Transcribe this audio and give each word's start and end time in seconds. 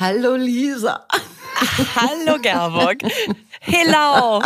Hallo 0.00 0.36
Lisa. 0.36 1.04
Hallo 1.96 2.40
Gerburg. 2.40 2.98
Hello. 3.58 4.40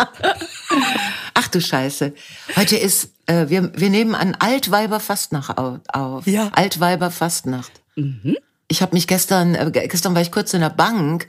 Ach 1.35 1.49
du 1.49 1.61
Scheiße. 1.61 2.15
Heute 2.57 2.79
ist, 2.79 3.11
äh, 3.27 3.51
wir, 3.51 3.71
wir 3.77 3.91
nehmen 3.91 4.15
an 4.15 4.35
Altweiberfastnacht 4.39 5.59
auf. 5.59 6.27
Ja. 6.27 6.49
Altweiberfastnacht. 6.55 7.71
Mhm. 7.97 8.39
Ich 8.69 8.81
habe 8.81 8.95
mich 8.95 9.07
gestern, 9.07 9.55
äh, 9.55 9.71
gestern 9.71 10.15
war 10.15 10.23
ich 10.23 10.33
kurz 10.33 10.55
in 10.55 10.63
der 10.63 10.71
Bank 10.71 11.27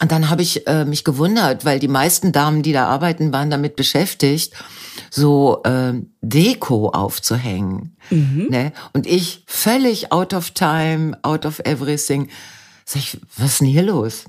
und 0.00 0.10
dann 0.10 0.30
habe 0.30 0.40
ich 0.40 0.66
äh, 0.66 0.86
mich 0.86 1.04
gewundert, 1.04 1.66
weil 1.66 1.78
die 1.78 1.88
meisten 1.88 2.32
Damen, 2.32 2.62
die 2.62 2.72
da 2.72 2.86
arbeiten, 2.86 3.30
waren 3.30 3.50
damit 3.50 3.76
beschäftigt, 3.76 4.54
so 5.10 5.62
äh, 5.64 5.92
Deko 6.22 6.88
aufzuhängen. 6.88 7.94
Mhm. 8.08 8.46
Ne? 8.48 8.72
Und 8.94 9.06
ich 9.06 9.44
völlig 9.46 10.12
out 10.12 10.32
of 10.32 10.52
time, 10.52 11.18
out 11.22 11.44
of 11.44 11.58
everything. 11.66 12.30
Sag 12.92 13.02
ich, 13.02 13.20
was 13.36 13.52
ist 13.52 13.60
denn 13.60 13.68
hier 13.68 13.84
los? 13.84 14.24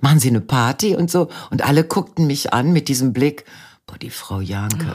Machen 0.00 0.20
Sie 0.20 0.28
eine 0.28 0.40
Party 0.40 0.94
und 0.94 1.10
so? 1.10 1.28
Und 1.50 1.62
alle 1.62 1.82
guckten 1.82 2.28
mich 2.28 2.52
an 2.52 2.72
mit 2.72 2.86
diesem 2.86 3.12
Blick. 3.12 3.44
Boah, 3.88 3.98
die 3.98 4.10
Frau 4.10 4.38
Janke. 4.38 4.94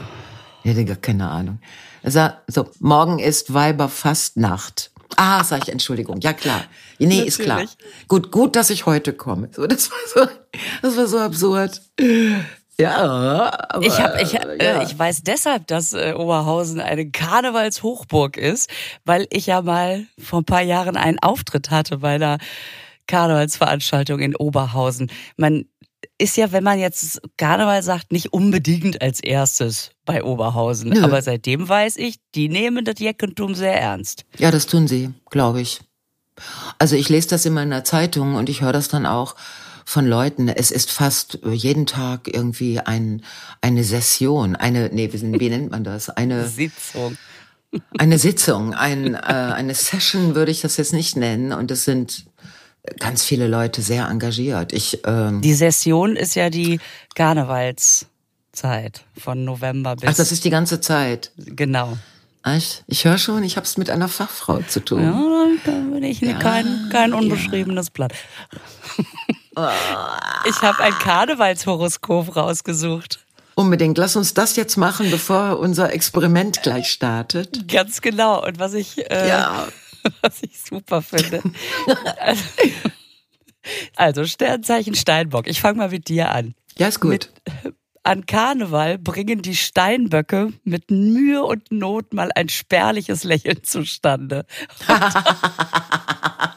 Ich 0.64 0.70
hatte 0.70 0.86
gar 0.86 0.96
keine 0.96 1.28
Ahnung. 1.28 1.58
Er 2.02 2.12
sagt, 2.12 2.50
so, 2.50 2.70
morgen 2.78 3.18
ist 3.18 3.52
Weiberfastnacht. 3.52 4.90
Ah, 5.16 5.44
sag 5.44 5.64
ich, 5.64 5.68
Entschuldigung. 5.68 6.22
Ja, 6.22 6.32
klar. 6.32 6.64
Nee, 6.98 7.08
Natürlich. 7.08 7.26
ist 7.28 7.38
klar. 7.40 7.62
Gut, 8.08 8.32
gut, 8.32 8.56
dass 8.56 8.70
ich 8.70 8.86
heute 8.86 9.12
komme. 9.12 9.50
So, 9.52 9.66
das 9.66 9.90
war 9.90 9.98
so, 10.14 10.30
das 10.80 10.96
war 10.96 11.06
so 11.06 11.18
absurd. 11.18 11.78
Ja, 12.78 12.96
aber, 13.68 13.86
ich 13.86 14.00
habe, 14.00 14.22
ich, 14.22 14.32
äh, 14.32 14.64
ja. 14.64 14.82
ich 14.82 14.98
weiß 14.98 15.24
deshalb, 15.24 15.66
dass 15.66 15.92
äh, 15.92 16.14
Oberhausen 16.16 16.80
eine 16.80 17.10
Karnevalshochburg 17.10 18.38
ist, 18.38 18.70
weil 19.04 19.26
ich 19.28 19.44
ja 19.44 19.60
mal 19.60 20.06
vor 20.18 20.40
ein 20.40 20.46
paar 20.46 20.62
Jahren 20.62 20.96
einen 20.96 21.18
Auftritt 21.18 21.70
hatte 21.70 21.98
bei 21.98 22.14
einer 22.14 22.38
Karnevalsveranstaltung 23.10 24.20
in 24.20 24.36
Oberhausen. 24.36 25.10
Man 25.36 25.66
ist 26.16 26.36
ja, 26.36 26.52
wenn 26.52 26.64
man 26.64 26.78
jetzt 26.78 27.20
Karneval 27.36 27.82
sagt, 27.82 28.12
nicht 28.12 28.32
unbedingt 28.32 29.02
als 29.02 29.20
erstes 29.20 29.90
bei 30.04 30.22
Oberhausen. 30.22 30.90
Nö. 30.90 31.02
Aber 31.02 31.20
seitdem 31.20 31.68
weiß 31.68 31.96
ich, 31.96 32.16
die 32.34 32.48
nehmen 32.48 32.84
das 32.84 32.98
Jeckentum 32.98 33.54
sehr 33.54 33.78
ernst. 33.78 34.24
Ja, 34.38 34.50
das 34.50 34.66
tun 34.66 34.86
sie, 34.86 35.10
glaube 35.30 35.60
ich. 35.60 35.80
Also 36.78 36.96
ich 36.96 37.08
lese 37.08 37.28
das 37.28 37.44
immer 37.44 37.62
in 37.62 37.70
der 37.70 37.84
Zeitung 37.84 38.36
und 38.36 38.48
ich 38.48 38.62
höre 38.62 38.72
das 38.72 38.88
dann 38.88 39.06
auch 39.06 39.34
von 39.84 40.06
Leuten. 40.06 40.48
Es 40.48 40.70
ist 40.70 40.90
fast 40.90 41.38
jeden 41.44 41.86
Tag 41.86 42.32
irgendwie 42.32 42.78
ein, 42.78 43.22
eine 43.60 43.84
Session, 43.84 44.56
eine, 44.56 44.88
nee, 44.92 45.10
wie 45.12 45.48
nennt 45.48 45.70
man 45.70 45.84
das? 45.84 46.08
Eine 46.10 46.46
Sitzung. 46.46 47.18
Eine 47.98 48.18
Sitzung, 48.18 48.74
ein, 48.74 49.14
äh, 49.14 49.18
eine 49.18 49.74
Session 49.74 50.34
würde 50.34 50.50
ich 50.50 50.60
das 50.60 50.76
jetzt 50.76 50.92
nicht 50.92 51.16
nennen. 51.16 51.52
Und 51.52 51.70
es 51.70 51.84
sind 51.84 52.24
ganz 52.98 53.24
viele 53.24 53.46
Leute 53.46 53.82
sehr 53.82 54.08
engagiert. 54.08 54.72
Ich, 54.72 55.00
ähm, 55.04 55.40
die 55.40 55.54
Session 55.54 56.16
ist 56.16 56.34
ja 56.34 56.50
die 56.50 56.80
Karnevalszeit 57.14 59.04
von 59.18 59.44
November 59.44 59.96
bis. 59.96 60.08
Ach, 60.08 60.14
das 60.14 60.32
ist 60.32 60.44
die 60.44 60.50
ganze 60.50 60.80
Zeit. 60.80 61.32
Genau. 61.36 61.96
Ich, 62.46 62.82
ich 62.86 63.04
höre 63.04 63.18
schon, 63.18 63.42
ich 63.44 63.56
habe 63.56 63.66
es 63.66 63.76
mit 63.76 63.90
einer 63.90 64.08
Fachfrau 64.08 64.60
zu 64.66 64.80
tun. 64.80 65.02
Ja, 65.02 65.46
dann 65.66 65.92
bin 65.92 66.02
ich 66.02 66.20
ja, 66.20 66.38
kein, 66.38 66.88
kein 66.90 67.12
unbeschriebenes 67.12 67.88
ja. 67.88 67.92
Blatt. 67.92 68.12
Ich 70.46 70.62
habe 70.62 70.82
ein 70.82 70.92
Karnevalshoroskop 70.94 72.34
rausgesucht. 72.34 73.20
Unbedingt. 73.56 73.98
Lass 73.98 74.16
uns 74.16 74.32
das 74.32 74.56
jetzt 74.56 74.76
machen, 74.76 75.10
bevor 75.10 75.58
unser 75.58 75.92
Experiment 75.92 76.62
gleich 76.62 76.90
startet. 76.90 77.68
Ganz 77.68 78.00
genau. 78.00 78.46
Und 78.46 78.58
was 78.58 78.74
ich, 78.74 79.10
äh, 79.10 79.28
ja. 79.28 79.68
was 80.22 80.42
ich 80.42 80.60
super 80.60 81.02
finde. 81.02 81.42
also, 82.18 82.44
also 83.96 84.24
Sternzeichen 84.24 84.94
Steinbock. 84.94 85.46
Ich 85.46 85.60
fange 85.60 85.78
mal 85.78 85.90
mit 85.90 86.08
dir 86.08 86.30
an. 86.30 86.54
Ja, 86.78 86.88
ist 86.88 87.00
gut. 87.00 87.10
Mit, 87.10 87.32
an 88.02 88.24
Karneval 88.26 88.98
bringen 88.98 89.42
die 89.42 89.56
Steinböcke 89.56 90.52
mit 90.64 90.90
Mühe 90.90 91.44
und 91.44 91.70
Not 91.70 92.14
mal 92.14 92.30
ein 92.34 92.48
spärliches 92.48 93.24
Lächeln 93.24 93.62
zustande. 93.62 94.46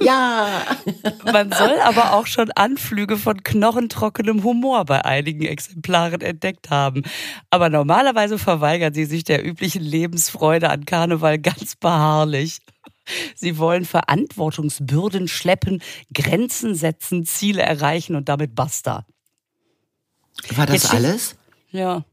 ja. 0.00 0.62
Man 1.32 1.52
soll 1.52 1.78
aber 1.80 2.14
auch 2.14 2.26
schon 2.26 2.50
Anflüge 2.52 3.16
von 3.16 3.42
knochentrockenem 3.42 4.44
Humor 4.44 4.84
bei 4.84 5.04
einigen 5.04 5.44
Exemplaren 5.44 6.20
entdeckt 6.20 6.70
haben. 6.70 7.02
Aber 7.50 7.68
normalerweise 7.70 8.38
verweigern 8.38 8.94
sie 8.94 9.04
sich 9.04 9.24
der 9.24 9.44
üblichen 9.44 9.82
Lebensfreude 9.82 10.70
an 10.70 10.84
Karneval 10.84 11.38
ganz 11.38 11.76
beharrlich. 11.76 12.58
Sie 13.34 13.58
wollen 13.58 13.84
Verantwortungsbürden 13.84 15.28
schleppen, 15.28 15.82
Grenzen 16.12 16.74
setzen, 16.74 17.24
Ziele 17.24 17.62
erreichen 17.62 18.16
und 18.16 18.28
damit 18.28 18.54
basta. 18.54 19.06
War 20.54 20.66
das 20.66 20.82
Jetzt 20.82 20.94
alles? 20.94 21.36
Ja. 21.70 22.04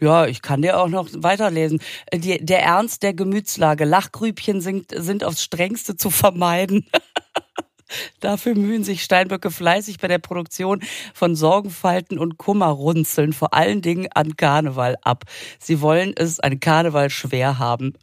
Ja, 0.00 0.26
ich 0.26 0.40
kann 0.40 0.62
dir 0.62 0.78
auch 0.80 0.88
noch 0.88 1.08
weiterlesen. 1.14 1.80
Die, 2.12 2.38
der 2.44 2.62
Ernst 2.62 3.02
der 3.02 3.12
Gemütslage. 3.12 3.84
Lachgrübchen 3.84 4.60
sind, 4.60 4.92
sind 4.94 5.24
aufs 5.24 5.42
Strengste 5.42 5.96
zu 5.96 6.10
vermeiden. 6.10 6.86
Dafür 8.20 8.54
mühen 8.54 8.84
sich 8.84 9.02
Steinböcke 9.02 9.50
fleißig 9.50 9.98
bei 9.98 10.08
der 10.08 10.18
Produktion 10.18 10.82
von 11.12 11.36
Sorgenfalten 11.36 12.18
und 12.18 12.38
Kummerrunzeln, 12.38 13.32
vor 13.32 13.54
allen 13.54 13.82
Dingen 13.82 14.08
an 14.14 14.36
Karneval 14.36 14.96
ab. 15.02 15.24
Sie 15.58 15.80
wollen 15.80 16.12
es 16.16 16.40
an 16.40 16.60
Karneval 16.60 17.10
schwer 17.10 17.58
haben. 17.58 17.94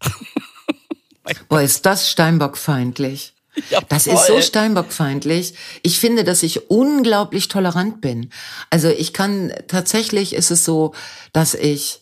Boah, 1.50 1.62
ist 1.62 1.86
das 1.86 2.10
Steinbockfeindlich. 2.10 3.34
Ja, 3.70 3.82
das 3.82 4.08
ist 4.08 4.28
so 4.28 4.42
Steinbockfeindlich. 4.42 5.56
Ich 5.84 6.00
finde, 6.00 6.24
dass 6.24 6.42
ich 6.42 6.70
unglaublich 6.70 7.50
tolerant 7.50 8.00
bin. 8.00 8.32
Also 8.70 8.88
ich 8.88 9.14
kann, 9.14 9.54
tatsächlich 9.68 10.34
ist 10.34 10.52
es 10.52 10.64
so, 10.64 10.94
dass 11.34 11.54
ich 11.54 12.02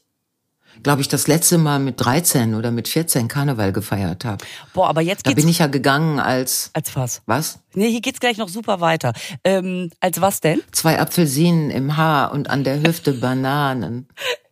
glaube 0.84 1.02
ich, 1.02 1.08
das 1.08 1.28
letzte 1.28 1.58
Mal 1.58 1.80
mit 1.80 1.96
13 2.00 2.56
oder 2.56 2.72
mit 2.72 2.88
14 2.88 3.28
Karneval 3.28 3.72
gefeiert 3.72 4.26
habe. 4.26 4.44
Boah, 4.74 4.90
aber 4.90 5.02
jetzt 5.02 5.24
geht's... 5.24 5.36
Da 5.36 5.42
bin 5.42 5.50
ich 5.50 5.60
ja 5.60 5.68
gegangen 5.68 6.20
als... 6.20 6.72
Als 6.74 6.96
was? 6.96 7.22
Was? 7.26 7.60
Nee, 7.74 7.90
hier 7.90 8.02
geht's 8.02 8.20
gleich 8.20 8.38
noch 8.38 8.50
super 8.50 8.80
weiter. 8.82 9.14
Ähm, 9.44 9.92
als 10.00 10.22
was 10.22 10.42
denn? 10.42 10.62
Zwei 10.72 11.00
Apfelsinen 11.00 11.70
im 11.70 11.98
Haar 11.98 12.32
und 12.32 12.50
an 12.50 12.64
der 12.64 12.82
Hüfte 12.82 13.14
Bananen. 13.22 14.08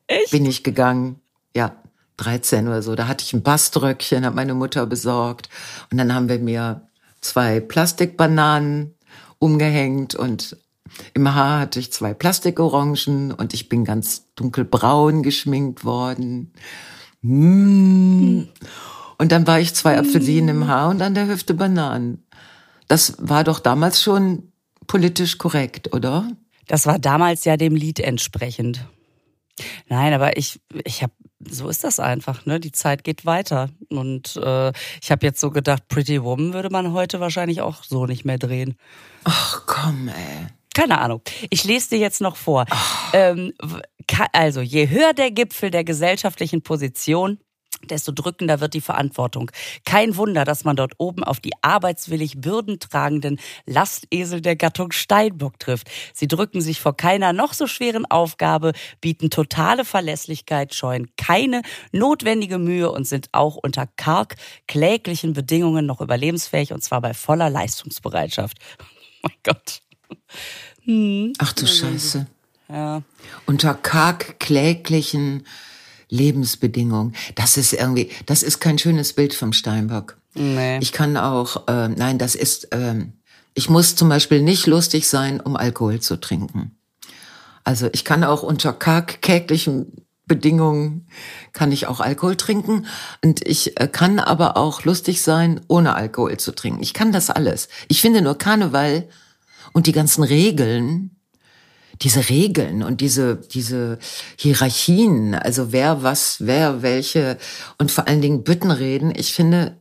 Echt? 0.07 0.31
Bin 0.31 0.45
ich 0.45 0.63
gegangen. 0.63 1.19
Ja, 1.55 1.75
13 2.17 2.67
oder 2.67 2.81
so. 2.81 2.95
Da 2.95 3.07
hatte 3.07 3.23
ich 3.23 3.33
ein 3.33 3.43
Baströckchen, 3.43 4.25
hat 4.25 4.35
meine 4.35 4.53
Mutter 4.53 4.85
besorgt. 4.85 5.49
Und 5.91 5.97
dann 5.97 6.13
haben 6.13 6.29
wir 6.29 6.39
mir 6.39 6.87
zwei 7.21 7.59
Plastikbananen 7.59 8.95
umgehängt 9.39 10.15
und 10.15 10.57
im 11.13 11.33
Haar 11.33 11.59
hatte 11.59 11.79
ich 11.79 11.91
zwei 11.91 12.13
Plastikorangen 12.13 13.31
und 13.31 13.53
ich 13.53 13.69
bin 13.69 13.85
ganz 13.85 14.27
dunkelbraun 14.35 15.23
geschminkt 15.23 15.83
worden. 15.83 16.53
Mm. 17.21 18.43
Und 19.19 19.31
dann 19.31 19.47
war 19.47 19.59
ich 19.59 19.73
zwei 19.73 19.97
Apfelsinen 19.97 20.49
im 20.49 20.67
Haar 20.67 20.89
und 20.89 21.01
an 21.01 21.15
der 21.15 21.27
Hüfte 21.27 21.53
Bananen. 21.53 22.23
Das 22.87 23.15
war 23.19 23.43
doch 23.43 23.59
damals 23.59 24.01
schon 24.01 24.51
politisch 24.85 25.37
korrekt, 25.37 25.93
oder? 25.93 26.29
Das 26.67 26.85
war 26.85 26.99
damals 26.99 27.45
ja 27.45 27.57
dem 27.57 27.75
Lied 27.75 27.99
entsprechend. 27.99 28.85
Nein, 29.87 30.13
aber 30.13 30.37
ich, 30.37 30.59
ich 30.83 31.01
habe, 31.01 31.13
so 31.39 31.67
ist 31.69 31.83
das 31.83 31.99
einfach, 31.99 32.45
ne? 32.45 32.59
Die 32.59 32.71
Zeit 32.71 33.03
geht 33.03 33.25
weiter. 33.25 33.69
Und 33.89 34.35
äh, 34.37 34.71
ich 35.01 35.11
habe 35.11 35.25
jetzt 35.25 35.39
so 35.39 35.49
gedacht, 35.49 35.87
Pretty 35.87 36.23
Woman 36.23 36.53
würde 36.53 36.69
man 36.69 36.93
heute 36.93 37.19
wahrscheinlich 37.19 37.61
auch 37.61 37.83
so 37.83 38.05
nicht 38.05 38.25
mehr 38.25 38.37
drehen. 38.37 38.75
Ach 39.23 39.63
komm, 39.65 40.09
ey. 40.09 40.47
Keine 40.77 41.01
Ahnung. 41.01 41.21
Ich 41.49 41.63
lese 41.63 41.89
dir 41.89 41.97
jetzt 41.97 42.21
noch 42.21 42.35
vor. 42.35 42.67
Ähm, 43.11 43.51
also, 44.31 44.61
je 44.61 44.87
höher 44.87 45.13
der 45.13 45.31
Gipfel 45.31 45.71
der 45.71 45.83
gesellschaftlichen 45.83 46.61
Position, 46.61 47.39
desto 47.89 48.11
drückender 48.11 48.59
wird 48.59 48.75
die 48.75 48.81
Verantwortung. 48.81 49.49
Kein 49.85 50.17
Wunder, 50.17 50.45
dass 50.45 50.65
man 50.65 50.75
dort 50.75 50.93
oben 50.99 51.23
auf 51.23 51.39
die 51.39 51.53
arbeitswillig 51.63 52.41
bürdentragenden 52.41 53.39
Lastesel 53.65 54.39
der 54.41 54.55
Gattung 54.55 54.91
Steinbock 54.91 55.57
trifft. 55.57 55.89
Sie 56.13 56.27
drücken 56.27 56.61
sich 56.61 56.79
vor 56.79 56.95
keiner 56.95 57.33
noch 57.33 57.53
so 57.53 57.65
schweren 57.65 58.05
Aufgabe, 58.05 58.73
bieten 59.01 59.31
totale 59.31 59.83
Verlässlichkeit, 59.83 60.75
scheuen 60.75 61.07
keine 61.17 61.63
notwendige 61.91 62.59
Mühe 62.59 62.91
und 62.91 63.07
sind 63.07 63.29
auch 63.31 63.55
unter 63.55 63.87
karg 63.87 64.35
kläglichen 64.67 65.33
Bedingungen 65.33 65.87
noch 65.87 66.01
überlebensfähig 66.01 66.71
und 66.71 66.83
zwar 66.83 67.01
bei 67.01 67.15
voller 67.15 67.49
Leistungsbereitschaft. 67.49 68.59
Oh 68.79 68.83
mein 69.23 69.37
Gott. 69.41 69.81
Hm. 70.87 71.33
Ach 71.37 71.53
du 71.53 71.67
Scheiße. 71.67 72.25
Ja. 72.69 73.03
Unter 73.45 73.73
karg 73.73 74.39
kläglichen 74.39 75.45
Lebensbedingungen. 76.09 77.13
Das 77.35 77.57
ist 77.57 77.73
irgendwie, 77.73 78.09
das 78.25 78.41
ist 78.41 78.59
kein 78.59 78.77
schönes 78.77 79.13
Bild 79.13 79.33
vom 79.33 79.53
Steinbock. 79.53 80.17
Nee. 80.33 80.79
Ich 80.79 80.93
kann 80.93 81.17
auch, 81.17 81.67
äh, 81.67 81.89
nein, 81.89 82.17
das 82.17 82.35
ist, 82.35 82.71
äh, 82.73 83.05
ich 83.53 83.69
muss 83.69 83.95
zum 83.95 84.09
Beispiel 84.09 84.41
nicht 84.41 84.65
lustig 84.67 85.07
sein, 85.07 85.41
um 85.41 85.55
Alkohol 85.55 85.99
zu 85.99 86.19
trinken. 86.19 86.77
Also 87.63 87.89
ich 87.91 88.05
kann 88.05 88.23
auch 88.23 88.43
unter 88.43 88.71
karg 88.71 89.21
kläglichen 89.21 90.05
Bedingungen 90.25 91.07
kann 91.53 91.71
ich 91.71 91.87
auch 91.87 92.01
Alkohol 92.01 92.35
trinken 92.35 92.85
und 93.23 93.45
ich 93.47 93.79
äh, 93.79 93.87
kann 93.87 94.19
aber 94.19 94.57
auch 94.57 94.83
lustig 94.83 95.21
sein, 95.21 95.61
ohne 95.67 95.95
Alkohol 95.95 96.37
zu 96.37 96.53
trinken. 96.53 96.83
Ich 96.83 96.93
kann 96.93 97.11
das 97.11 97.29
alles. 97.29 97.69
Ich 97.87 98.01
finde 98.01 98.21
nur 98.21 98.37
Karneval 98.37 99.07
und 99.77 99.85
die 99.85 99.91
ganzen 99.91 100.23
Regeln, 100.23 101.11
diese 102.01 102.29
Regeln 102.29 102.81
und 102.81 102.99
diese, 102.99 103.35
diese 103.35 103.99
Hierarchien, 104.35 105.35
also 105.35 105.71
wer 105.71 106.01
was, 106.01 106.37
wer 106.39 106.81
welche 106.81 107.37
und 107.77 107.91
vor 107.91 108.07
allen 108.07 108.23
Dingen 108.23 108.43
Büttenreden, 108.43 109.13
ich 109.15 109.33
finde, 109.33 109.77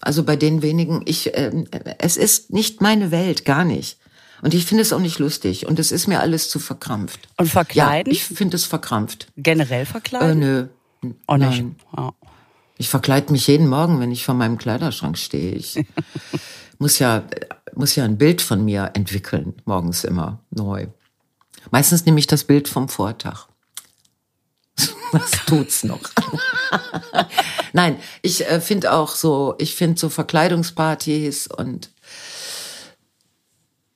also 0.00 0.24
bei 0.24 0.36
den 0.36 0.62
wenigen, 0.62 1.02
ich, 1.04 1.34
äh, 1.34 1.52
es 1.98 2.16
ist 2.16 2.50
nicht 2.50 2.80
meine 2.80 3.10
Welt, 3.10 3.44
gar 3.44 3.66
nicht. 3.66 3.98
Und 4.40 4.54
ich 4.54 4.64
finde 4.64 4.80
es 4.80 4.94
auch 4.94 5.00
nicht 5.00 5.18
lustig. 5.18 5.66
Und 5.66 5.78
es 5.78 5.92
ist 5.92 6.06
mir 6.06 6.20
alles 6.20 6.48
zu 6.48 6.58
verkrampft. 6.58 7.28
Und 7.36 7.50
verkleiden? 7.50 8.10
Ja, 8.10 8.18
ich 8.18 8.24
finde 8.24 8.56
es 8.56 8.64
verkrampft. 8.64 9.28
Generell 9.36 9.84
verkleiden? 9.84 10.42
Äh, 10.42 10.68
nö. 11.02 11.14
Auch 11.26 11.36
nicht. 11.36 11.62
Ja. 11.94 12.14
Ich 12.78 12.88
verkleide 12.88 13.32
mich 13.32 13.46
jeden 13.48 13.68
Morgen, 13.68 14.00
wenn 14.00 14.12
ich 14.12 14.24
vor 14.24 14.34
meinem 14.34 14.56
Kleiderschrank 14.56 15.18
stehe. 15.18 15.52
Ich 15.52 15.78
muss 16.78 16.98
ja, 16.98 17.22
muss 17.76 17.94
ja 17.94 18.04
ein 18.04 18.18
Bild 18.18 18.42
von 18.42 18.64
mir 18.64 18.90
entwickeln, 18.94 19.54
morgens 19.64 20.04
immer 20.04 20.40
neu. 20.50 20.86
Meistens 21.70 22.04
nehme 22.04 22.18
ich 22.18 22.26
das 22.26 22.44
Bild 22.44 22.68
vom 22.68 22.88
Vortag. 22.88 23.46
Was 25.12 25.30
tut's 25.46 25.84
noch? 25.84 26.00
Nein, 27.72 27.98
ich 28.22 28.46
äh, 28.46 28.60
finde 28.60 28.92
auch 28.92 29.10
so, 29.14 29.54
ich 29.58 29.74
finde 29.74 29.98
so 29.98 30.08
Verkleidungspartys 30.08 31.46
und 31.46 31.90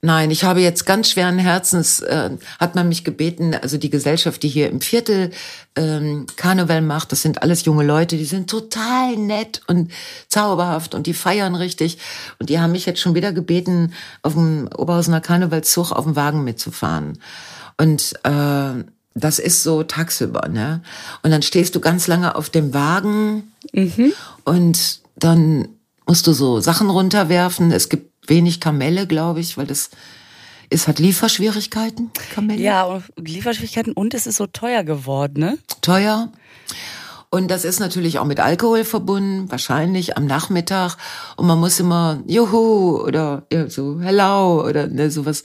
Nein, 0.02 0.31
ich 0.31 0.44
habe 0.44 0.61
jetzt 0.61 0.87
ganz 0.87 1.11
schweren 1.11 1.38
Herzens, 1.38 2.00
äh, 2.00 2.31
hat 2.58 2.75
man 2.75 2.88
mich 2.88 3.05
gebeten, 3.05 3.55
also 3.55 3.76
die 3.76 3.91
Gesellschaft, 3.91 4.43
die 4.43 4.49
hier 4.49 4.70
im 4.70 4.81
Viertel 4.81 5.31
ähm, 5.76 6.25
Karneval 6.37 6.81
macht, 6.81 7.12
das 7.12 7.20
sind 7.20 7.43
alles 7.43 7.67
junge 7.67 7.85
Leute, 7.85 8.17
die 8.17 8.25
sind 8.25 8.49
total 8.49 9.17
nett 9.17 9.61
und 9.67 9.93
zauberhaft 10.29 10.94
und 10.94 11.06
die 11.06 11.12
feiern 11.12 11.55
richtig. 11.55 11.99
Und 12.38 12.49
die 12.49 12.58
haben 12.58 12.73
mich 12.73 12.87
jetzt 12.87 13.00
schon 13.00 13.14
wieder 13.14 13.35
gebeten, 13.35 13.93
auf 14.23 14.32
dem 14.32 14.70
Oberhausener 14.75 15.20
Karnevalszug 15.20 15.93
auf 15.93 16.05
dem 16.05 16.17
Wagen 16.17 16.44
mitzufahren. 16.44 17.19
Und 17.76 18.14
äh, 18.23 18.85
das 19.14 19.38
ist 19.38 19.62
so 19.62 19.82
tagsüber, 19.82 20.49
ne? 20.49 20.82
Und 21.23 21.31
dann 21.31 21.43
stehst 21.43 21.75
du 21.75 21.81
ganz 21.81 22.06
lange 22.06 22.37
auf 22.37 22.49
dem 22.49 22.73
Wagen 22.73 23.52
mhm. 23.75 24.14
und 24.44 25.00
dann 25.17 25.69
musst 26.06 26.26
du 26.26 26.32
so 26.32 26.61
Sachen 26.61 26.88
runterwerfen. 26.88 27.70
Es 27.70 27.88
gibt 27.88 28.09
wenig 28.30 28.60
Kamelle, 28.60 29.06
glaube 29.06 29.40
ich, 29.40 29.58
weil 29.58 29.66
das 29.66 29.90
es 30.72 30.86
hat 30.86 31.00
Lieferschwierigkeiten, 31.00 32.12
Kamelle. 32.32 32.62
Ja, 32.62 33.02
Lieferschwierigkeiten 33.16 33.92
und 33.92 34.14
es 34.14 34.28
ist 34.28 34.36
so 34.36 34.46
teuer 34.46 34.84
geworden, 34.84 35.40
ne? 35.40 35.58
Teuer. 35.82 36.30
Und 37.28 37.50
das 37.50 37.64
ist 37.64 37.80
natürlich 37.80 38.18
auch 38.18 38.24
mit 38.24 38.40
Alkohol 38.40 38.84
verbunden, 38.84 39.50
wahrscheinlich 39.50 40.16
am 40.16 40.26
Nachmittag. 40.26 40.96
Und 41.36 41.46
man 41.46 41.58
muss 41.58 41.78
immer 41.78 42.22
Juhu 42.26 43.00
oder 43.02 43.46
ja, 43.52 43.68
so 43.68 44.00
Hello 44.00 44.64
oder 44.66 44.86
ne, 44.86 45.10
sowas. 45.10 45.44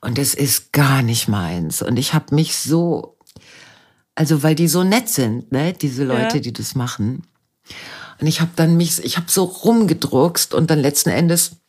Und 0.00 0.18
das 0.18 0.34
ist 0.34 0.72
gar 0.72 1.02
nicht 1.02 1.28
meins. 1.28 1.82
Und 1.82 1.96
ich 1.96 2.12
habe 2.14 2.34
mich 2.34 2.56
so, 2.56 3.16
also 4.14 4.42
weil 4.42 4.54
die 4.54 4.68
so 4.68 4.82
nett 4.84 5.08
sind, 5.08 5.50
ne, 5.50 5.72
diese 5.72 6.04
Leute, 6.04 6.36
ja. 6.36 6.40
die 6.40 6.52
das 6.52 6.74
machen. 6.74 7.26
Und 8.20 8.26
ich 8.26 8.40
habe 8.40 8.52
dann 8.54 8.76
mich, 8.76 9.04
ich 9.04 9.16
habe 9.16 9.26
so 9.28 9.44
rumgedruckst 9.44 10.54
und 10.54 10.70
dann 10.70 10.78
letzten 10.78 11.10
Endes 11.10 11.61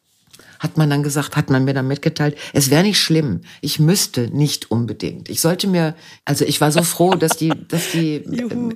hat 0.64 0.78
man 0.78 0.90
dann 0.90 1.04
gesagt, 1.04 1.36
hat 1.36 1.50
man 1.50 1.66
mir 1.66 1.74
dann 1.74 1.88
mitgeteilt, 1.88 2.38
es 2.54 2.70
wäre 2.70 2.84
nicht 2.84 3.00
schlimm. 3.00 3.42
Ich 3.60 3.80
müsste 3.80 4.30
nicht 4.30 4.72
unbedingt. 4.72 5.30
Ich 5.30 5.42
sollte 5.42 5.68
mir, 5.68 5.94
also 6.24 6.46
ich 6.46 6.62
war 6.62 6.72
so 6.72 6.84
froh, 6.84 7.16
dass 7.16 7.36
die, 7.36 7.52
dass 7.68 7.92
die, 7.92 8.16
äh, 8.16 8.76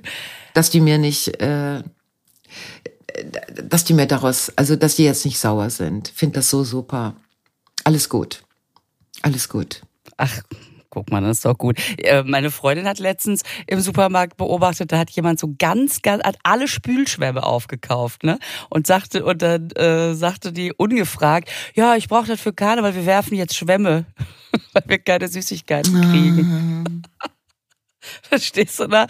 dass 0.52 0.68
die 0.68 0.80
mir 0.80 0.98
nicht, 0.98 1.40
äh, 1.40 1.82
dass 3.64 3.84
die 3.84 3.94
mir 3.94 4.06
daraus, 4.06 4.52
also 4.54 4.76
dass 4.76 4.96
die 4.96 5.04
jetzt 5.04 5.24
nicht 5.24 5.38
sauer 5.38 5.70
sind. 5.70 6.08
Finde 6.14 6.34
das 6.34 6.50
so 6.50 6.62
super. 6.62 7.16
Alles 7.84 8.10
gut. 8.10 8.44
Alles 9.22 9.48
gut. 9.48 9.80
Ach, 10.18 10.42
guck 10.90 11.10
mal, 11.10 11.20
das 11.20 11.38
ist 11.38 11.44
doch 11.44 11.56
gut. 11.56 11.78
Äh, 11.98 12.22
meine 12.24 12.50
Freundin 12.50 12.86
hat 12.86 12.98
letztens 12.98 13.42
im 13.66 13.80
Supermarkt 13.80 14.36
beobachtet, 14.36 14.92
da 14.92 14.98
hat 14.98 15.10
jemand 15.10 15.38
so 15.38 15.54
ganz, 15.58 16.02
ganz, 16.02 16.22
hat 16.24 16.38
alle 16.42 16.68
Spülschwämme 16.68 17.42
aufgekauft, 17.42 18.24
ne? 18.24 18.38
Und 18.70 18.86
sagte, 18.86 19.24
und 19.24 19.42
dann 19.42 19.70
äh, 19.72 20.14
sagte 20.14 20.52
die 20.52 20.72
ungefragt, 20.72 21.50
ja, 21.74 21.96
ich 21.96 22.08
brauche 22.08 22.26
das 22.26 22.40
für 22.40 22.52
Karneval, 22.52 22.94
wir 22.94 23.06
werfen 23.06 23.34
jetzt 23.34 23.56
Schwämme, 23.56 24.06
weil 24.72 24.82
wir 24.86 24.98
keine 24.98 25.28
Süßigkeiten 25.28 26.00
kriegen. 26.00 27.02
da 28.30 28.38
stehst 28.38 28.80
du 28.80 28.86
da 28.86 29.06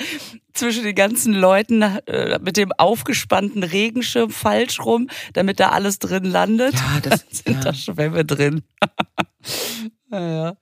zwischen 0.53 0.83
den 0.85 0.95
ganzen 0.95 1.35
Leuten 1.35 1.83
äh, 1.83 2.39
mit 2.41 2.57
dem 2.57 2.73
aufgespannten 2.73 3.63
Regenschirm 3.63 4.31
falsch 4.31 4.81
rum, 4.81 5.09
damit 5.33 5.61
da 5.61 5.71
alles 5.71 5.99
drin 5.99 6.25
landet. 6.25 6.75
Ja, 6.75 7.01
das 7.03 7.25
sind 7.31 7.57
ja. 7.57 7.61
da 7.61 7.75
Schwämme 7.75 8.25
drin. 8.25 8.63
Ja. 10.11 10.57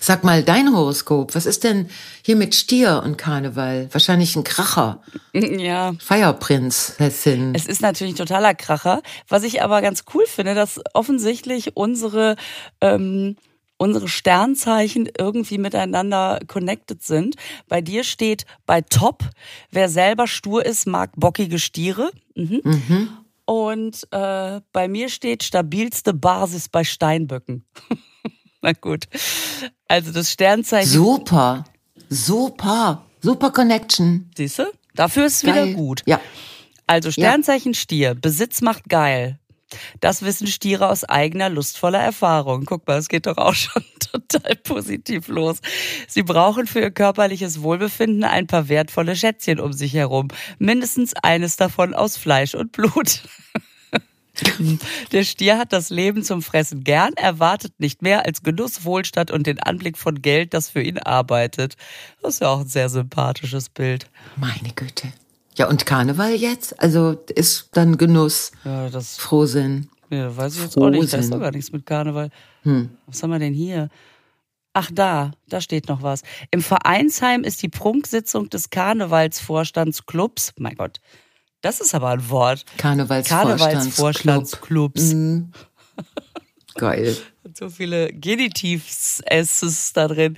Sag 0.00 0.24
mal, 0.24 0.42
dein 0.42 0.74
Horoskop, 0.74 1.34
was 1.34 1.44
ist 1.44 1.64
denn 1.64 1.90
hier 2.22 2.36
mit 2.36 2.54
Stier 2.54 3.02
und 3.04 3.18
Karneval? 3.18 3.88
Wahrscheinlich 3.92 4.36
ein 4.36 4.44
Kracher. 4.44 5.02
Ja. 5.36 5.92
Feierprinzessin. 5.98 7.54
Es 7.54 7.66
ist 7.66 7.82
natürlich 7.82 8.14
ein 8.14 8.18
totaler 8.18 8.54
Kracher. 8.54 9.02
Was 9.28 9.42
ich 9.42 9.62
aber 9.62 9.82
ganz 9.82 10.04
cool 10.14 10.24
finde, 10.26 10.54
dass 10.54 10.80
offensichtlich 10.94 11.76
unsere, 11.76 12.36
ähm, 12.80 13.36
unsere 13.76 14.08
Sternzeichen 14.08 15.10
irgendwie 15.18 15.58
miteinander 15.58 16.40
connected 16.46 17.02
sind. 17.02 17.36
Bei 17.68 17.82
dir 17.82 18.02
steht 18.02 18.46
bei 18.64 18.80
Top, 18.80 19.24
wer 19.70 19.90
selber 19.90 20.26
stur 20.26 20.64
ist, 20.64 20.86
mag 20.86 21.10
bockige 21.16 21.58
Stiere. 21.58 22.10
Mhm. 22.34 22.62
Mhm. 22.64 23.08
Und 23.44 24.08
äh, 24.10 24.60
bei 24.72 24.88
mir 24.88 25.08
steht 25.08 25.42
stabilste 25.42 26.14
Basis 26.14 26.68
bei 26.68 26.82
Steinböcken. 26.82 27.64
Na 28.66 28.72
gut. 28.72 29.04
Also 29.86 30.10
das 30.10 30.32
Sternzeichen. 30.32 30.90
Super. 30.90 31.62
Super. 32.08 33.06
Super 33.20 33.52
Connection. 33.52 34.28
Siehst 34.36 34.58
du? 34.58 34.64
Dafür 34.96 35.26
ist 35.26 35.36
es 35.36 35.42
wieder 35.44 35.68
gut. 35.68 36.02
Ja. 36.04 36.20
Also 36.88 37.12
Sternzeichen 37.12 37.74
ja. 37.74 37.78
Stier. 37.78 38.14
Besitz 38.16 38.62
macht 38.62 38.88
geil. 38.88 39.38
Das 40.00 40.22
wissen 40.22 40.48
Stiere 40.48 40.88
aus 40.88 41.04
eigener 41.04 41.48
lustvoller 41.48 42.00
Erfahrung. 42.00 42.64
Guck 42.64 42.88
mal, 42.88 42.98
es 42.98 43.08
geht 43.08 43.28
doch 43.28 43.36
auch 43.36 43.54
schon 43.54 43.84
total 44.00 44.56
positiv 44.56 45.28
los. 45.28 45.58
Sie 46.08 46.24
brauchen 46.24 46.66
für 46.66 46.80
ihr 46.80 46.90
körperliches 46.90 47.62
Wohlbefinden 47.62 48.24
ein 48.24 48.48
paar 48.48 48.68
wertvolle 48.68 49.14
Schätzchen 49.14 49.60
um 49.60 49.72
sich 49.72 49.94
herum. 49.94 50.26
Mindestens 50.58 51.14
eines 51.22 51.54
davon 51.54 51.94
aus 51.94 52.16
Fleisch 52.16 52.56
und 52.56 52.72
Blut. 52.72 53.22
Der 55.12 55.24
Stier 55.24 55.58
hat 55.58 55.72
das 55.72 55.90
Leben 55.90 56.22
zum 56.22 56.42
Fressen 56.42 56.84
gern, 56.84 57.12
erwartet 57.14 57.72
nicht 57.78 58.02
mehr 58.02 58.26
als 58.26 58.42
Genuss, 58.42 58.84
Wohlstand 58.84 59.30
und 59.30 59.46
den 59.46 59.60
Anblick 59.60 59.98
von 59.98 60.22
Geld, 60.22 60.54
das 60.54 60.68
für 60.68 60.82
ihn 60.82 60.98
arbeitet. 60.98 61.76
Das 62.22 62.34
ist 62.34 62.40
ja 62.40 62.48
auch 62.48 62.60
ein 62.60 62.68
sehr 62.68 62.88
sympathisches 62.88 63.68
Bild. 63.68 64.10
Meine 64.36 64.72
Güte. 64.74 65.12
Ja, 65.56 65.68
und 65.68 65.86
Karneval 65.86 66.34
jetzt? 66.34 66.78
Also 66.80 67.12
ist 67.34 67.70
dann 67.72 67.96
Genuss, 67.96 68.52
ja, 68.64 68.90
das, 68.90 69.16
Frohsinn. 69.16 69.88
Ja, 70.10 70.36
weiß 70.36 70.56
ich 70.56 70.62
jetzt 70.62 70.74
Frohsinn. 70.74 70.94
auch 70.94 71.00
nicht. 71.00 71.12
Da 71.12 71.18
ist 71.18 71.32
doch 71.32 71.40
gar 71.40 71.50
nichts 71.50 71.72
mit 71.72 71.86
Karneval. 71.86 72.30
Hm. 72.62 72.90
Was 73.06 73.22
haben 73.22 73.30
wir 73.30 73.38
denn 73.38 73.54
hier? 73.54 73.88
Ach 74.74 74.90
da, 74.92 75.30
da 75.48 75.62
steht 75.62 75.88
noch 75.88 76.02
was. 76.02 76.22
Im 76.50 76.60
Vereinsheim 76.60 77.44
ist 77.44 77.62
die 77.62 77.70
Prunksitzung 77.70 78.50
des 78.50 78.68
Karnevalsvorstandsclubs, 78.68 80.52
mein 80.58 80.74
Gott, 80.74 81.00
das 81.62 81.80
ist 81.80 81.94
aber 81.94 82.10
ein 82.10 82.28
Wort. 82.30 82.64
Karnevalsvorstandsclubs. 82.78 84.22
Karnevalsvorstandsclubs. 84.22 85.12
Mhm. 85.14 85.52
Geil. 86.74 87.16
So 87.56 87.70
viele 87.70 88.12
Genitivs 88.12 89.22
da 89.94 90.08
drin. 90.08 90.36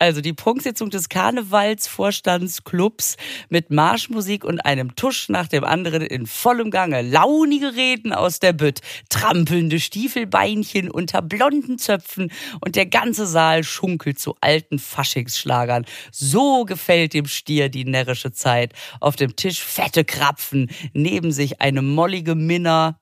Also 0.00 0.20
die 0.20 0.32
Prunksitzung 0.32 0.90
des 0.90 1.08
Karnevalsvorstandsclubs 1.08 3.16
mit 3.48 3.70
Marschmusik 3.70 4.44
und 4.44 4.60
einem 4.60 4.96
Tusch 4.96 5.28
nach 5.28 5.46
dem 5.46 5.64
anderen 5.64 6.02
in 6.02 6.26
vollem 6.26 6.70
Gange. 6.70 7.02
Launige 7.02 7.76
Reden 7.76 8.12
aus 8.12 8.40
der 8.40 8.52
Bütt, 8.52 8.80
trampelnde 9.08 9.78
Stiefelbeinchen 9.78 10.90
unter 10.90 11.22
blonden 11.22 11.78
Zöpfen 11.78 12.32
und 12.60 12.74
der 12.74 12.86
ganze 12.86 13.26
Saal 13.26 13.62
schunkelt 13.62 14.18
zu 14.18 14.34
alten 14.40 14.80
Faschingsschlagern. 14.80 15.86
So 16.10 16.64
gefällt 16.64 17.14
dem 17.14 17.26
Stier 17.26 17.68
die 17.68 17.84
närrische 17.84 18.32
Zeit. 18.32 18.72
Auf 19.00 19.14
dem 19.14 19.36
Tisch 19.36 19.62
fette 19.62 20.04
Krapfen, 20.04 20.68
neben 20.92 21.30
sich 21.30 21.60
eine 21.60 21.80
mollige 21.80 22.34
Minna 22.34 22.98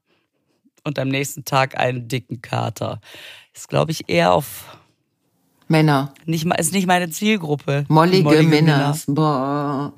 und 0.85 0.99
am 0.99 1.09
nächsten 1.09 1.45
Tag 1.45 1.79
einen 1.79 2.09
dicken 2.09 2.43
Kater. 2.43 3.01
Ist, 3.55 3.69
glaube 3.69 3.91
ich, 3.91 4.09
eher 4.09 4.33
auf 4.33 4.77
Männer. 5.69 6.13
Nicht, 6.27 6.47
ist 6.59 6.73
nicht 6.73 6.87
meine 6.87 7.11
Zielgruppe. 7.11 7.85
Mollige, 7.89 8.25
Mollige 8.25 8.49
Männer. 8.49 8.97
Boah. 9.07 9.93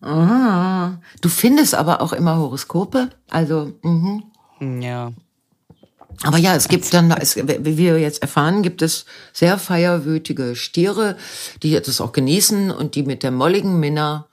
Aha. 0.00 0.98
Du 1.20 1.28
findest 1.28 1.74
aber 1.74 2.00
auch 2.00 2.12
immer 2.12 2.38
Horoskope. 2.38 3.10
Also, 3.28 3.72
mhm. 3.82 4.24
Ja. 4.80 5.12
Aber 6.22 6.36
ja, 6.36 6.54
es 6.54 6.68
gibt 6.68 6.92
dann, 6.92 7.10
es, 7.12 7.36
wie 7.36 7.78
wir 7.78 7.98
jetzt 7.98 8.20
erfahren, 8.20 8.62
gibt 8.62 8.82
es 8.82 9.06
sehr 9.32 9.58
feierwütige 9.58 10.54
Stiere, 10.54 11.16
die 11.62 11.72
das 11.72 12.00
auch 12.00 12.12
genießen 12.12 12.70
und 12.70 12.94
die 12.94 13.04
mit 13.04 13.22
der 13.22 13.30
molligen 13.30 13.80
Minna 13.80 14.26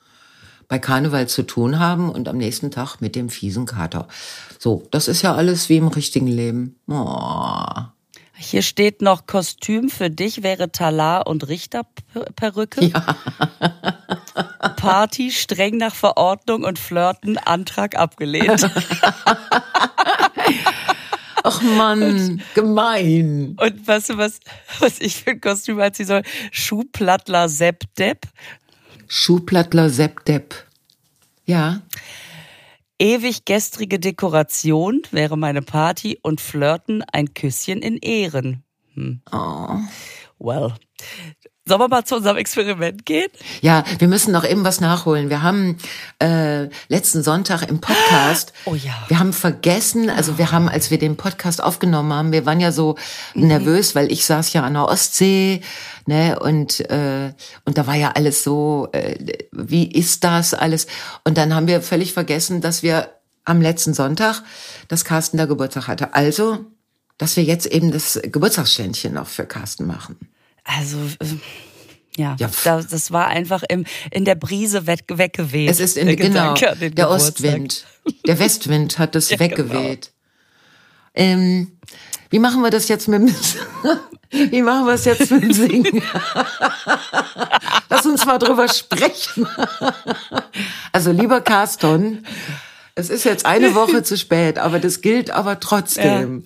bei 0.67 0.79
Karneval 0.79 1.27
zu 1.27 1.43
tun 1.43 1.79
haben 1.79 2.09
und 2.09 2.27
am 2.27 2.37
nächsten 2.37 2.71
Tag 2.71 2.99
mit 2.99 3.15
dem 3.15 3.29
fiesen 3.29 3.65
Kater. 3.65 4.07
So, 4.59 4.83
das 4.91 5.07
ist 5.07 5.21
ja 5.21 5.35
alles 5.35 5.69
wie 5.69 5.77
im 5.77 5.87
richtigen 5.87 6.27
Leben. 6.27 6.75
Oh. 6.87 7.63
Hier 8.39 8.61
steht 8.61 9.01
noch 9.01 9.25
Kostüm 9.25 9.89
für 9.89 10.11
dich 10.11 10.43
wäre 10.43 10.71
Talar 10.71 11.25
und 11.25 11.47
Richterperücke. 11.47 12.85
Ja. 12.85 13.15
Party 14.75 15.31
streng 15.31 15.77
nach 15.77 15.95
Verordnung 15.95 16.63
und 16.63 16.77
Flirten 16.77 17.37
Antrag 17.39 17.97
abgelehnt. 17.97 18.69
Ach 21.43 21.61
Mann, 21.61 22.41
gemein. 22.53 23.55
Und 23.59 23.87
weißt 23.87 24.09
du, 24.11 24.17
was, 24.17 24.39
was 24.79 24.99
ich 24.99 25.15
für 25.15 25.31
ein 25.31 25.41
Kostüm 25.41 25.79
anziehen 25.79 26.05
soll? 26.05 26.21
Schuhplattler 26.51 27.49
Sepp 27.49 27.85
Depp. 27.97 28.27
Schuhplattler 29.07 29.89
Sepp 29.89 30.25
Depp. 30.25 30.65
Ja. 31.45 31.81
Ewig 32.99 33.45
gestrige 33.45 33.99
Dekoration 33.99 35.01
wäre 35.11 35.37
meine 35.37 35.61
Party 35.61 36.19
und 36.21 36.41
Flirten 36.41 37.03
ein 37.03 37.33
Küsschen 37.33 37.81
in 37.81 37.97
Ehren. 37.97 38.63
Hm. 38.93 39.21
Oh. 39.31 39.77
Well. 40.39 40.73
Sollen 41.67 41.81
wir 41.81 41.87
mal 41.89 42.05
zu 42.05 42.15
unserem 42.15 42.37
Experiment 42.37 43.05
gehen? 43.05 43.27
Ja, 43.61 43.83
wir 43.99 44.07
müssen 44.07 44.31
noch 44.31 44.45
eben 44.45 44.63
was 44.63 44.79
nachholen. 44.79 45.29
Wir 45.29 45.41
haben 45.43 45.77
äh, 46.19 46.69
letzten 46.87 47.23
Sonntag 47.23 47.63
im 47.69 47.81
Podcast, 47.81 48.53
Oh 48.65 48.73
ja. 48.75 48.93
wir 49.09 49.19
haben 49.19 49.33
vergessen, 49.33 50.09
also 50.09 50.37
wir 50.37 50.51
haben, 50.51 50.69
als 50.69 50.91
wir 50.91 50.97
den 50.97 51.17
Podcast 51.17 51.61
aufgenommen 51.61 52.13
haben, 52.13 52.31
wir 52.31 52.45
waren 52.45 52.59
ja 52.59 52.71
so 52.71 52.95
Mhm. 53.33 53.47
nervös, 53.47 53.95
weil 53.95 54.11
ich 54.11 54.25
saß 54.25 54.53
ja 54.53 54.63
an 54.63 54.73
der 54.73 54.85
Ostsee, 54.85 55.61
ne, 56.05 56.39
und 56.39 56.79
äh, 56.89 57.33
und 57.65 57.77
da 57.77 57.85
war 57.85 57.95
ja 57.95 58.11
alles 58.15 58.43
so, 58.43 58.87
äh, 58.93 59.17
wie 59.51 59.91
ist 59.91 60.23
das 60.23 60.53
alles? 60.53 60.87
Und 61.25 61.37
dann 61.37 61.53
haben 61.53 61.67
wir 61.67 61.81
völlig 61.81 62.13
vergessen, 62.13 62.61
dass 62.61 62.81
wir 62.83 63.09
am 63.43 63.61
letzten 63.61 63.93
Sonntag, 63.93 64.41
dass 64.87 65.05
Carsten 65.05 65.37
da 65.37 65.45
Geburtstag 65.45 65.87
hatte. 65.87 66.13
Also, 66.13 66.65
dass 67.17 67.35
wir 67.35 67.43
jetzt 67.43 67.65
eben 67.65 67.91
das 67.91 68.19
Geburtstagsständchen 68.23 69.13
noch 69.13 69.27
für 69.27 69.45
Carsten 69.45 69.85
machen. 69.87 70.17
Also, 70.67 70.97
äh, 70.97 71.25
ja, 72.17 72.35
Ja, 72.39 72.49
da, 72.63 72.81
das 72.81 73.11
war 73.11 73.27
einfach 73.27 73.63
im, 73.69 73.85
in 74.11 74.25
der 74.25 74.35
Brise 74.35 74.87
weg, 74.87 75.03
weggeweht. 75.07 75.69
Es 75.69 75.79
ist 75.79 75.97
in, 75.97 76.07
der 76.07 76.15
genau 76.15 76.53
der 76.53 76.75
Geburtstag. 76.75 77.09
Ostwind. 77.09 77.85
Der 78.25 78.39
Westwind 78.39 78.99
hat 78.99 79.15
es 79.15 79.29
Ja, 79.31 79.39
weggeweht. 79.39 80.11
Ähm, 81.13 81.71
wie 82.29 82.39
machen 82.39 82.61
wir 82.61 82.69
das 82.69 82.87
jetzt 82.89 83.07
mit 83.07 83.21
dem 83.21 83.35
Wie 84.51 84.61
machen 84.61 84.85
wir 84.85 84.93
es 84.93 85.05
jetzt 85.05 85.31
mit 85.31 85.41
dem 85.41 85.53
Singen? 85.53 86.01
Lass 87.89 88.05
uns 88.05 88.25
mal 88.25 88.37
drüber 88.37 88.67
sprechen. 88.67 89.47
Also 90.91 91.11
lieber 91.11 91.39
Carston, 91.39 92.25
es 92.95 93.09
ist 93.09 93.23
jetzt 93.23 93.45
eine 93.45 93.73
Woche 93.73 94.03
zu 94.03 94.17
spät, 94.17 94.59
aber 94.59 94.79
das 94.79 94.99
gilt 95.01 95.31
aber 95.31 95.61
trotzdem. 95.61 96.45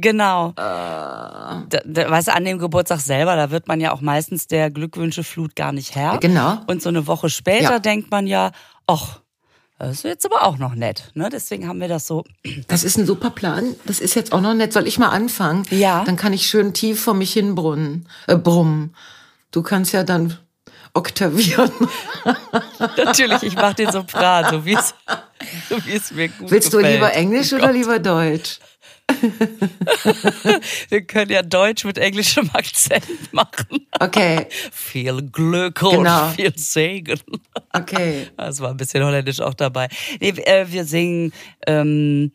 Genau. 0.00 0.52
Da, 0.56 2.10
weißt 2.10 2.28
du, 2.28 2.34
an 2.34 2.44
dem 2.44 2.58
Geburtstag 2.58 3.00
selber, 3.00 3.36
da 3.36 3.50
wird 3.50 3.68
man 3.68 3.80
ja 3.80 3.92
auch 3.92 4.00
meistens 4.00 4.46
der 4.46 4.70
Glückwünscheflut 4.70 5.54
gar 5.56 5.72
nicht 5.72 5.94
Herr. 5.94 6.18
Genau. 6.18 6.58
Und 6.66 6.82
so 6.82 6.88
eine 6.88 7.06
Woche 7.06 7.28
später 7.30 7.72
Ja. 7.72 7.78
denkt 7.78 8.10
man 8.10 8.26
ja, 8.26 8.50
ach, 8.86 9.20
das 9.78 9.92
ist 9.92 10.04
jetzt 10.04 10.26
aber 10.26 10.44
auch 10.44 10.58
noch 10.58 10.74
nett. 10.74 11.10
Ne? 11.14 11.30
Deswegen 11.32 11.66
haben 11.66 11.80
wir 11.80 11.88
das 11.88 12.06
so. 12.06 12.24
Das 12.68 12.84
ist 12.84 12.98
ein 12.98 13.06
super 13.06 13.30
Plan. 13.30 13.74
Das 13.86 13.98
ist 14.00 14.14
jetzt 14.14 14.32
auch 14.32 14.42
noch 14.42 14.52
nett. 14.52 14.72
Soll 14.74 14.86
ich 14.86 14.98
mal 14.98 15.08
anfangen? 15.08 15.64
Ja. 15.70 16.04
Dann 16.04 16.16
kann 16.16 16.34
ich 16.34 16.46
schön 16.46 16.74
tief 16.74 17.02
vor 17.02 17.14
mich 17.14 17.32
hin 17.32 17.54
brummen. 17.54 18.06
Äh, 18.26 18.36
brummen. 18.36 18.94
Du 19.52 19.62
kannst 19.62 19.92
ja 19.92 20.04
dann 20.04 20.36
oktavieren. 20.92 21.70
Natürlich, 22.96 23.42
ich 23.42 23.54
mache 23.54 23.74
den 23.74 23.90
Sopran, 23.90 24.46
so 24.50 24.64
wie 24.64 24.74
es 24.74 24.94
so 25.70 25.76
wie 25.86 25.92
es 25.92 26.10
mir 26.10 26.28
gut 26.28 26.50
Willst 26.50 26.72
du 26.72 26.78
gefällt. 26.78 26.94
lieber 26.96 27.12
Englisch 27.14 27.52
Oh 27.52 27.56
oder 27.56 27.72
lieber 27.72 27.98
Deutsch? 27.98 28.58
Wir 30.88 31.02
können 31.02 31.30
ja 31.30 31.42
Deutsch 31.42 31.84
mit 31.84 31.98
englischem 31.98 32.48
Akzent 32.52 33.04
machen. 33.32 33.86
Okay, 33.98 34.46
Viel 34.72 35.22
Glück 35.30 35.82
und 35.82 35.98
Genau. 35.98 36.28
viel 36.30 36.52
Segen. 36.56 37.20
okay. 37.72 38.28
Das 38.36 38.60
war 38.60 38.70
ein 38.70 38.76
bisschen 38.76 39.04
holländisch 39.04 39.40
auch 39.40 39.54
dabei. 39.54 39.88
Nee, 40.20 40.30
äh, 40.30 40.66
wir 40.70 40.84
singen 40.84 41.32
ähm, 41.66 42.32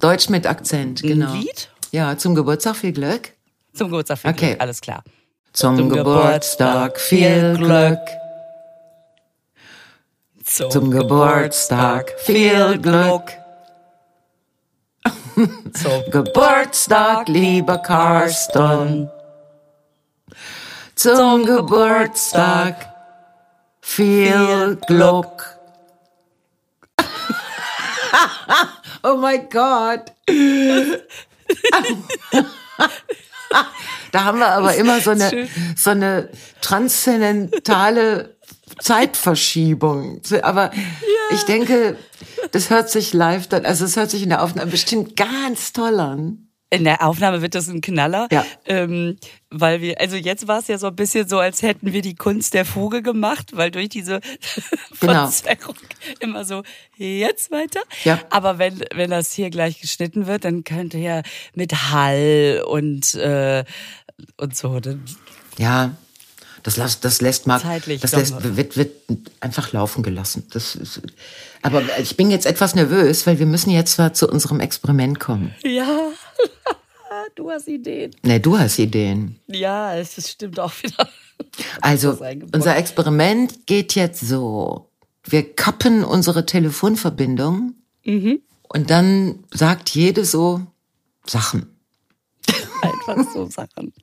Deutsch 0.00 0.28
mit 0.28 0.46
Akzent, 0.46 1.02
genau. 1.02 1.32
ein 1.32 1.40
Lied 1.40 1.68
Ja, 1.90 2.16
zum 2.16 2.34
Geburtstag 2.34 2.76
viel 2.76 2.92
Glück. 2.92 3.32
zum 3.72 3.88
Geburtstag. 3.88 4.18
Viel 4.18 4.30
Okay. 4.30 4.46
Glück, 4.50 4.60
alles 4.60 4.80
klar. 4.80 5.04
Zum, 5.52 5.76
Zum 5.76 5.88
Geburtstag 5.90 6.98
viel 6.98 7.56
Glück. 7.58 7.98
Zum 10.44 10.90
Geburtstag 10.90 12.12
viel 12.18 12.78
Glück. 12.78 13.32
Zum 15.72 16.10
Geburtstag, 16.10 17.28
lieber 17.28 17.78
Carsten. 17.78 19.10
Zum 20.94 21.44
Geburtstag 21.46 22.76
viel 23.80 24.78
Glück. 24.86 25.58
oh 29.02 29.16
mein 29.16 29.48
Gott. 29.48 30.12
Da 34.12 34.24
haben 34.24 34.38
wir 34.38 34.48
aber 34.48 34.74
immer 34.74 35.00
so 35.00 35.10
eine, 35.10 35.48
so 35.76 35.90
eine 35.90 36.28
transzendentale 36.60 38.36
Zeitverschiebung. 38.80 40.20
Aber 40.42 40.70
ich 41.32 41.42
denke, 41.44 41.96
das 42.52 42.70
hört 42.70 42.90
sich 42.90 43.12
live 43.12 43.46
dann, 43.48 43.64
also 43.64 43.84
es 43.84 43.96
hört 43.96 44.10
sich 44.10 44.22
in 44.22 44.28
der 44.30 44.42
Aufnahme 44.42 44.70
bestimmt 44.70 45.16
ganz 45.16 45.72
toll 45.72 45.98
an. 46.00 46.48
In 46.70 46.84
der 46.84 47.06
Aufnahme 47.06 47.42
wird 47.42 47.54
das 47.54 47.68
ein 47.68 47.82
Knaller, 47.82 48.28
Ja. 48.32 48.46
ähm, 48.64 49.18
weil 49.50 49.82
wir, 49.82 50.00
also 50.00 50.16
jetzt 50.16 50.48
war 50.48 50.58
es 50.60 50.68
ja 50.68 50.78
so 50.78 50.86
ein 50.86 50.96
bisschen 50.96 51.28
so, 51.28 51.38
als 51.38 51.60
hätten 51.60 51.92
wir 51.92 52.00
die 52.00 52.14
Kunst 52.14 52.54
der 52.54 52.64
Fuge 52.64 53.02
gemacht, 53.02 53.50
weil 53.54 53.70
durch 53.70 53.90
diese 53.90 54.20
Genau. 55.00 55.12
Verzerrung 55.28 55.74
immer 56.20 56.46
so, 56.46 56.62
jetzt 56.96 57.50
weiter. 57.50 57.80
Ja. 58.04 58.18
Aber 58.30 58.58
wenn, 58.58 58.82
wenn 58.94 59.10
das 59.10 59.34
hier 59.34 59.50
gleich 59.50 59.82
geschnitten 59.82 60.26
wird, 60.26 60.46
dann 60.46 60.64
könnte 60.64 60.96
ja 60.96 61.20
mit 61.54 61.74
Hall 61.90 62.64
und, 62.66 63.14
äh, 63.16 63.64
und 64.38 64.56
so, 64.56 64.80
dann 64.80 65.04
Ja, 65.58 65.94
das, 66.62 66.76
las- 66.76 67.00
das 67.00 67.20
lässt 67.20 67.46
mal, 67.46 67.60
Zeitlich 67.60 68.00
das 68.00 68.12
lässt, 68.12 68.56
wird, 68.56 68.76
wird 68.76 68.90
einfach 69.40 69.72
laufen 69.72 70.02
gelassen. 70.02 70.46
Das 70.52 70.74
ist, 70.76 71.00
aber 71.62 71.82
ich 71.98 72.16
bin 72.16 72.30
jetzt 72.30 72.46
etwas 72.46 72.74
nervös, 72.74 73.26
weil 73.26 73.38
wir 73.38 73.46
müssen 73.46 73.70
jetzt 73.70 73.94
zwar 73.94 74.12
zu 74.14 74.28
unserem 74.28 74.60
Experiment 74.60 75.18
kommen. 75.20 75.54
Ja, 75.64 76.08
du 77.34 77.50
hast 77.50 77.68
Ideen. 77.68 78.14
Ne, 78.22 78.40
du 78.40 78.58
hast 78.58 78.78
Ideen. 78.78 79.38
Ja, 79.48 79.94
es 79.96 80.30
stimmt 80.30 80.58
auch 80.60 80.72
wieder. 80.82 81.08
Also, 81.80 82.18
unser 82.54 82.76
Experiment 82.76 83.66
geht 83.66 83.96
jetzt 83.96 84.20
so. 84.20 84.88
Wir 85.24 85.54
kappen 85.54 86.04
unsere 86.04 86.46
Telefonverbindung 86.46 87.74
Mhm. 88.04 88.40
und 88.68 88.90
dann 88.90 89.42
sagt 89.50 89.90
jede 89.90 90.24
so 90.24 90.62
Sachen. 91.26 91.66
Einfach 92.80 93.24
so 93.34 93.46
Sachen. 93.46 93.92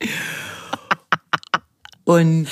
Und 2.10 2.48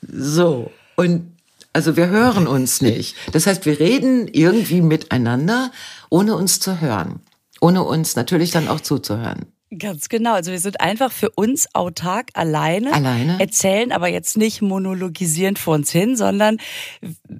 so. 0.00 0.70
Und 0.96 1.36
also 1.74 1.98
wir 1.98 2.08
hören 2.08 2.46
uns 2.46 2.80
nicht. 2.80 3.14
Das 3.32 3.46
heißt, 3.46 3.66
wir 3.66 3.78
reden 3.78 4.26
irgendwie 4.26 4.80
miteinander, 4.80 5.70
ohne 6.08 6.34
uns 6.34 6.58
zu 6.58 6.80
hören. 6.80 7.20
Ohne 7.60 7.84
uns 7.84 8.16
natürlich 8.16 8.50
dann 8.50 8.68
auch 8.68 8.80
zuzuhören. 8.80 9.46
Ganz 9.76 10.08
genau. 10.08 10.32
Also 10.32 10.50
wir 10.50 10.60
sind 10.60 10.80
einfach 10.80 11.12
für 11.12 11.28
uns 11.28 11.74
autark 11.74 12.30
alleine. 12.32 12.90
Alleine. 12.94 13.38
Erzählen 13.38 13.92
aber 13.92 14.08
jetzt 14.08 14.38
nicht 14.38 14.62
monologisierend 14.62 15.58
vor 15.58 15.74
uns 15.74 15.90
hin, 15.90 16.16
sondern 16.16 16.56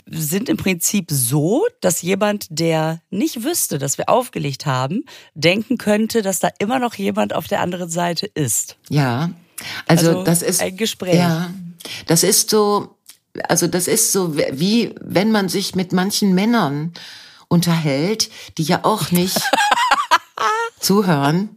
sind 0.06 0.50
im 0.50 0.58
Prinzip 0.58 1.06
so, 1.10 1.64
dass 1.80 2.02
jemand, 2.02 2.48
der 2.50 3.00
nicht 3.08 3.44
wüsste, 3.44 3.78
dass 3.78 3.96
wir 3.96 4.10
aufgelegt 4.10 4.66
haben, 4.66 5.04
denken 5.34 5.78
könnte, 5.78 6.20
dass 6.20 6.38
da 6.38 6.50
immer 6.58 6.78
noch 6.78 6.94
jemand 6.96 7.34
auf 7.34 7.46
der 7.46 7.62
anderen 7.62 7.88
Seite 7.88 8.26
ist. 8.26 8.76
Ja. 8.90 9.30
Also, 9.86 10.08
Also 10.10 10.22
das 10.24 10.42
ist 10.42 10.60
ein 10.60 10.76
Gespräch. 10.76 11.16
Ja. 11.16 11.50
Das 12.06 12.22
ist 12.22 12.50
so 12.50 12.98
also 13.48 13.66
das 13.66 13.86
ist 13.86 14.12
so 14.12 14.36
wie 14.36 14.94
wenn 15.00 15.30
man 15.30 15.48
sich 15.48 15.74
mit 15.74 15.92
manchen 15.92 16.34
Männern 16.34 16.92
unterhält, 17.48 18.30
die 18.58 18.62
ja 18.62 18.80
auch 18.84 19.10
nicht 19.10 19.40
zuhören, 20.80 21.48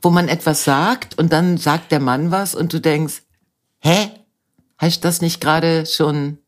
wo 0.00 0.10
man 0.10 0.28
etwas 0.28 0.64
sagt 0.64 1.18
und 1.18 1.32
dann 1.32 1.58
sagt 1.58 1.92
der 1.92 2.00
Mann 2.00 2.30
was 2.30 2.54
und 2.54 2.72
du 2.72 2.80
denkst, 2.80 3.22
hä? 3.80 4.10
Hast 4.78 4.98
du 4.98 5.08
das 5.08 5.20
nicht 5.20 5.40
gerade 5.40 5.86
schon 5.86 6.38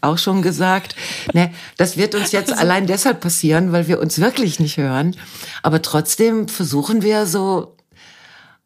auch 0.00 0.18
schon 0.18 0.42
gesagt? 0.42 0.96
Ne, 1.32 1.52
das 1.76 1.96
wird 1.96 2.16
uns 2.16 2.32
jetzt 2.32 2.52
allein 2.52 2.88
deshalb 2.88 3.20
passieren, 3.20 3.70
weil 3.70 3.86
wir 3.86 4.00
uns 4.00 4.20
wirklich 4.20 4.58
nicht 4.58 4.78
hören. 4.78 5.16
Aber 5.62 5.80
trotzdem 5.80 6.48
versuchen 6.48 7.02
wir 7.02 7.26
so 7.26 7.75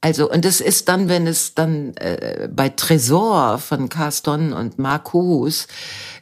Also, 0.02 0.30
und 0.30 0.46
es 0.46 0.60
ist 0.62 0.88
dann, 0.88 1.08
wenn 1.08 1.26
es 1.26 1.54
dann 1.54 1.94
äh, 1.96 2.48
bei 2.50 2.70
Tresor 2.70 3.58
von 3.58 3.90
Carston 3.90 4.52
und 4.54 4.78
Marcus 4.78 5.66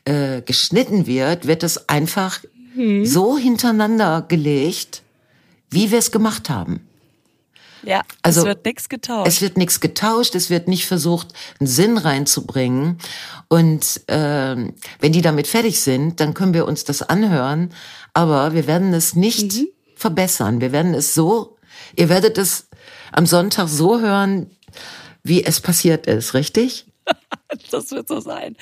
äh, 0.05 0.43
geschnitten 0.43 1.07
wird, 1.07 1.47
wird 1.47 1.63
es 1.63 1.89
einfach 1.89 2.41
hm. 2.75 3.07
so 3.07 3.39
hintereinander 3.39 4.25
gelegt, 4.27 5.03
wie 5.71 5.93
wir 5.93 5.99
es 5.99 6.11
gemacht 6.11 6.51
haben. 6.51 6.89
Ja, 7.85 8.03
also, 8.23 8.41
es 8.41 8.47
wird 8.47 8.65
nichts 8.65 8.89
getauscht. 8.89 9.29
Es 9.29 9.41
wird 9.41 9.57
nichts 9.57 9.81
getauscht, 9.81 10.35
es 10.35 10.51
wird 10.51 10.67
nicht 10.67 10.87
versucht, 10.87 11.29
einen 11.61 11.69
Sinn 11.69 11.99
reinzubringen. 11.99 12.99
Und 13.49 14.01
äh, 14.09 14.57
wenn 14.99 15.13
die 15.13 15.23
damit 15.23 15.47
fertig 15.47 15.81
sind, 15.81 16.19
dann 16.19 16.35
können 16.35 16.55
wir 16.55 16.67
uns 16.67 16.85
das 16.85 17.03
anhören. 17.03 17.71
Aber 18.13 18.55
wir 18.55 18.67
werden 18.67 18.93
es 18.93 19.15
nicht 19.15 19.53
mhm. 19.53 19.69
verbessern. 19.95 20.61
Wir 20.61 20.73
werden 20.73 20.95
es 20.95 21.15
so, 21.15 21.57
ihr 21.95 22.09
werdet 22.09 22.39
es 22.39 22.68
am 23.13 23.27
Sonntag 23.27 23.69
so 23.69 24.01
hören, 24.01 24.51
wie 25.23 25.45
es 25.45 25.61
passiert 25.61 26.07
ist, 26.07 26.35
richtig? 26.35 26.87
das 27.71 27.91
wird 27.91 28.09
so 28.09 28.21
sein. 28.21 28.57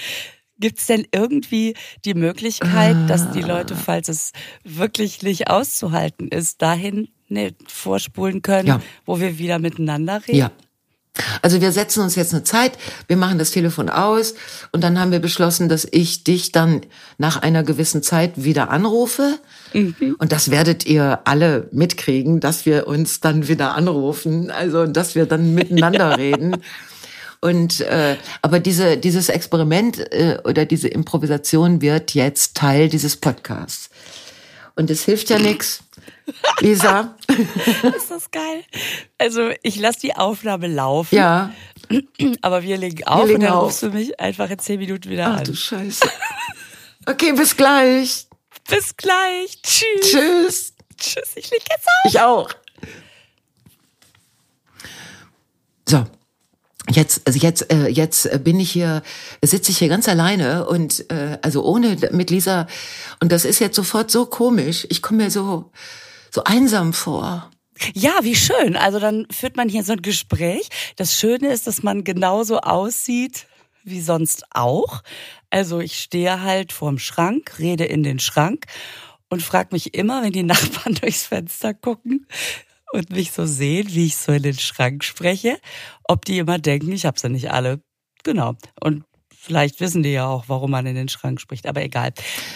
Gibt 0.59 0.79
es 0.79 0.87
denn 0.87 1.07
irgendwie 1.13 1.75
die 2.05 2.15
Möglichkeit, 2.15 2.97
dass 3.11 3.31
die 3.33 3.43
Leute, 3.43 3.75
ah. 3.75 3.83
falls 3.85 4.09
es 4.09 4.33
wirklich 4.65 5.23
nicht 5.23 5.51
auszuhalten 5.51 6.29
ist, 6.29 6.63
dahin 6.63 7.09
nicht 7.29 7.71
vorspulen 7.71 8.41
können, 8.41 8.69
ja. 8.69 8.81
wo 9.05 9.21
wir 9.21 9.39
wieder 9.39 9.59
miteinander 9.59 10.23
reden? 10.27 10.39
Ja. 10.39 10.53
Also 11.43 11.61
wir 11.61 11.73
setzen 11.73 12.03
uns 12.03 12.15
jetzt 12.15 12.33
eine 12.33 12.45
Zeit, 12.45 12.73
wir 13.07 13.17
machen 13.17 13.39
das 13.39 13.51
Telefon 13.51 13.89
aus 13.89 14.35
und 14.73 14.83
dann 14.83 14.99
haben 15.01 15.13
wir 15.13 15.21
beschlossen, 15.21 15.69
dass 15.69 15.87
ich 15.91 16.25
dich 16.25 16.53
dann 16.53 16.83
nach 17.19 17.43
einer 17.43 17.63
gewissen 17.63 18.03
Zeit 18.03 18.33
wieder 18.37 18.71
anrufe. 18.71 19.39
Mhm. 19.73 20.17
Und 20.19 20.33
das 20.33 20.51
werdet 20.51 20.87
ihr 20.87 21.21
alle 21.25 21.69
mitkriegen, 21.73 22.41
dass 22.41 22.67
wir 22.67 22.87
uns 22.87 23.21
dann 23.21 23.49
wieder 23.49 23.75
anrufen, 23.75 24.51
also 24.51 24.87
dass 24.87 25.15
wir 25.15 25.27
dann 25.27 25.55
miteinander 25.55 26.11
ja. 26.11 26.15
reden. 26.15 26.57
Und 27.41 27.81
äh, 27.83 28.17
aber 28.43 28.61
diese 28.61 28.97
dieses 28.97 29.29
Experiment 29.29 29.99
äh, 30.13 30.39
oder 30.45 30.65
diese 30.65 30.89
Improvisation 30.89 31.83
wird 31.83 32.15
jetzt 32.15 32.57
Teil 32.57 32.89
dieses 32.89 33.17
Podcasts. 33.17 33.91
Und 34.77 34.91
es 34.91 35.05
hilft 35.05 35.31
ja 35.31 35.39
nichts. 35.39 35.83
Lisa. 36.61 37.17
Ist 37.97 38.11
das 38.11 38.31
geil? 38.31 38.65
Also 39.19 39.51
ich 39.63 39.77
lasse 39.77 40.01
die 40.01 40.15
Aufnahme 40.15 40.69
laufen. 40.69 41.15
Ja. 41.17 41.53
Aber 42.43 42.63
wir 42.63 42.77
legen 42.77 43.05
auf 43.05 43.21
wir 43.21 43.27
legen 43.27 43.37
und 43.37 43.43
dann 43.45 43.53
auf. 43.53 43.65
rufst 43.65 43.83
du 43.83 43.91
mich 43.91 44.19
einfach 44.21 44.51
in 44.51 44.59
zehn 44.59 44.79
Minuten 44.79 45.09
wieder 45.09 45.29
Ach, 45.29 45.39
an. 45.39 45.45
du 45.45 45.55
Scheiße. 45.55 46.09
Okay, 47.07 47.33
bis 47.33 47.57
gleich. 47.57 48.27
Bis 48.69 48.97
gleich. 48.97 49.63
Tschüss. 49.63 50.01
Tschüss. 50.03 50.75
Tschüss. 50.99 51.31
Ich 51.37 51.51
leg 51.51 51.63
jetzt 51.71 51.87
auf. 51.87 52.11
Ich 52.11 52.21
auch. 52.21 52.51
So. 55.89 56.05
Jetzt, 56.89 57.23
also 57.27 57.39
jetzt, 57.39 57.73
äh, 57.73 57.89
jetzt 57.89 58.45
bin 58.45 58.61
ich 58.61 58.71
hier, 58.71 59.03
sitze 59.43 59.73
ich 59.73 59.79
hier 59.79 59.89
ganz 59.89 60.09
alleine 60.09 60.67
und 60.67 61.11
äh, 61.11 61.39
also 61.43 61.65
ohne 61.65 61.97
mit 62.13 62.31
Lisa 62.31 62.69
und 63.21 63.33
das 63.33 63.45
ist 63.45 63.59
jetzt 63.59 63.75
sofort 63.77 64.11
so 64.11 64.27
komisch. 64.27 64.87
Ich 64.89 65.03
komme 65.03 65.25
mir 65.25 65.31
so 65.31 65.73
so 66.31 66.45
einsam 66.45 66.93
vor. 66.93 67.51
Ja, 67.95 68.19
wie 68.23 68.37
schön. 68.37 68.77
Also 68.77 69.01
dann 69.01 69.27
führt 69.31 69.57
man 69.57 69.69
hier 69.69 69.83
so 69.85 69.93
ein 69.93 70.03
Gespräch. 70.03 70.69
Das 70.97 71.19
Schöne 71.19 71.53
ist, 71.53 71.67
dass 71.67 71.83
man 71.83 72.05
genauso 72.05 72.61
aussieht 72.61 73.47
wie 73.85 74.01
sonst 74.01 74.45
auch. 74.51 75.03
Also 75.49 75.81
ich 75.81 75.99
stehe 75.99 76.43
halt 76.43 76.73
vorm 76.73 76.99
Schrank, 76.99 77.59
rede 77.59 77.85
in 77.85 78.03
den 78.03 78.19
Schrank 78.19 78.67
und 79.29 79.43
frage 79.43 79.71
mich 79.73 79.95
immer, 79.95 80.23
wenn 80.23 80.33
die 80.33 80.43
Nachbarn 80.45 80.95
durchs 80.95 81.27
Fenster 81.27 81.73
gucken, 81.73 82.27
und 82.93 83.11
mich 83.11 83.33
so 83.33 83.47
sehen, 83.47 83.89
wie 83.91 84.07
ich 84.07 84.17
so 84.17 84.33
in 84.33 84.43
den 84.43 84.59
Schrank 84.59 85.05
spreche, 85.05 85.59
ob 86.05 86.25
die 86.25 86.39
immer 86.39 86.59
denken, 86.59 86.93
ich 86.93 87.07
habe 87.07 87.19
sie 87.19 87.29
nicht 87.29 87.51
alle. 87.51 87.81
Genau. 88.23 88.55
Und 88.81 89.05
vielleicht 89.47 89.81
wissen 89.81 90.03
die 90.03 90.13
ja 90.13 90.27
auch, 90.27 90.45
warum 90.49 90.71
man 90.71 90.87
in 90.87 90.95
den 90.95 91.09
Schrank 91.09 91.41
spricht, 91.41 91.67
aber 91.67 91.83
egal. 91.83 92.13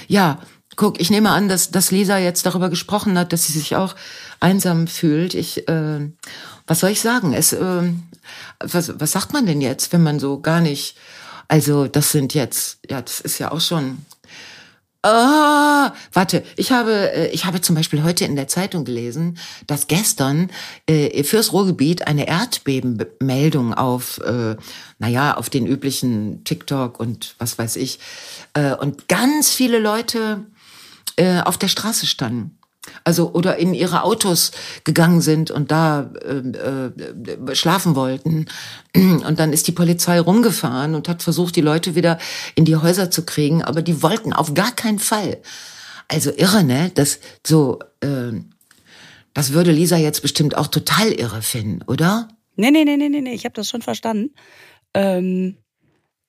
Ja, 0.08 0.40
guck, 0.76 1.00
ich 1.00 1.10
nehme 1.10 1.30
an, 1.30 1.48
dass, 1.48 1.70
dass 1.70 1.90
Lisa 1.90 2.18
jetzt 2.18 2.46
darüber 2.46 2.68
gesprochen 2.70 3.18
hat, 3.18 3.32
dass 3.32 3.46
sie 3.46 3.52
sich 3.52 3.76
auch 3.76 3.94
einsam 4.40 4.86
fühlt. 4.86 5.34
Ich, 5.34 5.68
äh, 5.68 6.10
was 6.66 6.80
soll 6.80 6.90
ich 6.90 7.00
sagen? 7.00 7.32
Es, 7.32 7.52
äh, 7.52 7.92
was, 8.60 8.98
was 9.00 9.12
sagt 9.12 9.32
man 9.32 9.46
denn 9.46 9.60
jetzt, 9.60 9.92
wenn 9.92 10.02
man 10.02 10.18
so 10.18 10.40
gar 10.40 10.60
nicht, 10.60 10.96
also 11.48 11.86
das 11.86 12.12
sind 12.12 12.34
jetzt, 12.34 12.78
ja, 12.88 13.02
das 13.02 13.20
ist 13.20 13.38
ja 13.38 13.52
auch 13.52 13.60
schon 13.60 13.98
Ah, 15.02 15.94
warte, 16.12 16.44
ich 16.56 16.72
habe, 16.72 17.12
äh, 17.14 17.28
ich 17.28 17.46
habe 17.46 17.62
zum 17.62 17.74
Beispiel 17.74 18.02
heute 18.02 18.26
in 18.26 18.36
der 18.36 18.48
Zeitung 18.48 18.84
gelesen, 18.84 19.38
dass 19.66 19.86
gestern 19.86 20.50
äh, 20.86 21.24
fürs 21.24 21.54
Ruhrgebiet 21.54 22.06
eine 22.06 22.28
Erdbebenmeldung 22.28 23.72
auf, 23.72 24.18
äh, 24.18 24.56
naja, 24.98 25.38
auf 25.38 25.48
den 25.48 25.66
üblichen 25.66 26.44
TikTok 26.44 27.00
und 27.00 27.34
was 27.38 27.58
weiß 27.58 27.76
ich, 27.76 27.98
äh, 28.52 28.74
und 28.74 29.08
ganz 29.08 29.50
viele 29.50 29.78
Leute 29.78 30.44
äh, 31.16 31.40
auf 31.40 31.56
der 31.56 31.68
Straße 31.68 32.06
standen. 32.06 32.59
Also 33.04 33.32
oder 33.32 33.56
in 33.58 33.74
ihre 33.74 34.04
Autos 34.04 34.52
gegangen 34.84 35.20
sind 35.20 35.50
und 35.50 35.70
da 35.70 36.10
äh, 36.24 36.38
äh, 36.38 37.54
schlafen 37.54 37.94
wollten. 37.94 38.46
Und 38.94 39.38
dann 39.38 39.52
ist 39.52 39.68
die 39.68 39.72
Polizei 39.72 40.18
rumgefahren 40.18 40.94
und 40.94 41.08
hat 41.08 41.22
versucht, 41.22 41.56
die 41.56 41.60
Leute 41.60 41.94
wieder 41.94 42.18
in 42.54 42.64
die 42.64 42.76
Häuser 42.76 43.10
zu 43.10 43.24
kriegen, 43.24 43.62
aber 43.62 43.82
die 43.82 44.02
wollten 44.02 44.32
auf 44.32 44.54
gar 44.54 44.72
keinen 44.72 44.98
Fall. 44.98 45.38
Also 46.08 46.32
irre, 46.36 46.64
ne? 46.64 46.90
Das 46.94 47.20
so, 47.46 47.78
äh, 48.00 48.32
das 49.34 49.52
würde 49.52 49.72
Lisa 49.72 49.96
jetzt 49.96 50.22
bestimmt 50.22 50.56
auch 50.56 50.66
total 50.66 51.12
irre 51.12 51.42
finden, 51.42 51.82
oder? 51.82 52.28
Nee, 52.56 52.70
nee, 52.70 52.84
nee, 52.84 52.96
nee, 52.96 53.08
nee, 53.08 53.20
nee. 53.20 53.34
ich 53.34 53.44
habe 53.44 53.54
das 53.54 53.68
schon 53.68 53.82
verstanden. 53.82 54.34
Ähm, 54.92 55.56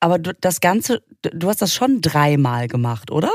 aber 0.00 0.18
du, 0.18 0.34
das 0.34 0.60
Ganze, 0.60 1.02
du 1.22 1.48
hast 1.48 1.62
das 1.62 1.74
schon 1.74 2.00
dreimal 2.00 2.68
gemacht, 2.68 3.10
oder? 3.10 3.30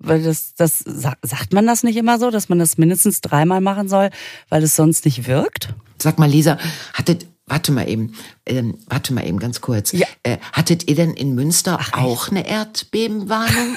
Weil 0.00 0.22
das, 0.22 0.54
das 0.54 0.78
sagt 0.78 1.52
man 1.52 1.66
das 1.66 1.82
nicht 1.82 1.96
immer 1.96 2.20
so, 2.20 2.30
dass 2.30 2.48
man 2.48 2.60
das 2.60 2.78
mindestens 2.78 3.20
dreimal 3.20 3.60
machen 3.60 3.88
soll, 3.88 4.10
weil 4.48 4.62
es 4.62 4.76
sonst 4.76 5.04
nicht 5.04 5.26
wirkt? 5.26 5.74
Sag 6.00 6.20
mal, 6.20 6.30
Lisa, 6.30 6.56
hattet, 6.94 7.26
warte 7.46 7.72
mal 7.72 7.88
eben, 7.88 8.14
ähm, 8.46 8.78
warte 8.86 9.12
mal 9.12 9.26
eben 9.26 9.40
ganz 9.40 9.60
kurz. 9.60 9.90
Ja. 9.92 10.06
Äh, 10.22 10.38
hattet 10.52 10.88
ihr 10.88 10.94
denn 10.94 11.14
in 11.14 11.34
Münster 11.34 11.78
Ach, 11.80 11.94
auch 11.94 12.28
echt? 12.28 12.30
eine 12.30 12.46
Erdbebenwarnung? 12.48 13.76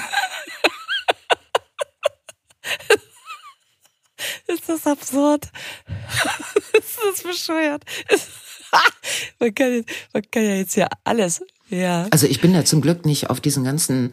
ist 4.46 4.68
das 4.68 4.86
absurd? 4.86 5.50
ist 6.78 6.98
das 7.04 7.22
bescheuert? 7.24 7.82
man, 9.40 9.52
kann, 9.52 9.84
man 10.12 10.22
kann 10.30 10.44
ja 10.44 10.54
jetzt 10.54 10.76
ja 10.76 10.86
alles 11.02 11.42
ja. 11.72 12.06
Also 12.10 12.26
ich 12.26 12.40
bin 12.40 12.54
ja 12.54 12.64
zum 12.66 12.82
Glück 12.82 13.06
nicht 13.06 13.30
auf 13.30 13.40
diesen 13.40 13.64
ganzen 13.64 14.12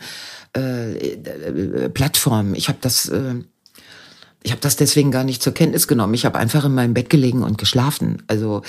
äh, 0.56 0.94
äh, 0.94 1.90
Plattformen. 1.90 2.56
Ich 2.56 2.68
habe 2.68 2.80
das, 2.82 3.10
äh, 3.10 3.36
ich 4.44 4.52
habe 4.52 4.62
das 4.62 4.76
deswegen 4.76 5.12
gar 5.12 5.24
nicht 5.24 5.44
zur 5.44 5.54
Kenntnis 5.54 5.88
genommen. 5.88 6.14
Ich 6.14 6.26
habe 6.26 6.40
einfach 6.40 6.66
in 6.66 6.74
meinem 6.74 6.94
Bett 6.94 7.10
gelegen 7.10 7.44
und 7.44 7.58
geschlafen. 7.58 8.24
Also 8.28 8.62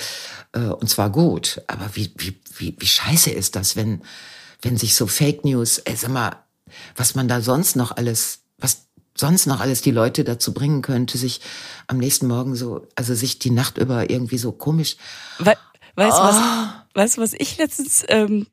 äh, 0.53 0.59
und 0.59 0.89
zwar 0.89 1.09
gut. 1.09 1.61
Aber 1.67 1.89
wie 1.93 2.11
wie 2.17 2.39
wie 2.57 2.75
wie 2.77 2.87
scheiße 2.87 3.31
ist 3.31 3.55
das, 3.55 3.75
wenn 3.75 4.01
wenn 4.61 4.77
sich 4.77 4.95
so 4.95 5.07
Fake 5.07 5.43
News, 5.43 5.79
ey, 5.79 5.95
sag 5.95 6.11
mal, 6.11 6.35
was 6.95 7.15
man 7.15 7.27
da 7.27 7.41
sonst 7.41 7.75
noch 7.75 7.95
alles, 7.95 8.39
was 8.57 8.85
sonst 9.15 9.45
noch 9.45 9.59
alles 9.59 9.81
die 9.81 9.91
Leute 9.91 10.23
dazu 10.23 10.53
bringen 10.53 10.81
könnte, 10.81 11.17
sich 11.17 11.41
am 11.87 11.97
nächsten 11.97 12.27
Morgen 12.27 12.55
so, 12.55 12.87
also 12.95 13.13
sich 13.13 13.39
die 13.39 13.51
Nacht 13.51 13.77
über 13.77 14.09
irgendwie 14.09 14.37
so 14.37 14.51
komisch. 14.51 14.97
We 15.39 15.53
weißt 15.95 16.17
du 16.17 16.21
oh. 16.21 16.25
was? 16.25 16.37
Weißt 16.93 17.17
du, 17.17 17.21
was 17.21 17.33
ich 17.33 17.57
letztens 17.57 18.03
ähm, 18.09 18.47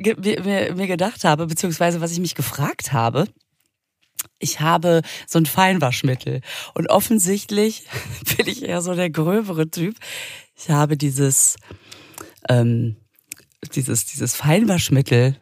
mir, 0.00 0.74
mir 0.74 0.86
gedacht 0.86 1.24
habe, 1.24 1.46
beziehungsweise 1.46 2.00
was 2.00 2.12
ich 2.12 2.20
mich 2.20 2.34
gefragt 2.34 2.92
habe? 2.92 3.26
ich 4.38 4.60
habe 4.60 5.02
so 5.26 5.38
ein 5.38 5.46
Feinwaschmittel 5.46 6.40
und 6.74 6.88
offensichtlich 6.88 7.84
bin 8.36 8.48
ich 8.48 8.62
eher 8.64 8.82
so 8.82 8.94
der 8.94 9.10
gröbere 9.10 9.70
Typ. 9.70 9.96
Ich 10.56 10.70
habe 10.70 10.96
dieses 10.96 11.56
ähm, 12.48 12.96
dieses 13.74 14.06
dieses 14.06 14.34
Feinwaschmittel 14.34 15.36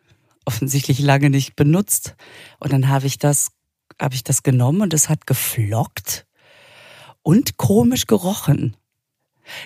offensichtlich 0.45 0.99
lange 0.99 1.31
nicht 1.31 1.57
benutzt 1.57 2.17
und 2.59 2.73
dann 2.73 2.89
habe 2.89 3.07
ich 3.07 3.19
das 3.19 3.51
habe 4.01 4.15
ich 4.15 4.25
das 4.25 4.43
genommen 4.43 4.83
und 4.83 4.95
es 4.95 5.09
hat 5.09 5.27
geflockt 5.27 6.27
und 7.23 7.57
komisch 7.57 8.07
gerochen. 8.07 8.77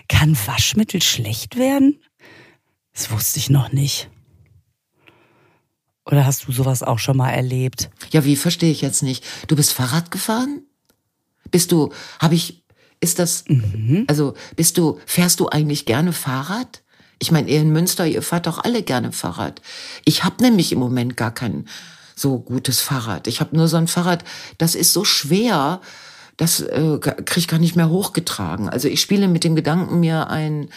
Kann 0.08 0.36
Waschmittel 0.46 1.02
schlecht 1.02 1.56
werden? 1.56 2.00
Das 2.92 3.10
wusste 3.10 3.38
ich 3.38 3.50
noch 3.50 3.72
nicht. 3.72 4.10
Oder 6.04 6.26
hast 6.26 6.46
du 6.46 6.52
sowas 6.52 6.82
auch 6.82 6.98
schon 6.98 7.16
mal 7.16 7.30
erlebt? 7.30 7.90
Ja, 8.10 8.24
wie 8.24 8.36
verstehe 8.36 8.72
ich 8.72 8.80
jetzt 8.80 9.02
nicht? 9.02 9.24
Du 9.46 9.56
bist 9.56 9.72
Fahrrad 9.72 10.10
gefahren? 10.10 10.62
Bist 11.50 11.70
du, 11.70 11.92
habe 12.18 12.34
ich, 12.34 12.64
ist 13.00 13.18
das, 13.18 13.44
mhm. 13.46 14.04
also 14.08 14.34
bist 14.56 14.78
du, 14.78 14.98
fährst 15.06 15.38
du 15.40 15.48
eigentlich 15.48 15.86
gerne 15.86 16.12
Fahrrad? 16.12 16.82
Ich 17.18 17.30
meine, 17.30 17.48
ihr 17.48 17.60
in 17.60 17.70
Münster, 17.70 18.06
ihr 18.06 18.22
fahrt 18.22 18.48
doch 18.48 18.58
alle 18.58 18.82
gerne 18.82 19.12
Fahrrad. 19.12 19.62
Ich 20.04 20.24
habe 20.24 20.42
nämlich 20.42 20.72
im 20.72 20.80
Moment 20.80 21.16
gar 21.16 21.32
kein 21.32 21.66
so 22.16 22.38
gutes 22.38 22.80
Fahrrad. 22.80 23.28
Ich 23.28 23.40
habe 23.40 23.56
nur 23.56 23.68
so 23.68 23.76
ein 23.76 23.86
Fahrrad, 23.86 24.24
das 24.58 24.74
ist 24.74 24.92
so 24.92 25.04
schwer, 25.04 25.80
das 26.36 26.60
äh, 26.60 26.98
kriege 26.98 27.38
ich 27.38 27.48
gar 27.48 27.60
nicht 27.60 27.76
mehr 27.76 27.90
hochgetragen. 27.90 28.68
Also 28.68 28.88
ich 28.88 29.00
spiele 29.00 29.28
mit 29.28 29.44
dem 29.44 29.54
Gedanken, 29.54 30.00
mir 30.00 30.28
ein 30.30 30.68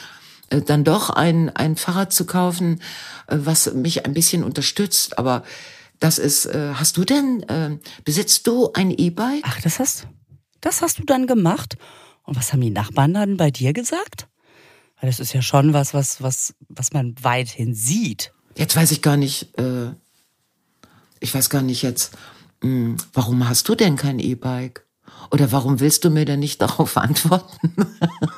dann 0.62 0.84
doch 0.84 1.10
ein, 1.10 1.50
ein 1.50 1.76
Fahrrad 1.76 2.14
zu 2.14 2.26
kaufen, 2.26 2.82
äh, 3.28 3.38
was 3.40 3.74
mich 3.74 4.06
ein 4.06 4.14
bisschen 4.14 4.44
unterstützt. 4.44 5.18
Aber 5.18 5.44
das 6.00 6.18
ist, 6.18 6.46
äh, 6.46 6.74
hast 6.74 6.98
du 6.98 7.06
denn, 7.06 7.44
äh, 7.44 7.78
besitzt 8.04 8.48
du 8.48 8.72
ein 8.74 8.92
E-Bike? 8.92 9.44
Ach, 9.44 9.62
das 9.62 9.80
hast, 9.80 10.08
das 10.62 10.82
hast 10.82 11.00
du 11.00 11.04
dann 11.04 11.28
gemacht? 11.28 11.78
Und 12.24 12.36
was 12.36 12.52
haben 12.52 12.62
die 12.62 12.72
Nachbarn 12.72 13.14
dann 13.14 13.38
bei 13.38 13.52
dir 13.52 13.74
gesagt? 13.74 14.28
Weil 15.00 15.10
das 15.10 15.20
ist 15.20 15.34
ja 15.34 15.42
schon 15.42 15.74
was, 15.74 15.94
was, 15.94 16.22
was, 16.22 16.54
was 16.70 16.94
man 16.94 17.16
weithin 17.22 17.76
sieht. 17.76 18.32
Jetzt 18.56 18.76
weiß 18.76 18.92
ich 18.92 19.02
gar 19.02 19.18
nicht, 19.18 19.58
äh, 19.60 19.92
ich 21.20 21.34
weiß 21.34 21.50
gar 21.50 21.62
nicht 21.62 21.82
jetzt, 21.82 22.14
mh, 22.62 22.70
hm, 22.70 22.98
warum 23.14 23.48
hast 23.48 23.68
du 23.68 23.76
denn 23.76 23.96
kein 23.96 24.20
E-Bike? 24.20 24.85
Oder 25.32 25.52
warum 25.52 25.80
willst 25.80 26.04
du 26.06 26.10
mir 26.10 26.26
denn 26.26 26.40
nicht 26.40 26.62
darauf 26.62 26.98
antworten, 26.98 27.74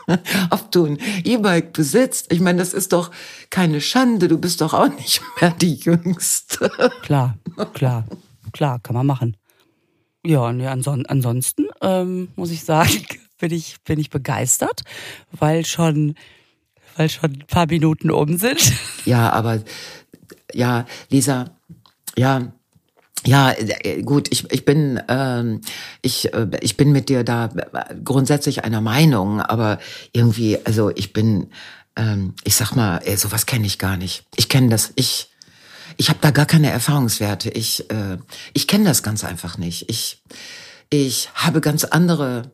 ob 0.50 0.71
du 0.71 0.86
ein 0.86 1.00
E-Bike 1.23 1.73
besitzt? 1.73 2.32
Ich 2.32 2.39
meine, 2.39 2.60
das 2.60 2.73
ist 2.73 2.93
doch 2.93 3.12
keine 3.50 3.82
Schande. 3.82 4.28
Du 4.28 4.38
bist 4.38 4.62
doch 4.62 4.73
auch 4.73 4.89
nicht 4.89 5.21
mehr 5.41 5.52
die 5.52 5.76
Jüngste. 5.76 6.69
Klar, 7.02 7.38
klar, 7.73 8.06
klar, 8.54 8.80
kann 8.80 8.95
man 8.95 9.06
machen. 9.06 9.38
Ja, 10.26 10.52
nee, 10.52 10.67
anson 10.67 11.06
ansonsten 11.06 11.67
ähm, 11.82 12.30
muss 12.36 12.52
ich 12.52 12.63
sagen, 12.63 13.06
bin 13.39 13.54
ich, 13.54 13.78
bin 13.86 14.00
ich 14.00 14.10
begeistert, 14.10 14.82
weil 15.32 15.65
schon, 15.65 16.15
weil 16.97 17.10
schon 17.10 17.32
ein 17.32 17.45
paar 17.47 17.67
Minuten 17.67 18.12
um 18.12 18.38
sind. 18.38 18.73
Ja, 19.06 19.30
aber 19.30 19.63
ja, 20.54 20.86
Lisa, 21.10 21.52
ja, 22.17 22.52
ja, 23.25 23.51
äh, 23.51 24.01
gut, 24.03 24.27
ich, 24.32 24.51
ich 24.51 24.65
bin 24.65 25.01
ähm, 25.08 25.62
ich, 26.01 26.34
äh, 26.34 26.47
ich 26.62 26.77
bin 26.77 26.91
mit 26.91 27.10
dir 27.10 27.23
da 27.23 27.49
grundsätzlich 28.03 28.63
einer 28.63 28.82
Meinung, 28.82 29.41
aber 29.41 29.80
irgendwie, 30.12 30.60
also 30.65 30.91
ich 30.91 31.13
bin, 31.13 31.49
ähm, 31.95 32.36
ich 32.43 32.56
sag 32.56 32.75
mal, 32.75 32.99
ey, 33.03 33.17
sowas 33.17 33.45
kenne 33.45 33.65
ich 33.65 33.80
gar 33.80 33.97
nicht. 33.97 34.25
Ich 34.36 34.49
kenne 34.49 34.69
das, 34.69 34.91
ich 34.95 35.30
ich 35.97 36.10
habe 36.10 36.19
da 36.21 36.32
gar 36.32 36.45
keine 36.45 36.69
Erfahrungswerte. 36.69 37.49
Ich 37.49 37.89
äh, 37.89 38.17
ich 38.53 38.67
kenne 38.67 38.86
das 38.86 39.03
ganz 39.03 39.23
einfach 39.23 39.58
nicht. 39.58 39.89
Ich 39.89 40.23
ich 40.89 41.30
habe 41.34 41.62
ganz 41.62 41.84
andere. 41.84 42.51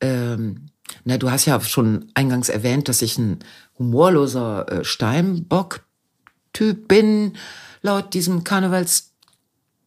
Ähm, 0.00 0.70
na, 1.04 1.18
du 1.18 1.30
hast 1.30 1.46
ja 1.46 1.60
schon 1.60 2.10
eingangs 2.14 2.48
erwähnt, 2.48 2.88
dass 2.88 3.00
ich 3.00 3.16
ein 3.16 3.38
humorloser 3.78 4.70
äh, 4.70 4.84
Steinbock-Typ 4.84 6.88
bin, 6.88 7.36
laut 7.80 8.12
diesem 8.14 8.44
Karnevals 8.44 9.13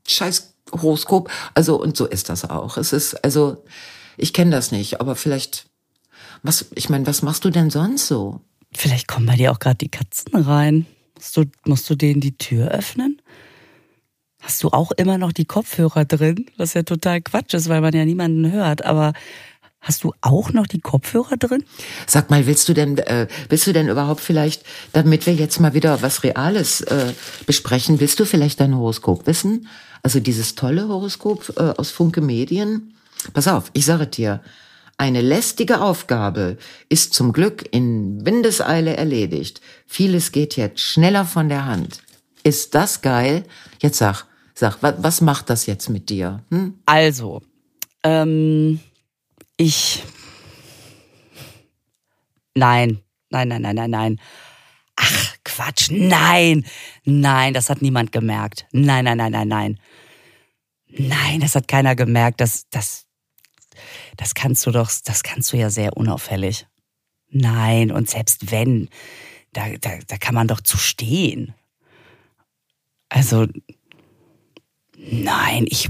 scheiß 0.08 0.54
Horoskop. 0.72 1.30
Also, 1.54 1.82
und 1.82 1.96
so 1.96 2.06
ist 2.06 2.30
das 2.30 2.50
auch. 2.50 2.78
Es 2.78 2.94
ist, 2.94 3.16
also, 3.24 3.64
ich 4.18 4.34
kenne 4.34 4.52
das 4.52 4.72
nicht, 4.72 5.00
aber 5.00 5.16
vielleicht, 5.16 5.68
was, 6.44 6.66
ich 6.76 6.90
meine, 6.90 7.06
was 7.08 7.22
machst 7.22 7.46
du 7.46 7.50
denn 7.50 7.70
sonst 7.70 8.08
so? 8.08 8.42
Vielleicht 8.74 9.08
kommen 9.08 9.26
bei 9.26 9.36
dir 9.36 9.52
auch 9.52 9.60
gerade 9.60 9.78
die 9.78 9.90
Katzen 9.90 10.36
rein. 10.36 10.86
Musst 11.16 11.38
du, 11.38 11.46
musst 11.66 11.90
du 11.90 11.96
denen 11.96 12.22
die 12.22 12.38
Tür 12.38 12.70
öffnen? 12.70 13.22
Hast 14.42 14.64
du 14.64 14.70
auch 14.70 14.92
immer 14.92 15.18
noch 15.18 15.32
die 15.32 15.46
Kopfhörer 15.46 16.06
drin? 16.06 16.46
Was 16.58 16.74
ja 16.74 16.84
total 16.84 17.22
Quatsch 17.22 17.54
ist, 17.54 17.70
weil 17.70 17.82
man 17.82 17.94
ja 17.94 18.06
niemanden 18.06 18.52
hört. 18.52 18.86
Aber 18.86 19.14
Hast 19.80 20.04
du 20.04 20.14
auch 20.22 20.52
noch 20.52 20.68
die 20.68 20.82
Kopfhörer 20.82 21.38
drin? 21.38 21.64
Sag 22.08 22.30
mal, 22.30 22.46
willst 22.46 22.68
du 22.68 22.74
denn, 22.74 22.98
äh, 22.98 23.28
willst 23.48 23.68
du 23.68 23.74
denn 23.74 23.88
überhaupt 23.88 24.20
vielleicht, 24.20 24.64
damit 24.92 25.26
wir 25.26 25.34
jetzt 25.34 25.60
mal 25.62 25.74
wieder 25.74 26.02
was 26.02 26.24
Reales 26.24 26.82
äh, 26.82 27.14
besprechen, 27.46 28.00
willst 28.00 28.20
du 28.20 28.26
vielleicht 28.26 28.60
dein 28.60 28.76
Horoskop 28.76 29.28
wissen? 29.28 29.68
Also 30.08 30.22
dieses 30.22 30.56
tolle 30.56 30.88
Horoskop 30.88 31.52
äh, 31.58 31.74
aus 31.76 31.92
Funke 31.92 32.22
Medien. 32.22 32.94
Pass 33.34 33.50
auf, 33.50 33.72
ich 33.74 33.84
sage 33.84 34.08
dir, 34.08 34.42
eine 34.98 35.20
lästige 35.20 35.82
Aufgabe 35.82 36.58
ist 36.88 37.14
zum 37.14 37.34
Glück 37.34 37.68
in 37.72 38.26
Windeseile 38.26 38.96
erledigt. 38.96 39.60
Vieles 39.86 40.32
geht 40.32 40.56
jetzt 40.56 40.80
schneller 40.80 41.26
von 41.26 41.50
der 41.50 41.66
Hand. 41.66 42.04
Ist 42.44 42.74
das 42.74 43.02
geil? 43.02 43.44
Jetzt 43.82 43.98
sag, 43.98 44.24
sag, 44.56 44.78
was, 44.80 44.94
was 45.00 45.20
macht 45.20 45.50
das 45.50 45.66
jetzt 45.66 45.90
mit 45.90 46.10
dir? 46.10 46.42
Hm? 46.52 46.80
Also, 46.86 47.42
ähm, 48.04 48.80
ich. 49.58 50.04
Nein, 52.56 53.02
nein, 53.30 53.50
nein, 53.50 53.62
nein, 53.62 53.76
nein, 53.76 53.90
nein. 53.90 54.22
Ach, 54.96 55.36
Quatsch, 55.44 55.90
nein, 55.92 56.66
nein, 57.04 57.54
das 57.54 57.70
hat 57.70 57.82
niemand 57.82 58.14
gemerkt. 58.14 58.68
Nein, 58.72 59.04
nein, 59.04 59.18
nein, 59.18 59.34
nein, 59.34 59.48
nein. 59.50 59.80
Nein, 60.90 61.42
das 61.42 61.56
hat 61.56 61.68
keiner 61.68 61.96
gemerkt. 61.96 62.42
Das, 62.42 62.68
das, 62.70 63.06
das 64.16 64.34
kannst 64.34 64.66
du 64.66 64.72
doch, 64.72 64.90
das 65.04 65.24
kannst 65.24 65.54
du 65.54 65.58
ja 65.58 65.70
sehr 65.70 65.98
unauffällig. 65.98 66.68
Nein, 67.30 67.92
und 67.92 68.10
selbst 68.10 68.52
wenn, 68.52 68.90
da, 69.54 69.66
da, 69.82 69.92
da 70.08 70.18
kann 70.18 70.36
man 70.36 70.48
doch 70.48 70.62
zu 70.62 70.78
stehen. 70.78 71.54
Also, 73.10 73.48
nein, 74.98 75.66
ich, 75.70 75.90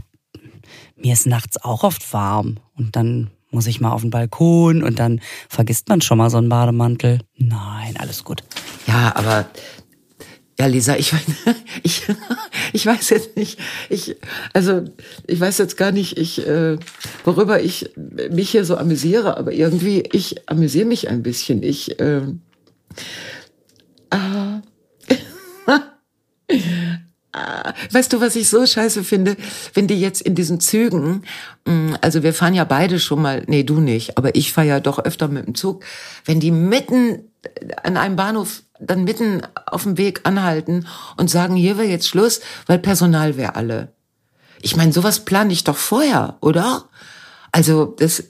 mir 0.96 1.14
ist 1.14 1.28
nachts 1.28 1.58
auch 1.64 1.84
oft 1.84 2.14
warm 2.14 2.60
und 2.76 2.96
dann 2.96 3.32
muss 3.50 3.68
ich 3.68 3.80
mal 3.80 3.92
auf 3.92 4.02
den 4.02 4.10
Balkon 4.10 4.84
und 4.84 5.00
dann 5.00 5.22
vergisst 5.50 5.88
man 5.90 6.02
schon 6.02 6.18
mal 6.18 6.30
so 6.30 6.38
einen 6.38 6.50
Bademantel. 6.50 7.22
Nein, 7.36 7.96
alles 7.98 8.24
gut. 8.24 8.44
Ja, 8.88 9.16
aber 9.16 9.48
ja, 10.60 10.66
Lisa, 10.66 10.96
ich, 10.96 11.14
ich, 11.84 12.04
ich 12.74 12.86
weiß 12.86 13.10
jetzt 13.12 13.38
nicht, 13.38 13.60
ich, 13.90 14.16
also 14.54 14.84
ich 15.28 15.40
weiß 15.40 15.60
jetzt 15.60 15.78
gar 15.78 15.92
nicht, 15.92 16.18
ich, 16.18 16.46
äh, 16.48 16.78
worüber 17.24 17.62
ich 17.62 17.92
mich 18.32 18.50
hier 18.50 18.66
so 18.66 18.78
amüsiere, 18.78 19.38
aber 19.38 19.52
irgendwie, 19.52 20.04
ich 20.12 20.50
amüsiere 20.50 20.86
mich 20.86 21.10
ein 21.10 21.22
bisschen. 21.22 21.62
Ich, 21.64 22.00
äh, 22.00 22.22
äh, 24.10 24.10
Weißt 27.92 28.14
du, 28.14 28.22
was 28.22 28.36
ich 28.36 28.50
so 28.50 28.66
scheiße 28.66 29.04
finde, 29.04 29.36
wenn 29.74 29.88
die 29.88 30.00
jetzt 30.00 30.22
in 30.22 30.34
diesen 30.34 30.60
Zügen, 30.60 31.24
mm, 31.66 31.94
also 32.02 32.24
wir 32.24 32.34
fahren 32.34 32.56
ja 32.56 32.64
beide 32.64 33.00
schon 33.00 33.22
mal, 33.22 33.44
nee, 33.48 33.64
du 33.64 33.80
nicht, 33.80 34.18
aber 34.18 34.34
ich 34.36 34.54
fahre 34.54 34.68
ja 34.68 34.80
doch 34.80 35.00
öfter 35.00 35.28
mit 35.28 35.46
dem 35.46 35.54
Zug, 35.54 35.84
wenn 36.26 36.40
die 36.40 36.52
mitten 36.52 37.32
an 37.84 37.98
einem 37.98 38.16
Bahnhof 38.16 38.64
dann 38.80 39.04
mitten 39.04 39.42
auf 39.66 39.84
dem 39.84 39.98
Weg 39.98 40.22
anhalten 40.24 40.88
und 41.18 41.30
sagen, 41.30 41.56
hier 41.56 41.78
wäre 41.78 41.88
jetzt 41.88 42.08
Schluss, 42.08 42.42
weil 42.66 42.80
Personal 42.80 43.38
wäre 43.38 43.56
alle. 43.56 43.94
Ich 44.62 44.76
meine, 44.76 44.94
sowas 44.94 45.26
plane 45.26 45.54
ich 45.54 45.64
doch 45.64 45.78
vorher, 45.78 46.38
oder? 46.42 46.86
Also 47.52 47.86
das, 47.86 48.24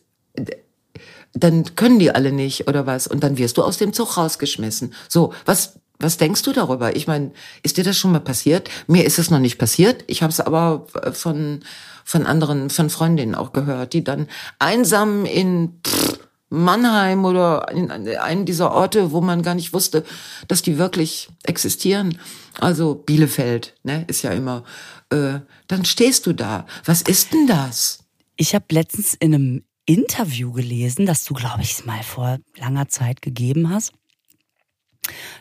dann 1.34 1.76
können 1.76 2.00
die 2.00 2.12
alle 2.12 2.32
nicht 2.32 2.68
oder 2.68 2.86
was 2.86 3.08
und 3.08 3.24
dann 3.24 3.38
wirst 3.38 3.58
du 3.58 3.64
aus 3.64 3.78
dem 3.78 3.94
Zug 3.94 4.18
rausgeschmissen. 4.18 4.94
So, 5.08 5.34
was 5.46 5.80
was 6.00 6.18
denkst 6.18 6.44
du 6.44 6.54
darüber? 6.54 6.96
Ich 6.96 7.08
meine, 7.08 7.32
ist 7.64 7.78
dir 7.78 7.84
das 7.84 7.98
schon 7.98 8.12
mal 8.12 8.20
passiert? 8.20 8.70
Mir 8.86 9.04
ist 9.04 9.18
es 9.18 9.32
noch 9.32 9.40
nicht 9.40 9.58
passiert. 9.58 10.04
Ich 10.06 10.22
habe 10.22 10.32
es 10.32 10.40
aber 10.40 10.86
von 11.14 11.62
von 12.04 12.26
anderen, 12.26 12.70
von 12.70 12.90
Freundinnen 12.90 13.36
auch 13.36 13.52
gehört, 13.52 13.94
die 13.94 14.04
dann 14.04 14.28
einsam 14.60 15.26
in 15.26 15.82
pff, 15.86 16.16
Mannheim 16.50 17.26
oder 17.26 17.70
in 17.72 17.92
einen 17.92 18.46
dieser 18.46 18.72
Orte, 18.72 19.12
wo 19.12 19.22
man 19.22 19.44
gar 19.44 19.56
nicht 19.56 19.74
wusste, 19.74 20.06
dass 20.48 20.62
die 20.62 20.78
wirklich 20.78 21.30
existieren. 21.44 22.20
Also 22.60 22.96
Bielefeld, 22.96 23.76
ne, 23.84 24.06
ist 24.08 24.24
ja 24.24 24.32
immer. 24.32 24.64
Äh, 25.10 25.40
dann 25.68 25.86
stehst 25.86 26.26
du 26.26 26.34
da. 26.34 26.66
Was 26.86 27.02
ist 27.02 27.34
denn 27.34 27.48
das? 27.48 28.00
Ich 28.36 28.56
habe 28.56 28.66
letztens 28.72 29.14
in 29.14 29.36
einem 29.36 29.64
Interview 29.86 30.52
gelesen, 30.52 31.06
das 31.06 31.24
du, 31.26 31.34
glaube 31.34 31.62
ich, 31.62 31.86
mal 31.86 32.04
vor 32.04 32.38
langer 32.58 32.88
Zeit 32.88 33.22
gegeben 33.22 33.70
hast 33.70 33.94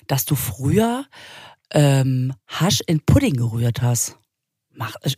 dass 0.06 0.24
du 0.24 0.34
früher 0.34 1.06
ähm, 1.70 2.32
Hasch 2.46 2.80
in 2.86 3.00
Pudding 3.00 3.34
gerührt 3.34 3.82
hast. 3.82 4.18
Mach, 4.72 4.94
äh, 5.02 5.10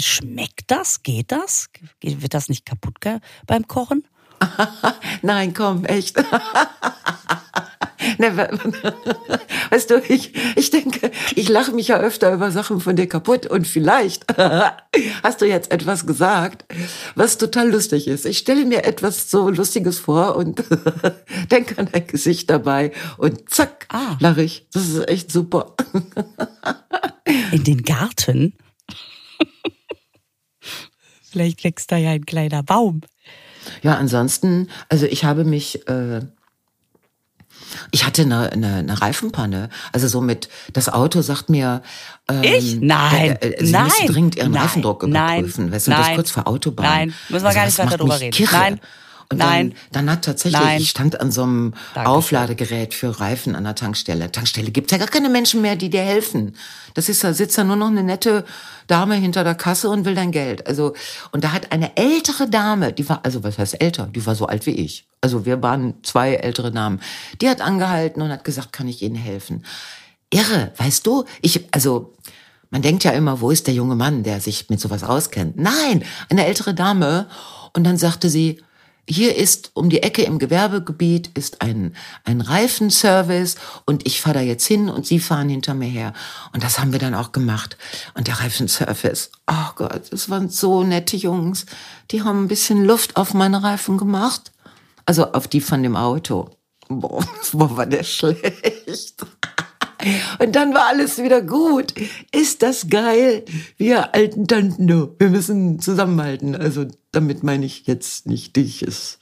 schmeckt 0.00 0.70
das? 0.70 1.02
Geht 1.02 1.32
das? 1.32 1.68
Wird 2.00 2.34
das 2.34 2.48
nicht 2.48 2.66
kaputt 2.66 2.96
beim 3.46 3.66
Kochen? 3.66 4.06
Nein, 5.22 5.54
komm, 5.54 5.84
echt. 5.84 6.16
weißt 9.70 9.90
du, 9.90 10.02
ich, 10.08 10.32
ich 10.56 10.70
denke, 10.70 11.10
ich 11.34 11.48
lache 11.48 11.72
mich 11.72 11.88
ja 11.88 11.98
öfter 11.98 12.32
über 12.32 12.50
Sachen 12.50 12.80
von 12.80 12.96
dir 12.96 13.08
kaputt 13.08 13.46
und 13.46 13.66
vielleicht 13.66 14.24
hast 15.22 15.40
du 15.40 15.46
jetzt 15.46 15.70
etwas 15.72 16.06
gesagt, 16.06 16.64
was 17.14 17.38
total 17.38 17.70
lustig 17.70 18.08
ist. 18.08 18.26
Ich 18.26 18.38
stelle 18.38 18.64
mir 18.64 18.84
etwas 18.84 19.30
so 19.30 19.50
Lustiges 19.50 19.98
vor 19.98 20.36
und 20.36 20.62
denke 21.50 21.78
an 21.78 21.88
dein 21.90 22.06
Gesicht 22.06 22.50
dabei 22.50 22.92
und 23.18 23.50
zack, 23.50 23.86
ah. 23.88 24.16
lache 24.20 24.42
ich. 24.42 24.66
Das 24.72 24.86
ist 24.88 25.08
echt 25.08 25.32
super. 25.32 25.74
In 27.52 27.64
den 27.64 27.82
Garten? 27.82 28.54
Vielleicht 31.30 31.64
wächst 31.64 31.92
da 31.92 31.96
ja 31.96 32.10
ein 32.10 32.24
kleiner 32.24 32.62
Baum. 32.62 33.00
Ja, 33.82 33.96
ansonsten, 33.96 34.68
also 34.88 35.06
ich 35.06 35.24
habe 35.24 35.44
mich 35.44 35.86
äh, 35.88 36.20
ich 37.90 38.04
hatte 38.04 38.22
eine, 38.22 38.52
eine, 38.52 38.74
eine 38.76 39.00
Reifenpanne. 39.00 39.68
Also 39.92 40.08
so 40.08 40.20
mit, 40.20 40.48
das 40.72 40.88
Auto 40.88 41.20
sagt 41.22 41.48
mir, 41.48 41.82
ähm, 42.28 42.42
ich? 42.42 42.80
Nein, 42.80 43.36
äh, 43.40 43.48
äh, 43.48 43.64
Sie 43.64 43.72
nein, 43.72 43.84
müssen 43.84 44.06
dringend 44.06 44.36
Ihren 44.36 44.52
nein, 44.52 44.62
Reifendruck 44.62 45.02
überprüfen. 45.02 45.64
Nein, 45.64 45.72
weißt 45.72 45.86
du, 45.86 45.90
nein, 45.90 46.04
das 46.06 46.14
kurz 46.14 46.30
vor 46.30 46.46
Autobahn. 46.46 46.86
Nein, 46.86 47.14
müssen 47.28 47.44
wir 47.44 47.48
also 47.48 47.56
gar 47.56 47.66
nicht 47.66 47.78
weiter 47.78 47.96
drüber 47.98 48.20
reden. 48.20 48.32
Kirre. 48.32 48.56
Nein. 48.56 48.80
Und 49.28 49.38
Nein. 49.38 49.70
Dann, 49.90 50.06
dann 50.06 50.12
hat 50.12 50.24
tatsächlich, 50.24 50.60
Nein. 50.60 50.80
ich 50.80 50.90
stand 50.90 51.20
an 51.20 51.32
so 51.32 51.42
einem 51.42 51.74
Dankeschön. 51.94 52.06
Aufladegerät 52.06 52.94
für 52.94 53.18
Reifen 53.18 53.56
an 53.56 53.64
der 53.64 53.74
Tankstelle. 53.74 54.30
Tankstelle 54.30 54.70
gibt's 54.70 54.92
ja 54.92 54.98
gar 54.98 55.08
keine 55.08 55.28
Menschen 55.28 55.62
mehr, 55.62 55.74
die 55.74 55.90
dir 55.90 56.02
helfen. 56.02 56.54
Das 56.94 57.08
ist 57.08 57.24
da 57.24 57.34
sitzt 57.34 57.58
da 57.58 57.64
nur 57.64 57.76
noch 57.76 57.88
eine 57.88 58.04
nette 58.04 58.44
Dame 58.86 59.16
hinter 59.16 59.42
der 59.42 59.56
Kasse 59.56 59.88
und 59.88 60.04
will 60.04 60.14
dein 60.14 60.30
Geld. 60.30 60.66
Also 60.66 60.94
und 61.32 61.42
da 61.42 61.52
hat 61.52 61.72
eine 61.72 61.96
ältere 61.96 62.48
Dame, 62.48 62.92
die 62.92 63.08
war 63.08 63.20
also 63.24 63.42
was 63.42 63.58
heißt 63.58 63.80
älter, 63.80 64.06
die 64.06 64.24
war 64.26 64.36
so 64.36 64.46
alt 64.46 64.64
wie 64.66 64.76
ich. 64.76 65.06
Also 65.20 65.44
wir 65.44 65.60
waren 65.60 65.94
zwei 66.04 66.34
ältere 66.34 66.70
Damen. 66.70 67.00
Die 67.40 67.48
hat 67.48 67.60
angehalten 67.60 68.22
und 68.22 68.30
hat 68.30 68.44
gesagt, 68.44 68.72
kann 68.72 68.86
ich 68.86 69.02
Ihnen 69.02 69.16
helfen? 69.16 69.64
Irre, 70.30 70.72
weißt 70.76 71.04
du? 71.04 71.24
Ich 71.42 71.66
also 71.72 72.14
man 72.70 72.82
denkt 72.82 73.04
ja 73.04 73.10
immer, 73.10 73.40
wo 73.40 73.50
ist 73.50 73.66
der 73.66 73.74
junge 73.74 73.96
Mann, 73.96 74.22
der 74.22 74.40
sich 74.40 74.68
mit 74.68 74.80
sowas 74.80 75.02
auskennt? 75.02 75.56
Nein, 75.56 76.04
eine 76.28 76.46
ältere 76.46 76.74
Dame. 76.74 77.26
Und 77.72 77.84
dann 77.84 77.96
sagte 77.96 78.28
sie, 78.28 78.60
hier 79.08 79.36
ist 79.36 79.70
um 79.74 79.88
die 79.88 80.02
Ecke 80.02 80.22
im 80.22 80.38
Gewerbegebiet 80.38 81.30
ist 81.34 81.62
ein, 81.62 81.94
ein 82.24 82.40
Reifenservice 82.40 83.54
und 83.84 84.04
ich 84.06 84.20
fahre 84.20 84.38
da 84.38 84.40
jetzt 84.40 84.66
hin 84.66 84.88
und 84.88 85.06
Sie 85.06 85.20
fahren 85.20 85.48
hinter 85.48 85.74
mir 85.74 85.88
her. 85.88 86.12
Und 86.52 86.64
das 86.64 86.80
haben 86.80 86.92
wir 86.92 86.98
dann 86.98 87.14
auch 87.14 87.30
gemacht. 87.30 87.76
Und 88.14 88.26
der 88.26 88.40
Reifenservice, 88.40 89.30
oh 89.46 89.72
Gott, 89.76 90.10
das 90.10 90.28
waren 90.28 90.48
so 90.48 90.82
nette 90.82 91.16
Jungs. 91.16 91.66
Die 92.10 92.22
haben 92.22 92.44
ein 92.44 92.48
bisschen 92.48 92.84
Luft 92.84 93.16
auf 93.16 93.32
meine 93.32 93.62
Reifen 93.62 93.96
gemacht. 93.96 94.52
Also 95.04 95.32
auf 95.32 95.46
die 95.46 95.60
von 95.60 95.84
dem 95.84 95.94
Auto. 95.94 96.50
Boah, 96.88 97.24
boah 97.52 97.76
war 97.76 97.86
der 97.86 98.02
schlecht. 98.02 99.24
Und 100.38 100.54
dann 100.54 100.74
war 100.74 100.86
alles 100.88 101.18
wieder 101.18 101.42
gut. 101.42 101.94
Ist 102.32 102.62
das 102.62 102.88
geil? 102.88 103.44
Wir 103.76 104.14
alten 104.14 104.46
Tanten, 104.46 104.88
wir 104.88 105.30
müssen 105.30 105.80
zusammenhalten. 105.80 106.54
Also 106.54 106.86
damit 107.16 107.42
meine 107.42 107.64
ich 107.64 107.86
jetzt 107.86 108.26
nicht 108.26 108.56
dich. 108.56 108.82
Ist, 108.82 109.18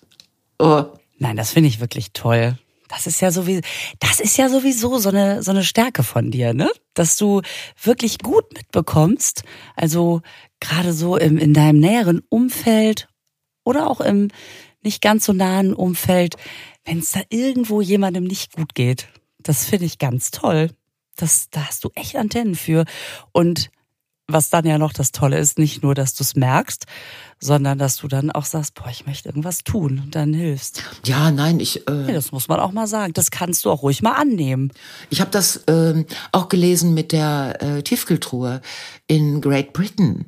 oh. 0.59 0.85
Nein, 1.19 1.37
das 1.37 1.53
finde 1.53 1.69
ich 1.69 1.81
wirklich 1.81 2.13
toll. 2.13 2.59
Das 2.89 3.07
ist 3.07 3.21
ja 3.21 3.31
sowieso, 3.31 3.61
das 4.01 4.21
ist 4.21 4.37
ja 4.37 4.49
sowieso 4.49 4.99
so 4.99 5.09
eine, 5.09 5.43
so 5.43 5.53
eine 5.53 5.65
Stärke 5.65 6.03
von 6.03 6.31
dir, 6.31 6.53
ne? 6.55 6.71
Dass 6.93 7.17
du 7.17 7.41
wirklich 7.81 8.19
gut 8.19 8.53
mitbekommst. 8.53 9.43
Also 9.75 10.23
gerade 10.61 10.93
so 10.93 11.17
im, 11.17 11.39
in 11.39 11.55
deinem 11.55 11.79
näheren 11.79 12.21
Umfeld 12.29 13.09
oder 13.65 13.89
auch 13.89 14.01
im 14.01 14.29
nicht 14.83 15.01
ganz 15.01 15.25
so 15.25 15.33
nahen 15.33 15.73
Umfeld, 15.73 16.37
wenn 16.85 16.99
es 16.99 17.13
da 17.13 17.23
irgendwo 17.31 17.81
jemandem 17.81 18.25
nicht 18.25 18.53
gut 18.53 18.75
geht. 18.75 19.09
Das 19.39 19.65
finde 19.65 19.87
ich 19.87 19.99
ganz 19.99 20.31
toll. 20.31 20.71
Das, 21.17 21.49
da 21.51 21.67
hast 21.67 21.85
du 21.85 21.91
echt 21.95 22.17
Antennen 22.17 22.55
für. 22.55 22.85
Und 23.33 23.71
was 24.27 24.51
dann 24.51 24.67
ja 24.67 24.79
noch 24.79 24.93
das 24.93 25.13
Tolle 25.13 25.39
ist, 25.39 25.59
nicht 25.59 25.83
nur, 25.83 25.95
dass 25.95 26.15
du 26.15 26.23
es 26.23 26.35
merkst, 26.35 26.87
sondern 27.41 27.79
dass 27.79 27.97
du 27.97 28.09
dann 28.09 28.31
auch 28.31 28.45
sagst, 28.45 28.75
boah, 28.75 28.89
ich 28.91 29.07
möchte 29.07 29.29
irgendwas 29.29 29.65
tun 29.65 30.01
und 30.05 30.15
dann 30.15 30.33
hilfst. 30.33 30.83
Ja, 31.05 31.31
nein, 31.31 31.61
ich. 31.61 31.89
Äh, 31.89 32.07
Ja, 32.07 32.13
das 32.13 32.33
muss 32.33 32.49
man 32.49 32.61
auch 32.61 32.73
mal 32.73 32.87
sagen. 32.87 33.13
Das 33.13 33.31
kannst 33.31 33.65
du 33.65 33.71
auch 33.71 33.83
ruhig 33.83 34.03
mal 34.03 34.13
annehmen. 34.13 34.73
Ich 35.11 35.21
habe 35.21 35.31
das 35.31 35.65
ähm, 35.69 36.07
auch 36.33 36.49
gelesen 36.49 36.95
mit 36.95 37.13
der 37.13 37.59
äh, 37.61 37.83
Tiefkühltruhe 37.83 38.61
in 39.07 39.41
Great 39.41 39.73
Britain. 39.73 40.27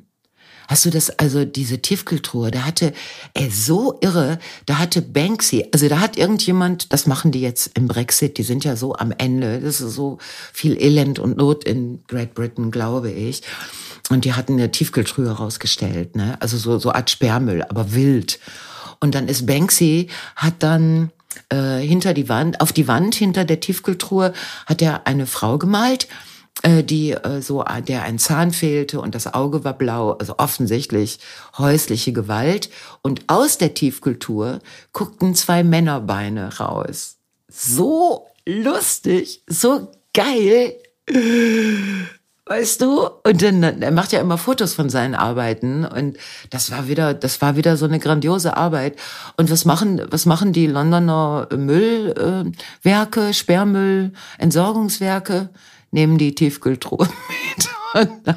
Hast 0.67 0.85
du 0.85 0.89
das, 0.89 1.09
also 1.17 1.45
diese 1.45 1.81
Tiefkühltruhe, 1.81 2.51
da 2.51 2.65
hatte, 2.65 2.93
ey, 3.33 3.49
so 3.49 3.97
irre, 4.01 4.37
da 4.65 4.77
hatte 4.77 5.01
Banksy, 5.01 5.65
also 5.73 5.87
da 5.87 5.99
hat 5.99 6.17
irgendjemand, 6.17 6.91
das 6.91 7.07
machen 7.07 7.31
die 7.31 7.41
jetzt 7.41 7.71
im 7.75 7.87
Brexit, 7.87 8.37
die 8.37 8.43
sind 8.43 8.65
ja 8.65 8.75
so 8.75 8.93
am 8.95 9.13
Ende, 9.17 9.61
das 9.61 9.81
ist 9.81 9.95
so 9.95 10.17
viel 10.53 10.79
Elend 10.81 11.19
und 11.19 11.37
Not 11.37 11.63
in 11.63 12.03
Great 12.07 12.33
Britain, 12.33 12.69
glaube 12.69 13.11
ich. 13.11 13.41
Und 14.09 14.25
die 14.25 14.33
hatten 14.33 14.53
eine 14.53 14.71
Tiefkühltruhe 14.71 15.29
rausgestellt, 15.29 16.15
ne? 16.15 16.37
Also 16.41 16.57
so, 16.57 16.79
so 16.79 16.91
Art 16.91 17.09
Sperrmüll, 17.09 17.63
aber 17.63 17.93
wild. 17.93 18.39
Und 18.99 19.15
dann 19.15 19.27
ist 19.27 19.45
Banksy, 19.45 20.07
hat 20.35 20.55
dann 20.59 21.11
äh, 21.49 21.79
hinter 21.79 22.13
die 22.13 22.29
Wand, 22.29 22.61
auf 22.61 22.71
die 22.71 22.87
Wand 22.87 23.15
hinter 23.15 23.45
der 23.45 23.59
Tiefkühltruhe 23.59 24.33
hat 24.65 24.81
er 24.81 25.07
eine 25.07 25.27
Frau 25.27 25.57
gemalt, 25.57 26.07
die 26.63 27.11
äh, 27.11 27.41
so, 27.41 27.63
äh, 27.63 27.81
der 27.81 28.03
ein 28.03 28.19
Zahn 28.19 28.51
fehlte 28.51 28.99
und 28.99 29.15
das 29.15 29.33
Auge 29.33 29.63
war 29.63 29.73
blau, 29.73 30.13
also 30.13 30.35
offensichtlich 30.37 31.19
häusliche 31.57 32.13
Gewalt. 32.13 32.69
Und 33.01 33.23
aus 33.27 33.57
der 33.57 33.73
Tiefkultur 33.73 34.59
guckten 34.93 35.35
zwei 35.35 35.63
Männerbeine 35.63 36.57
raus. 36.57 37.17
So 37.47 38.27
lustig, 38.45 39.43
so 39.47 39.91
geil. 40.13 40.73
Weißt 42.45 42.81
du? 42.81 43.07
Und 43.25 43.41
dann, 43.41 43.63
er 43.63 43.91
macht 43.91 44.13
ja 44.13 44.21
immer 44.21 44.37
Fotos 44.37 44.73
von 44.73 44.89
seinen 44.89 45.15
Arbeiten 45.15 45.85
und 45.85 46.17
das 46.49 46.71
war 46.71 46.87
wieder, 46.87 47.13
das 47.13 47.41
war 47.41 47.55
wieder 47.57 47.75
so 47.75 47.85
eine 47.85 47.99
grandiose 47.99 48.55
Arbeit. 48.55 48.95
Und 49.35 49.51
was 49.51 49.65
machen, 49.65 50.01
was 50.09 50.25
machen 50.25 50.53
die 50.53 50.67
Londoner 50.67 51.49
Müllwerke, 51.55 53.33
Sperrmüll, 53.33 54.13
Entsorgungswerke? 54.37 55.49
Nehmen 55.91 56.17
die 56.17 56.35
Tiefkühltruhe 56.35 57.07
mit. 57.95 58.35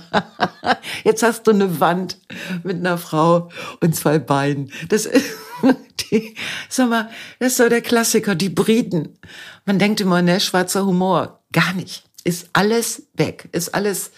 Jetzt 1.05 1.23
hast 1.23 1.47
du 1.47 1.51
eine 1.51 1.81
Wand 1.81 2.19
mit 2.63 2.77
einer 2.77 2.99
Frau 2.99 3.51
und 3.81 3.95
zwei 3.95 4.19
Beinen. 4.19 4.73
Das 4.89 5.07
ist, 5.07 5.37
die, 6.11 6.37
sag 6.69 6.89
mal, 6.91 7.11
das 7.39 7.53
ist 7.53 7.57
so 7.59 7.69
der 7.69 7.83
Klassiker, 7.83 8.35
die 8.35 8.49
Briten. 8.49 9.19
Man 9.67 9.79
denkt 9.79 10.01
immer, 10.01 10.23
ne, 10.23 10.41
schwarzer 10.41 10.87
Humor. 10.87 11.43
Gar 11.53 11.75
nicht. 11.75 12.05
Ist 12.25 12.51
alles 12.53 13.09
weg. 13.15 13.49
Ist 13.53 13.75
alles 13.75 14.13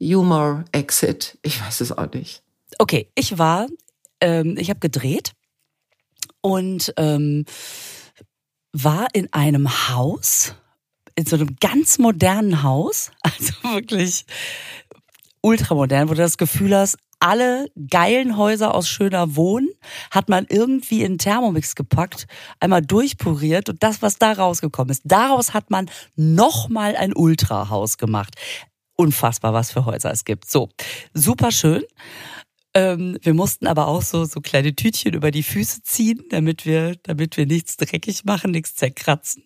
Humor, 0.00 0.64
Exit. 0.72 1.38
Ich 1.42 1.60
weiß 1.60 1.80
es 1.80 1.92
auch 1.92 2.10
nicht. 2.12 2.42
Okay, 2.78 3.10
ich 3.14 3.38
war, 3.38 3.66
ähm, 4.20 4.56
ich 4.58 4.70
habe 4.70 4.80
gedreht 4.80 5.32
und 6.40 6.92
ähm, 6.96 7.44
war 8.72 9.08
in 9.12 9.32
einem 9.32 9.88
Haus, 9.88 10.54
in 11.18 11.26
so 11.26 11.34
einem 11.34 11.56
ganz 11.60 11.98
modernen 11.98 12.62
Haus, 12.62 13.10
also 13.22 13.52
wirklich 13.74 14.24
ultramodern, 15.40 16.08
wo 16.08 16.14
du 16.14 16.22
das 16.22 16.38
Gefühl 16.38 16.76
hast, 16.76 16.96
alle 17.18 17.66
geilen 17.90 18.36
Häuser 18.36 18.72
aus 18.72 18.88
schöner 18.88 19.34
Wohnen 19.34 19.68
hat 20.12 20.28
man 20.28 20.46
irgendwie 20.48 21.02
in 21.02 21.18
Thermomix 21.18 21.74
gepackt, 21.74 22.28
einmal 22.60 22.82
durchpuriert 22.82 23.68
und 23.68 23.82
das, 23.82 24.00
was 24.00 24.18
da 24.18 24.30
rausgekommen 24.32 24.92
ist, 24.92 25.02
daraus 25.04 25.54
hat 25.54 25.70
man 25.70 25.90
nochmal 26.14 26.94
ein 26.94 27.12
Ultrahaus 27.12 27.98
gemacht. 27.98 28.36
Unfassbar, 28.94 29.52
was 29.52 29.72
für 29.72 29.84
Häuser 29.84 30.12
es 30.12 30.24
gibt. 30.24 30.48
So, 30.48 30.68
super 31.14 31.50
schön. 31.50 31.82
Ähm, 32.74 33.18
wir 33.22 33.34
mussten 33.34 33.66
aber 33.66 33.88
auch 33.88 34.02
so, 34.02 34.24
so 34.24 34.40
kleine 34.40 34.74
Tütchen 34.74 35.14
über 35.14 35.30
die 35.30 35.42
Füße 35.42 35.82
ziehen, 35.82 36.22
damit 36.30 36.66
wir, 36.66 36.96
damit 37.02 37.36
wir 37.36 37.46
nichts 37.46 37.76
dreckig 37.76 38.24
machen, 38.24 38.50
nichts 38.50 38.74
zerkratzen. 38.74 39.44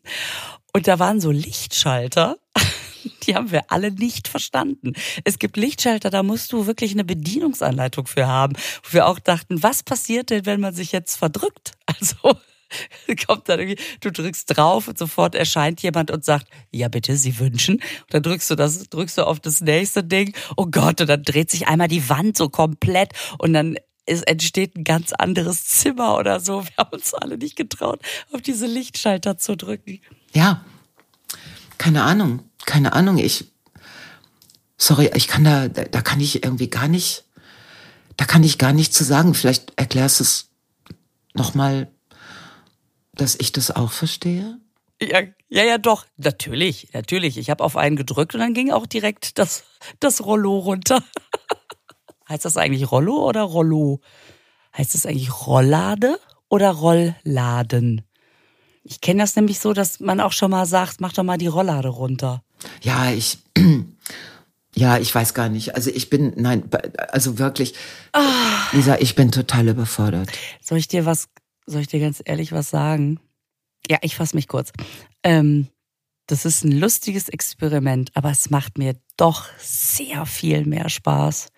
Und 0.72 0.88
da 0.88 0.98
waren 0.98 1.20
so 1.20 1.30
Lichtschalter. 1.30 2.36
Die 3.24 3.34
haben 3.34 3.50
wir 3.50 3.70
alle 3.70 3.90
nicht 3.92 4.28
verstanden. 4.28 4.92
Es 5.24 5.38
gibt 5.38 5.56
Lichtschalter, 5.56 6.10
da 6.10 6.22
musst 6.22 6.52
du 6.52 6.66
wirklich 6.66 6.92
eine 6.92 7.04
Bedienungsanleitung 7.04 8.06
für 8.06 8.26
haben. 8.26 8.54
Wo 8.82 8.94
wir 8.94 9.06
auch 9.06 9.18
dachten, 9.18 9.62
was 9.62 9.82
passiert 9.82 10.30
denn, 10.30 10.46
wenn 10.46 10.60
man 10.60 10.74
sich 10.74 10.92
jetzt 10.92 11.16
verdrückt? 11.16 11.72
Also 12.00 12.36
kommt 13.26 13.48
dann 13.48 13.60
irgendwie, 13.60 13.82
du 14.00 14.10
drückst 14.10 14.56
drauf 14.56 14.88
und 14.88 14.98
sofort 14.98 15.34
erscheint 15.34 15.82
jemand 15.82 16.10
und 16.10 16.24
sagt, 16.24 16.46
ja 16.70 16.88
bitte, 16.88 17.16
Sie 17.16 17.38
wünschen. 17.38 17.76
Und 17.76 18.14
dann 18.14 18.22
drückst 18.22 18.50
du 18.50 18.54
das, 18.54 18.88
drückst 18.88 19.18
du 19.18 19.26
auf 19.26 19.40
das 19.40 19.60
nächste 19.60 20.04
Ding. 20.04 20.34
Oh 20.56 20.66
Gott, 20.66 21.00
und 21.00 21.08
dann 21.08 21.22
dreht 21.22 21.50
sich 21.50 21.68
einmal 21.68 21.88
die 21.88 22.08
Wand 22.08 22.36
so 22.36 22.48
komplett 22.48 23.10
und 23.38 23.52
dann 23.52 23.76
es 24.06 24.22
entsteht 24.22 24.76
ein 24.76 24.84
ganz 24.84 25.12
anderes 25.12 25.64
Zimmer 25.64 26.16
oder 26.16 26.40
so. 26.40 26.64
Wir 26.64 26.76
haben 26.76 26.92
uns 26.92 27.14
alle 27.14 27.38
nicht 27.38 27.56
getraut, 27.56 28.00
auf 28.32 28.42
diese 28.42 28.66
Lichtschalter 28.66 29.38
zu 29.38 29.56
drücken. 29.56 30.00
Ja, 30.32 30.64
keine 31.78 32.02
Ahnung, 32.02 32.42
keine 32.64 32.92
Ahnung. 32.92 33.18
Ich, 33.18 33.52
sorry, 34.76 35.10
ich 35.14 35.28
kann 35.28 35.44
da, 35.44 35.68
da 35.68 36.02
kann 36.02 36.20
ich 36.20 36.44
irgendwie 36.44 36.68
gar 36.68 36.88
nicht, 36.88 37.24
da 38.16 38.24
kann 38.24 38.44
ich 38.44 38.58
gar 38.58 38.72
nicht 38.72 38.92
zu 38.92 39.04
sagen. 39.04 39.34
Vielleicht 39.34 39.72
erklärst 39.76 40.20
du 40.20 40.24
es 40.24 40.50
nochmal, 41.34 41.90
dass 43.14 43.36
ich 43.38 43.52
das 43.52 43.70
auch 43.70 43.92
verstehe. 43.92 44.58
Ja, 45.00 45.20
ja, 45.48 45.64
ja, 45.64 45.78
doch. 45.78 46.06
Natürlich, 46.16 46.88
natürlich. 46.92 47.36
Ich 47.36 47.50
habe 47.50 47.64
auf 47.64 47.76
einen 47.76 47.96
gedrückt 47.96 48.34
und 48.34 48.40
dann 48.40 48.54
ging 48.54 48.70
auch 48.70 48.86
direkt 48.86 49.38
das, 49.38 49.64
das 50.00 50.24
Rollo 50.24 50.58
runter. 50.58 51.02
heißt 52.28 52.44
das 52.44 52.56
eigentlich 52.56 52.90
Rollo 52.90 53.28
oder 53.28 53.42
Rollo? 53.42 54.00
Heißt 54.76 54.94
das 54.94 55.04
eigentlich 55.04 55.46
Rolllade 55.46 56.18
oder 56.48 56.70
Rollladen? 56.70 58.02
Ich 58.84 59.00
kenne 59.00 59.22
das 59.22 59.36
nämlich 59.36 59.60
so, 59.60 59.72
dass 59.72 60.00
man 60.00 60.20
auch 60.20 60.32
schon 60.32 60.50
mal 60.50 60.66
sagt, 60.66 61.00
mach 61.00 61.12
doch 61.12 61.22
mal 61.22 61.38
die 61.38 61.46
Rolllade 61.46 61.88
runter. 61.88 62.42
Ja, 62.82 63.10
ich, 63.10 63.38
ja, 64.74 64.98
ich 64.98 65.14
weiß 65.14 65.34
gar 65.34 65.48
nicht. 65.48 65.74
Also 65.74 65.90
ich 65.90 66.10
bin, 66.10 66.32
nein, 66.36 66.68
also 67.08 67.38
wirklich, 67.38 67.74
Lisa, 68.72 68.96
ich 68.98 69.14
bin 69.14 69.30
total 69.30 69.68
überfordert. 69.68 70.30
Soll 70.60 70.78
ich 70.78 70.88
dir 70.88 71.06
was, 71.06 71.28
soll 71.72 71.82
ich 71.82 71.88
dir 71.88 72.00
ganz 72.00 72.22
ehrlich 72.24 72.52
was 72.52 72.70
sagen? 72.70 73.18
Ja, 73.90 73.98
ich 74.02 74.14
fasse 74.16 74.36
mich 74.36 74.48
kurz. 74.48 74.72
Ähm, 75.22 75.68
das 76.26 76.44
ist 76.44 76.64
ein 76.64 76.72
lustiges 76.72 77.28
Experiment, 77.28 78.10
aber 78.14 78.30
es 78.30 78.50
macht 78.50 78.78
mir 78.78 78.94
doch 79.16 79.48
sehr 79.58 80.24
viel 80.24 80.64
mehr 80.64 80.88
Spaß, 80.88 81.48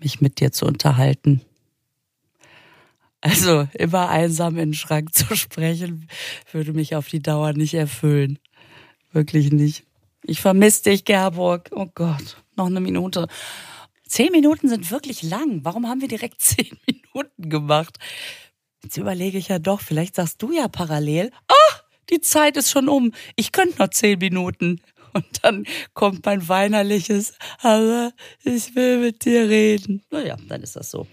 mich 0.00 0.20
mit 0.20 0.40
dir 0.40 0.52
zu 0.52 0.66
unterhalten. 0.66 1.40
Also 3.20 3.66
immer 3.74 4.08
einsam 4.08 4.56
in 4.58 4.70
den 4.70 4.74
Schrank 4.74 5.14
zu 5.14 5.34
sprechen, 5.34 6.08
würde 6.52 6.72
mich 6.72 6.94
auf 6.94 7.08
die 7.08 7.20
Dauer 7.20 7.52
nicht 7.52 7.74
erfüllen. 7.74 8.38
Wirklich 9.12 9.50
nicht. 9.50 9.84
Ich 10.22 10.40
vermisse 10.40 10.84
dich, 10.84 11.04
Gerburg. 11.04 11.70
Oh 11.72 11.88
Gott, 11.94 12.42
noch 12.56 12.66
eine 12.66 12.80
Minute. 12.80 13.26
Zehn 14.06 14.30
Minuten 14.32 14.68
sind 14.68 14.90
wirklich 14.90 15.22
lang. 15.22 15.64
Warum 15.64 15.86
haben 15.86 16.00
wir 16.00 16.08
direkt 16.08 16.40
zehn 16.40 16.78
Minuten 16.86 17.50
gemacht? 17.50 17.98
Jetzt 18.88 18.96
überlege 18.96 19.36
ich 19.36 19.48
ja 19.48 19.58
doch, 19.58 19.82
vielleicht 19.82 20.14
sagst 20.16 20.40
du 20.40 20.50
ja 20.50 20.66
parallel, 20.66 21.30
ach, 21.46 21.84
die 22.08 22.22
Zeit 22.22 22.56
ist 22.56 22.70
schon 22.70 22.88
um. 22.88 23.12
Ich 23.36 23.52
könnte 23.52 23.82
noch 23.82 23.90
zehn 23.90 24.18
Minuten. 24.18 24.80
Und 25.12 25.26
dann 25.42 25.66
kommt 25.92 26.24
mein 26.24 26.48
weinerliches, 26.48 27.34
aber 27.60 28.12
ich 28.44 28.74
will 28.74 29.00
mit 29.00 29.26
dir 29.26 29.46
reden. 29.46 30.02
Naja, 30.10 30.38
dann 30.48 30.62
ist 30.62 30.74
das 30.74 30.90
so. 30.90 31.06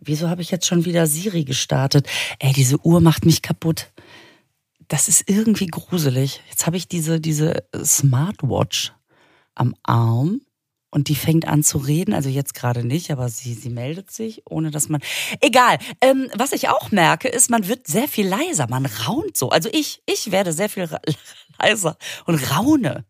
Wieso 0.00 0.28
habe 0.28 0.42
ich 0.42 0.50
jetzt 0.50 0.66
schon 0.66 0.84
wieder 0.84 1.06
Siri 1.06 1.44
gestartet? 1.44 2.06
Ey, 2.40 2.52
diese 2.52 2.78
Uhr 2.84 3.00
macht 3.00 3.24
mich 3.24 3.40
kaputt. 3.40 3.90
Das 4.88 5.08
ist 5.08 5.26
irgendwie 5.26 5.68
gruselig. 5.68 6.42
Jetzt 6.50 6.66
habe 6.66 6.76
ich 6.76 6.88
diese, 6.88 7.22
diese 7.22 7.64
Smartwatch 7.82 8.92
am 9.54 9.74
Arm 9.82 10.42
und 10.94 11.08
die 11.08 11.16
fängt 11.16 11.48
an 11.48 11.64
zu 11.64 11.78
reden. 11.78 12.14
Also 12.14 12.28
jetzt 12.28 12.54
gerade 12.54 12.84
nicht, 12.84 13.10
aber 13.10 13.28
sie, 13.28 13.52
sie 13.52 13.68
meldet 13.68 14.12
sich, 14.12 14.42
ohne 14.48 14.70
dass 14.70 14.88
man. 14.88 15.02
Egal. 15.40 15.78
Ähm, 16.00 16.30
was 16.36 16.52
ich 16.52 16.68
auch 16.68 16.92
merke, 16.92 17.28
ist, 17.28 17.50
man 17.50 17.66
wird 17.66 17.88
sehr 17.88 18.06
viel 18.06 18.28
leiser. 18.28 18.68
Man 18.68 18.86
raunt 18.86 19.36
so. 19.36 19.48
Also 19.48 19.68
ich, 19.72 20.02
ich 20.06 20.30
werde 20.30 20.52
sehr 20.52 20.68
viel 20.68 20.88
leiser 21.58 21.96
und 22.26 22.38
raune. 22.52 23.04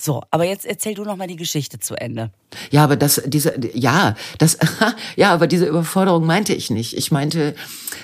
So, 0.00 0.22
aber 0.30 0.44
jetzt 0.44 0.64
erzähl 0.64 0.94
du 0.94 1.02
noch 1.02 1.16
mal 1.16 1.26
die 1.26 1.36
Geschichte 1.36 1.80
zu 1.80 1.96
Ende. 1.96 2.30
Ja, 2.70 2.84
aber 2.84 2.96
das, 2.96 3.20
diese, 3.26 3.54
ja, 3.74 4.14
das, 4.38 4.56
ja, 5.16 5.32
aber 5.32 5.48
diese 5.48 5.66
Überforderung 5.66 6.24
meinte 6.24 6.54
ich 6.54 6.70
nicht. 6.70 6.96
Ich 6.96 7.10
meinte 7.10 7.56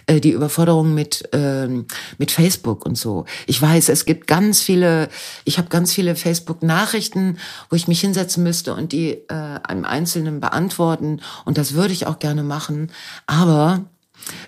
äh, 0.07 0.21
die 0.21 0.33
Überforderung 0.33 0.93
mit 0.93 1.29
ähm, 1.33 1.87
mit 2.19 2.33
Facebook 2.33 2.85
und 2.85 2.99
so. 2.99 3.27
Ich 3.47 3.63
weiß, 3.63 3.89
es 3.91 4.07
gibt 4.07 4.27
ganz 4.27 4.61
viele, 4.61 5.09
ich 5.45 5.59
habe 5.59 5.69
ganz 5.69 5.93
viele 5.93 6.17
Facebook-Nachrichten, 6.17 7.39
wo 7.71 7.77
ich 7.77 7.87
mich 7.87 8.01
hinsetzen 8.01 8.43
müsste 8.43 8.75
und 8.75 8.91
die 8.91 9.13
äh, 9.29 9.61
einem 9.63 9.85
Einzelnen 9.85 10.41
beantworten. 10.41 11.21
Und 11.45 11.59
das 11.59 11.75
würde 11.75 11.95
ich 11.95 12.07
auch 12.07 12.19
gerne 12.19 12.43
machen. 12.43 12.91
Aber 13.27 13.85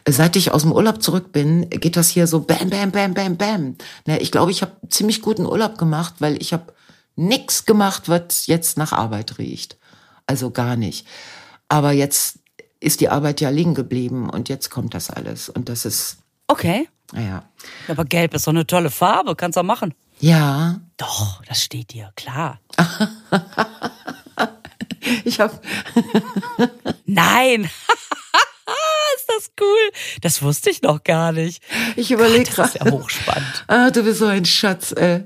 Seit 0.09 0.37
ich 0.37 0.53
aus 0.53 0.63
dem 0.63 0.73
Urlaub 0.73 1.03
zurück 1.03 1.33
bin, 1.33 1.69
geht 1.69 1.97
das 1.97 2.09
hier 2.09 2.27
so 2.27 2.41
bam, 2.41 2.71
bam, 2.71 2.93
bam, 2.93 3.13
bam, 3.13 3.37
bam. 3.37 3.77
Ne, 4.07 4.19
ich 4.21 4.33
glaube, 4.33 4.51
ich 4.51 4.63
habe 4.63 4.73
ziemlich 4.89 5.21
guten 5.21 5.45
Urlaub 5.45 5.77
gemacht, 5.77 6.15
weil 6.19 6.41
ich 6.41 6.55
habe 6.55 6.73
nix 7.17 7.65
gemacht, 7.65 8.09
was 8.09 8.47
jetzt 8.47 8.79
nach 8.79 8.93
Arbeit 8.93 9.39
riecht. 9.39 9.77
Also 10.27 10.51
gar 10.51 10.77
nicht. 10.77 11.07
Aber 11.69 11.93
jetzt 11.93 12.39
ist 12.81 13.01
die 13.01 13.09
Arbeit 13.09 13.41
ja 13.41 13.49
liegen 13.49 13.75
geblieben 13.75 14.31
und 14.31 14.49
jetzt 14.49 14.71
kommt 14.71 14.95
das 14.95 15.11
alles. 15.11 15.49
Und 15.49 15.69
das 15.69 15.85
ist. 15.85 16.19
Okay. 16.47 16.89
Naja. 17.13 17.45
Aber 17.89 18.05
gelb 18.05 18.35
ist 18.35 18.45
so 18.45 18.51
eine 18.51 18.67
tolle 18.67 18.91
Farbe, 18.91 19.37
kannst 19.37 19.57
du 19.57 19.61
auch 19.61 19.65
machen. 19.65 19.95
Ja. 20.21 20.81
Doch, 20.97 21.43
das 21.45 21.63
steht 21.63 21.93
dir, 21.93 22.13
klar. 22.17 22.61
ich 25.25 25.41
hab. 25.41 25.61
Nein! 27.05 27.71
cool. 29.61 29.93
Das 30.23 30.43
wusste 30.43 30.71
ich 30.71 30.83
noch 30.83 31.03
gar 31.05 31.33
nicht. 31.33 31.63
Ich 31.97 32.11
überlege 32.11 32.45
gerade. 32.45 32.73
Das 32.73 32.75
ist 32.75 32.85
ja 32.85 32.91
hochspannend. 32.93 33.47
Ah, 33.69 33.91
du 33.91 34.03
bist 34.03 34.19
so 34.19 34.27
ein 34.27 34.45
Schatz, 34.45 34.93
ey. 34.93 35.25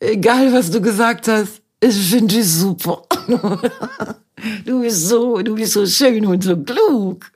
Egal, 0.00 0.52
was 0.52 0.70
du 0.70 0.80
gesagt 0.80 1.28
hast, 1.28 1.62
ich 1.80 1.96
finde 1.96 2.34
dich 2.36 2.46
super. 2.46 3.02
Du 4.64 4.80
bist 4.80 5.08
so, 5.08 5.40
du 5.40 5.54
bist 5.54 5.72
so 5.72 5.86
schön 5.86 6.26
und 6.26 6.42
so 6.42 6.56
klug. 6.56 7.30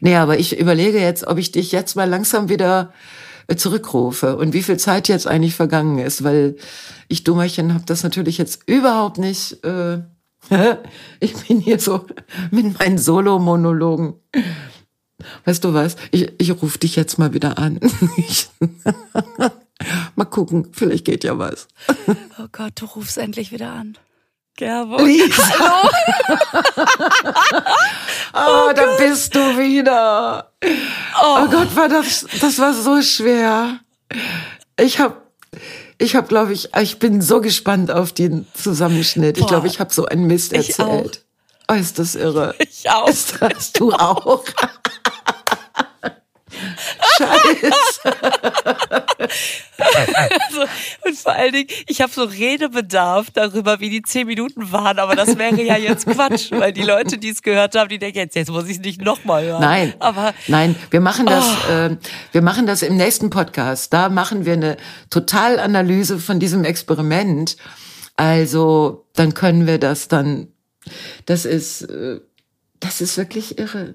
Nee, 0.00 0.16
aber 0.16 0.38
ich 0.38 0.58
überlege 0.58 1.00
jetzt, 1.00 1.26
ob 1.26 1.38
ich 1.38 1.52
dich 1.52 1.72
jetzt 1.72 1.96
mal 1.96 2.08
langsam 2.08 2.50
wieder 2.50 2.92
zurückrufe 3.56 4.36
und 4.36 4.52
wie 4.52 4.62
viel 4.62 4.76
Zeit 4.76 5.08
jetzt 5.08 5.26
eigentlich 5.26 5.54
vergangen 5.54 5.98
ist, 5.98 6.22
weil 6.22 6.56
ich 7.08 7.24
Dummerchen 7.24 7.72
habe 7.72 7.84
das 7.86 8.02
natürlich 8.02 8.36
jetzt 8.36 8.60
überhaupt 8.66 9.16
nicht. 9.16 9.64
Äh, 9.64 10.00
ich 11.20 11.36
bin 11.46 11.60
hier 11.60 11.78
so 11.78 12.06
mit 12.50 12.78
meinen 12.78 12.98
Solo-Monologen. 12.98 14.14
Weißt 15.44 15.64
du 15.64 15.74
was? 15.74 15.96
Ich, 16.10 16.32
ich 16.38 16.62
rufe 16.62 16.78
dich 16.78 16.96
jetzt 16.96 17.18
mal 17.18 17.34
wieder 17.34 17.58
an. 17.58 17.80
mal 20.16 20.24
gucken, 20.24 20.68
vielleicht 20.72 21.04
geht 21.04 21.24
ja 21.24 21.38
was. 21.38 21.68
Oh 22.38 22.46
Gott, 22.52 22.72
du 22.76 22.86
rufst 22.86 23.18
endlich 23.18 23.52
wieder 23.52 23.72
an. 23.72 23.98
Gerbo. 24.56 25.00
Lisa. 25.04 25.42
Hallo. 25.58 25.88
oh, 28.34 28.68
oh 28.70 28.72
da 28.74 28.96
bist 28.98 29.34
du 29.34 29.38
wieder. 29.56 30.52
Oh. 30.60 31.38
oh 31.40 31.48
Gott, 31.48 31.76
war 31.76 31.88
das, 31.88 32.26
das 32.40 32.58
war 32.58 32.74
so 32.74 33.00
schwer. 33.02 33.78
Ich 34.76 34.98
habe 34.98 35.27
ich 35.98 36.16
habe, 36.16 36.28
glaube 36.28 36.52
ich, 36.52 36.74
ich 36.80 36.98
bin 36.98 37.20
so 37.20 37.40
gespannt 37.40 37.90
auf 37.90 38.12
den 38.12 38.46
Zusammenschnitt. 38.54 39.36
Boah, 39.36 39.40
ich 39.40 39.46
glaube, 39.48 39.66
ich 39.66 39.80
habe 39.80 39.92
so 39.92 40.06
einen 40.06 40.26
Mist 40.26 40.52
erzählt. 40.52 41.24
Oh, 41.70 41.74
ist 41.74 41.98
das 41.98 42.14
irre. 42.14 42.54
Ich 42.58 42.88
auch. 42.88 43.08
Ist 43.08 43.36
das 43.40 43.72
du 43.72 43.92
auch? 43.92 44.44
Scheiße. 47.18 48.16
also, 49.78 50.60
und 51.04 51.16
vor 51.16 51.32
allen 51.32 51.52
Dingen, 51.52 51.68
ich 51.86 52.00
habe 52.00 52.12
so 52.12 52.24
Redebedarf 52.24 53.30
darüber, 53.32 53.80
wie 53.80 53.90
die 53.90 54.02
zehn 54.02 54.26
Minuten 54.26 54.70
waren, 54.72 54.98
aber 54.98 55.16
das 55.16 55.36
wäre 55.36 55.60
ja 55.62 55.76
jetzt 55.76 56.06
Quatsch, 56.06 56.50
weil 56.52 56.72
die 56.72 56.82
Leute, 56.82 57.18
die 57.18 57.30
es 57.30 57.42
gehört 57.42 57.74
haben, 57.76 57.88
die 57.88 57.98
denken 57.98 58.18
jetzt, 58.18 58.36
jetzt 58.36 58.50
muss 58.50 58.64
ich 58.66 58.76
es 58.76 58.80
nicht 58.80 59.02
nochmal 59.02 59.44
hören. 59.44 59.60
Nein, 59.60 59.94
aber 59.98 60.34
nein, 60.46 60.76
wir 60.90 61.00
machen 61.00 61.26
das, 61.26 61.44
oh. 61.68 61.72
äh, 61.72 61.96
wir 62.32 62.42
machen 62.42 62.66
das 62.66 62.82
im 62.82 62.96
nächsten 62.96 63.30
Podcast. 63.30 63.92
Da 63.92 64.08
machen 64.08 64.44
wir 64.44 64.52
eine 64.54 64.76
Totalanalyse 65.10 66.18
von 66.18 66.38
diesem 66.38 66.64
Experiment. 66.64 67.56
Also, 68.16 69.06
dann 69.14 69.34
können 69.34 69.66
wir 69.66 69.78
das 69.78 70.08
dann. 70.08 70.48
Das 71.26 71.44
ist, 71.44 71.82
äh, 71.82 72.20
das 72.80 73.00
ist 73.00 73.16
wirklich 73.16 73.58
irre. 73.58 73.94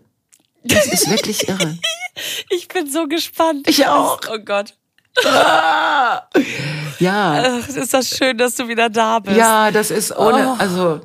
Das 0.63 0.87
ist 0.87 1.09
wirklich 1.09 1.47
irre. 1.47 1.77
Ich 2.49 2.67
bin 2.67 2.89
so 2.89 3.07
gespannt. 3.07 3.67
Ich 3.67 3.87
auch. 3.87 4.19
Oh 4.31 4.39
Gott. 4.43 4.73
ja. 5.23 6.23
Ach, 6.99 7.67
ist 7.67 7.93
das 7.93 8.09
schön, 8.09 8.37
dass 8.37 8.55
du 8.55 8.67
wieder 8.67 8.89
da 8.89 9.19
bist. 9.19 9.37
Ja, 9.37 9.71
das 9.71 9.91
ist 9.91 10.15
ohne, 10.15 10.49
oh. 10.49 10.55
also 10.57 11.01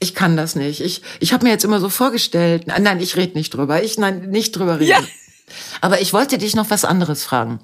ich 0.00 0.14
kann 0.14 0.36
das 0.36 0.56
nicht. 0.56 0.80
Ich, 0.80 1.02
ich 1.20 1.32
habe 1.32 1.44
mir 1.44 1.50
jetzt 1.50 1.64
immer 1.64 1.78
so 1.78 1.88
vorgestellt, 1.88 2.66
nein, 2.66 3.00
ich 3.00 3.16
rede 3.16 3.36
nicht 3.38 3.54
drüber. 3.54 3.82
Ich 3.82 3.98
nein, 3.98 4.30
nicht 4.30 4.56
drüber 4.56 4.80
reden. 4.80 4.90
Ja. 4.90 5.00
Aber 5.80 6.00
ich 6.00 6.12
wollte 6.12 6.38
dich 6.38 6.56
noch 6.56 6.70
was 6.70 6.84
anderes 6.84 7.24
fragen. 7.24 7.60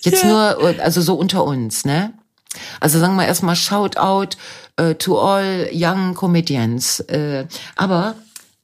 Jetzt 0.00 0.22
ja. 0.22 0.28
nur, 0.28 0.74
also 0.80 1.00
so 1.00 1.14
unter 1.14 1.44
uns, 1.44 1.84
ne? 1.84 2.12
Also 2.80 2.98
sagen 2.98 3.16
wir 3.16 3.26
erstmal 3.26 3.56
Shout 3.56 3.96
out 3.96 4.36
uh, 4.80 4.94
to 4.94 5.18
all 5.18 5.68
young 5.72 6.14
comedians. 6.14 7.04
Uh, 7.10 7.44
aber 7.76 8.14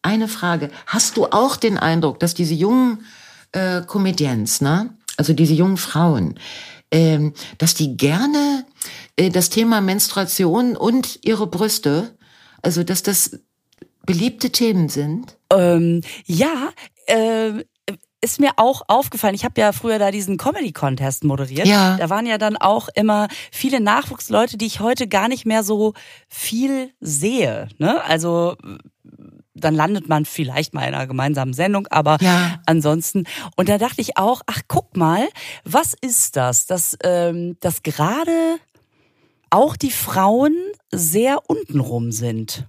eine 0.03 0.29
Frage: 0.29 0.71
Hast 0.87 1.17
du 1.17 1.27
auch 1.27 1.57
den 1.57 1.79
Eindruck, 1.79 2.19
dass 2.19 2.35
diese 2.35 2.55
jungen 2.55 3.05
äh, 3.53 3.83
Comedians, 3.83 4.61
ne? 4.61 4.97
Also 5.17 5.35
diese 5.35 5.55
jungen 5.55 5.77
Frauen, 5.77 6.39
ähm, 6.91 7.35
dass 7.59 7.75
die 7.75 7.97
gerne 7.97 8.65
äh, 9.17 9.31
das 9.31 9.51
Thema 9.51 9.81
Menstruation 9.81 10.77
und 10.77 11.21
ihre 11.23 11.47
Brüste, 11.47 12.17
also 12.63 12.83
dass 12.83 13.03
das 13.03 13.39
beliebte 14.07 14.51
Themen 14.51 14.89
sind? 14.89 15.37
Ähm, 15.51 16.01
ja, 16.27 16.71
äh, 17.07 17.65
ist 18.23 18.39
mir 18.39 18.53
auch 18.57 18.83
aufgefallen. 18.87 19.35
Ich 19.35 19.45
habe 19.45 19.61
ja 19.61 19.73
früher 19.73 19.99
da 19.99 20.13
diesen 20.13 20.39
Comedy-Contest 20.39 21.25
moderiert. 21.25 21.67
Ja. 21.67 21.97
Da 21.97 22.09
waren 22.09 22.25
ja 22.25 22.39
dann 22.39 22.57
auch 22.57 22.89
immer 22.95 23.27
viele 23.51 23.81
Nachwuchsleute, 23.81 24.57
die 24.57 24.67
ich 24.67 24.79
heute 24.79 25.09
gar 25.09 25.29
nicht 25.29 25.45
mehr 25.45 25.65
so 25.65 25.95
viel 26.29 26.93
sehe. 27.01 27.69
Ne? 27.79 28.03
Also 28.05 28.57
dann 29.65 29.75
landet 29.75 30.09
man 30.09 30.25
vielleicht 30.25 30.75
mal 30.75 30.87
in 30.87 30.95
einer 30.95 31.07
gemeinsamen 31.07 31.55
Sendung, 31.55 31.87
aber 31.89 32.19
ja. 32.21 32.61
ansonsten. 32.67 33.25
Und 33.57 33.69
da 33.69 33.79
dachte 33.79 34.01
ich 34.01 34.17
auch, 34.17 34.43
ach 34.47 34.61
guck 34.69 34.97
mal, 34.97 35.29
was 35.65 35.95
ist 36.01 36.37
das, 36.37 36.67
dass, 36.67 36.97
ähm, 37.03 37.57
dass 37.61 37.83
gerade 37.83 38.59
auch 39.51 39.77
die 39.77 39.91
Frauen 39.91 40.57
sehr 40.91 41.39
untenrum 41.49 42.11
sind. 42.11 42.67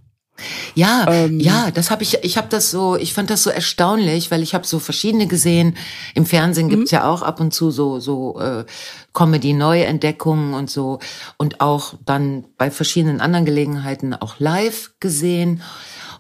Ja, 0.74 1.06
ähm, 1.12 1.40
ja, 1.40 1.70
das 1.72 1.92
habe 1.92 2.02
ich. 2.02 2.24
Ich 2.24 2.38
habe 2.38 2.48
das 2.50 2.72
so. 2.72 2.96
Ich 2.96 3.14
fand 3.14 3.30
das 3.30 3.44
so 3.44 3.52
erstaunlich, 3.52 4.32
weil 4.32 4.42
ich 4.42 4.56
habe 4.56 4.66
so 4.66 4.80
verschiedene 4.80 5.28
gesehen. 5.28 5.78
Im 6.16 6.26
Fernsehen 6.26 6.70
gibt's 6.70 6.92
mhm. 6.92 6.96
ja 6.96 7.10
auch 7.10 7.22
ab 7.22 7.40
und 7.40 7.54
zu 7.54 7.70
so 7.70 8.00
so 8.00 8.40
äh, 8.40 8.66
Comedy-Neuentdeckungen 9.14 10.56
und 10.56 10.72
so 10.72 11.00
und 11.38 11.62
auch 11.62 11.94
dann 12.06 12.46
bei 12.58 12.72
verschiedenen 12.72 13.22
anderen 13.22 13.46
Gelegenheiten 13.46 14.16
auch 14.16 14.40
live 14.40 14.94
gesehen. 15.00 15.62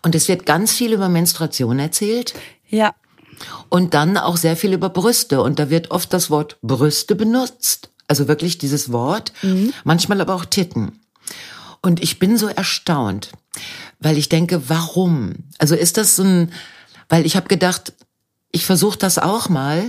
Und 0.04 0.16
es 0.16 0.28
wird 0.28 0.46
ganz 0.46 0.74
viel 0.74 0.94
über 0.94 1.10
Menstruation 1.10 1.80
erzählt. 1.80 2.34
Ja. 2.70 2.94
Und 3.70 3.94
dann 3.94 4.18
auch 4.18 4.38
sehr 4.38 4.56
viel 4.56 4.74
über 4.74 4.90
Brüste. 4.90 5.42
Und 5.42 5.58
da 5.60 5.70
wird 5.70 5.92
oft 5.92 6.14
das 6.14 6.30
Wort 6.30 6.58
Brüste 6.62 7.16
benutzt. 7.16 7.90
Also 8.08 8.28
wirklich 8.28 8.58
dieses 8.58 8.92
Wort. 8.92 9.34
Mhm. 9.42 9.74
Manchmal 9.84 10.22
aber 10.22 10.36
auch 10.36 10.46
Titten. 10.46 11.00
Und 11.82 12.02
ich 12.02 12.20
bin 12.20 12.38
so 12.38 12.48
erstaunt, 12.48 13.32
weil 14.00 14.18
ich 14.18 14.30
denke, 14.30 14.70
warum? 14.70 15.34
Also 15.58 15.76
ist 15.76 15.98
das 15.98 16.16
so 16.16 16.24
ein, 16.24 16.52
weil 17.10 17.26
ich 17.26 17.36
habe 17.36 17.48
gedacht, 17.48 17.94
ich 18.52 18.66
versuche 18.66 18.98
das 18.98 19.18
auch 19.18 19.50
mal. 19.50 19.84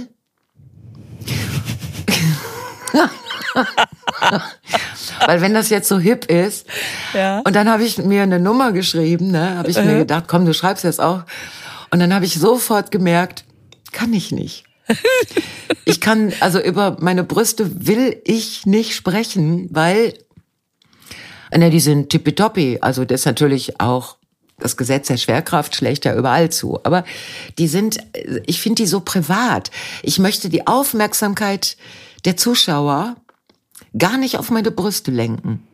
Weil 5.27 5.41
wenn 5.41 5.55
das 5.55 5.71
jetzt 5.71 5.89
so 5.89 5.99
hip 5.99 6.27
ist, 6.27 6.67
Ja. 7.13 7.41
und 7.41 7.55
dann 7.55 7.69
habe 7.69 7.85
ich 7.85 7.99
mir 7.99 8.23
eine 8.23 8.41
Nummer 8.41 8.73
geschrieben, 8.73 9.31
ne, 9.31 9.57
habe 9.57 9.71
ich 9.71 9.77
mir 9.77 9.99
gedacht, 9.99 10.25
komm, 10.27 10.45
du 10.47 10.55
schreibst 10.55 10.85
jetzt 10.85 11.01
auch. 11.01 11.23
Und 11.91 12.01
dann 12.01 12.13
habe 12.13 12.25
ich 12.25 12.35
sofort 12.39 12.91
gemerkt, 12.91 13.45
kann 13.93 14.13
ich 14.13 14.33
nicht. 14.33 14.65
Ich 15.87 16.01
kann, 16.01 16.33
also 16.41 16.59
über 16.61 16.97
meine 17.01 17.25
Brüste 17.25 17.87
will 17.87 18.19
ich 18.25 18.65
nicht 18.65 18.95
sprechen, 18.95 19.69
weil, 19.71 20.15
ne, 21.55 21.69
die 21.69 21.81
sind 21.81 22.09
tippitoppi. 22.09 22.79
Also 22.81 23.05
das 23.05 23.21
ist 23.21 23.27
natürlich 23.27 23.81
auch 23.83 24.17
das 24.59 24.79
Gesetz 24.79 25.09
der 25.09 25.19
Schwerkraft 25.19 25.77
schlägt 25.77 26.07
ja 26.07 26.15
überall 26.15 26.49
zu. 26.49 26.81
Aber 26.85 27.05
die 27.59 27.69
sind, 27.69 27.99
ich 28.47 28.63
finde 28.63 28.83
die 28.83 28.87
so 28.89 29.01
privat. 29.01 29.71
Ich 30.03 30.19
möchte 30.19 30.49
die 30.49 30.67
Aufmerksamkeit 30.67 31.77
der 32.25 32.39
Zuschauer 32.39 33.17
gar 33.97 34.17
nicht 34.19 34.39
auf 34.39 34.51
meine 34.51 34.71
Brüste 34.71 35.11
lenken. 35.11 35.67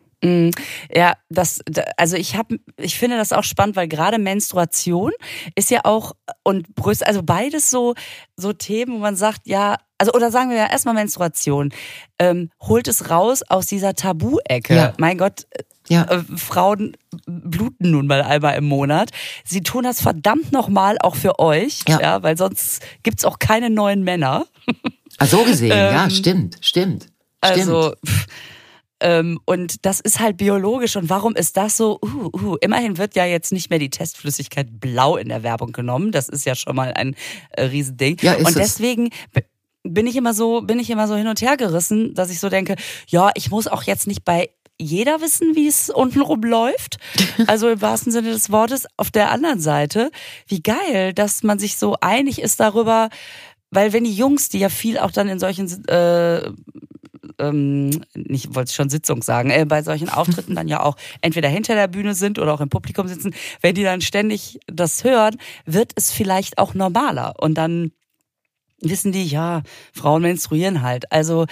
Ja, 0.95 1.15
das, 1.31 1.61
da- 1.65 1.85
also 1.97 2.15
ich 2.17 2.37
habe, 2.37 2.59
ich 2.77 2.99
finde 2.99 3.17
das 3.17 3.33
auch 3.33 3.43
spannend, 3.43 3.75
weil 3.77 3.89
gerade 3.89 4.19
Menstruation 4.19 5.13
ist 5.55 5.71
ja 5.71 5.81
auch 5.85 6.13
und 6.43 6.75
Brüste, 6.75 7.07
also 7.07 7.23
beides 7.23 7.71
so 7.71 7.95
so 8.37 8.53
Themen, 8.53 8.93
wo 8.93 8.99
man 8.99 9.17
sagt, 9.17 9.47
ja, 9.47 9.79
also 9.97 10.13
oder 10.13 10.31
sagen 10.31 10.51
wir 10.51 10.59
ja 10.59 10.67
erstmal 10.71 10.95
Menstruation, 10.95 11.73
ähm, 12.19 12.51
holt 12.61 12.87
es 12.87 13.09
raus 13.09 13.43
aus 13.49 13.67
dieser 13.67 13.95
Tabu-Ecke. 13.95 14.75
Ja. 14.77 14.93
Mein 14.99 15.17
Gott, 15.17 15.47
Ja. 15.89 16.03
äh, 16.11 16.23
Frauen 16.37 16.99
bluten 17.27 17.91
nun 17.91 18.07
mal 18.07 18.21
einmal 18.23 18.57
im 18.59 18.65
Monat. 18.67 19.13
Sie 19.47 19.63
tun 19.63 19.85
das 19.85 20.03
verdammt 20.03 20.53
nochmal 20.53 20.97
auch 21.01 21.17
für 21.17 21.39
euch, 21.39 21.81
Ja. 21.89 21.99
ja, 21.99 22.23
weil 22.23 22.37
sonst 22.37 22.83
gibt's 23.03 23.25
auch 23.25 23.39
keine 23.39 23.71
neuen 23.71 24.05
Männer. 24.05 24.45
Ah, 25.19 25.27
so 25.27 25.45
gesehen, 25.45 25.71
ja, 25.71 26.05
Ähm, 26.05 26.11
stimmt, 26.11 26.57
stimmt. 26.63 27.07
Also, 27.41 27.95
pff, 28.07 28.27
ähm, 29.01 29.41
und 29.47 29.87
das 29.87 30.01
ist 30.01 30.21
halt 30.21 30.37
biologisch. 30.37 30.97
Und 30.97 31.09
warum 31.09 31.35
ist 31.35 31.57
das 31.57 31.77
so? 31.77 31.99
Uh, 32.03 32.31
uh, 32.37 32.57
immerhin 32.61 32.99
wird 32.99 33.17
ja 33.17 33.25
jetzt 33.25 33.51
nicht 33.53 33.71
mehr 33.71 33.79
die 33.79 33.91
Testflüssigkeit 33.91 34.69
blau 34.79 35.17
in 35.17 35.29
der 35.29 35.43
Werbung 35.43 35.73
genommen. 35.73 36.13
Das 36.13 36.29
ist 36.29 36.45
ja 36.45 36.55
schon 36.55 36.77
mal 36.77 36.93
ein 36.93 37.17
äh, 37.53 37.65
Riesending. 37.65 38.19
Ja, 38.21 38.33
ist 38.35 38.41
und 38.47 38.57
es. 38.57 38.75
deswegen 38.75 39.09
b- 39.33 39.43
bin 39.83 40.07
ich 40.07 40.17
immer 40.17 40.35
so, 40.35 40.61
bin 40.61 40.79
ich 40.79 40.91
immer 40.91 41.09
so 41.09 41.17
hin 41.17 41.29
und 41.29 41.41
her 41.41 41.57
gerissen, 41.57 42.15
dass 42.15 42.31
ich 42.31 42.41
so 42.41 42.51
denke, 42.51 42.77
ja, 43.07 43.31
ich 43.35 43.51
muss 43.51 43.67
auch 43.67 43.85
jetzt 43.85 44.07
nicht 44.07 44.25
bei 44.25 44.51
jeder 44.79 45.21
wissen, 45.23 45.57
wie 45.57 45.69
es 45.69 45.89
untenrum 45.91 46.43
läuft. 46.43 46.99
Also 47.47 47.71
im 47.71 47.81
wahrsten 47.81 48.13
Sinne 48.13 48.31
des 48.33 48.51
Wortes. 48.51 48.87
Auf 48.99 49.11
der 49.11 49.31
anderen 49.31 49.61
Seite, 49.61 50.11
wie 50.47 50.63
geil, 50.63 51.15
dass 51.15 51.43
man 51.43 51.59
sich 51.59 51.79
so 51.79 51.97
einig 52.03 52.41
ist 52.43 52.61
darüber, 52.61 53.09
weil 53.71 53.95
wenn 53.95 54.05
die 54.05 54.13
Jungs, 54.13 54.51
die 54.51 54.59
ja 54.59 54.69
viel 54.69 54.99
auch 54.99 55.11
dann 55.11 55.29
in 55.29 55.39
solchen 55.39 55.67
äh, 55.89 56.51
ähm, 57.41 57.91
nicht 58.15 58.55
wollte 58.55 58.71
ich 58.71 58.77
schon 58.77 58.91
Sitzung 58.91 59.23
sagen, 59.23 59.51
äh, 59.51 59.65
bei 59.65 59.83
solchen 59.83 60.09
Auftritten 60.11 60.55
dann 60.55 60.69
ja 60.69 60.83
auch 60.83 60.97
entweder 61.21 61.49
hinter 61.49 61.75
der 61.75 61.89
Bühne 61.89 62.15
sind 62.15 62.39
oder 62.39 62.55
auch 62.55 62.61
im 62.61 62.69
Publikum 62.69 63.09
sitzen, 63.09 63.35
wenn 63.61 63.75
die 63.75 63.83
dann 63.83 64.01
ständig 64.01 64.61
das 64.67 65.05
hören, 65.05 65.37
wird 65.65 65.93
es 65.97 66.13
vielleicht 66.13 66.59
auch 66.59 66.75
normaler 66.75 67.35
und 67.39 67.55
dann 67.55 67.93
wissen 68.81 69.13
die, 69.13 69.27
ja, 69.27 69.63
Frauen 69.93 70.23
menstruieren 70.23 70.83
halt. 70.83 71.11
Also 71.13 71.47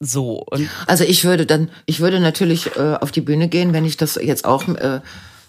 so 0.00 0.44
und 0.50 0.68
Also 0.86 1.04
ich 1.04 1.24
würde 1.24 1.46
dann, 1.46 1.70
ich 1.86 2.00
würde 2.00 2.20
natürlich 2.20 2.76
äh, 2.76 2.96
auf 3.00 3.12
die 3.12 3.20
Bühne 3.20 3.48
gehen, 3.48 3.72
wenn 3.72 3.84
ich 3.84 3.96
das 3.96 4.16
jetzt 4.16 4.44
auch, 4.44 4.68
äh, 4.68 5.00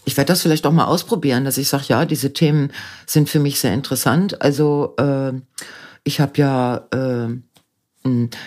ich 0.06 0.18
werde 0.18 0.28
das 0.28 0.41
vielleicht 0.41 0.66
auch 0.66 0.72
mal 0.72 0.86
ausprobieren, 0.86 1.45
dass 1.45 1.58
ich 1.58 1.68
sage, 1.68 1.86
ja, 1.88 2.06
diese 2.06 2.32
Themen 2.32 2.72
sind 3.06 3.30
für 3.30 3.39
mich 3.39 3.60
sehr 3.60 3.74
interessant. 3.74 4.41
Also 4.41 4.95
äh, 4.97 5.34
ich 6.03 6.20
habe 6.20 6.34
ja 6.38 6.88
äh, 6.91 7.36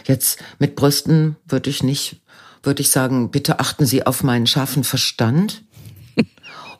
jetzt 0.04 0.40
mit 0.58 0.76
Brüsten 0.76 1.36
würde 1.46 1.70
ich 1.70 1.82
nicht, 1.82 2.20
würde 2.62 2.82
ich 2.82 2.90
sagen, 2.90 3.30
bitte 3.30 3.60
achten 3.60 3.86
Sie 3.86 4.06
auf 4.06 4.22
meinen 4.22 4.46
scharfen 4.46 4.84
Verstand. 4.84 5.64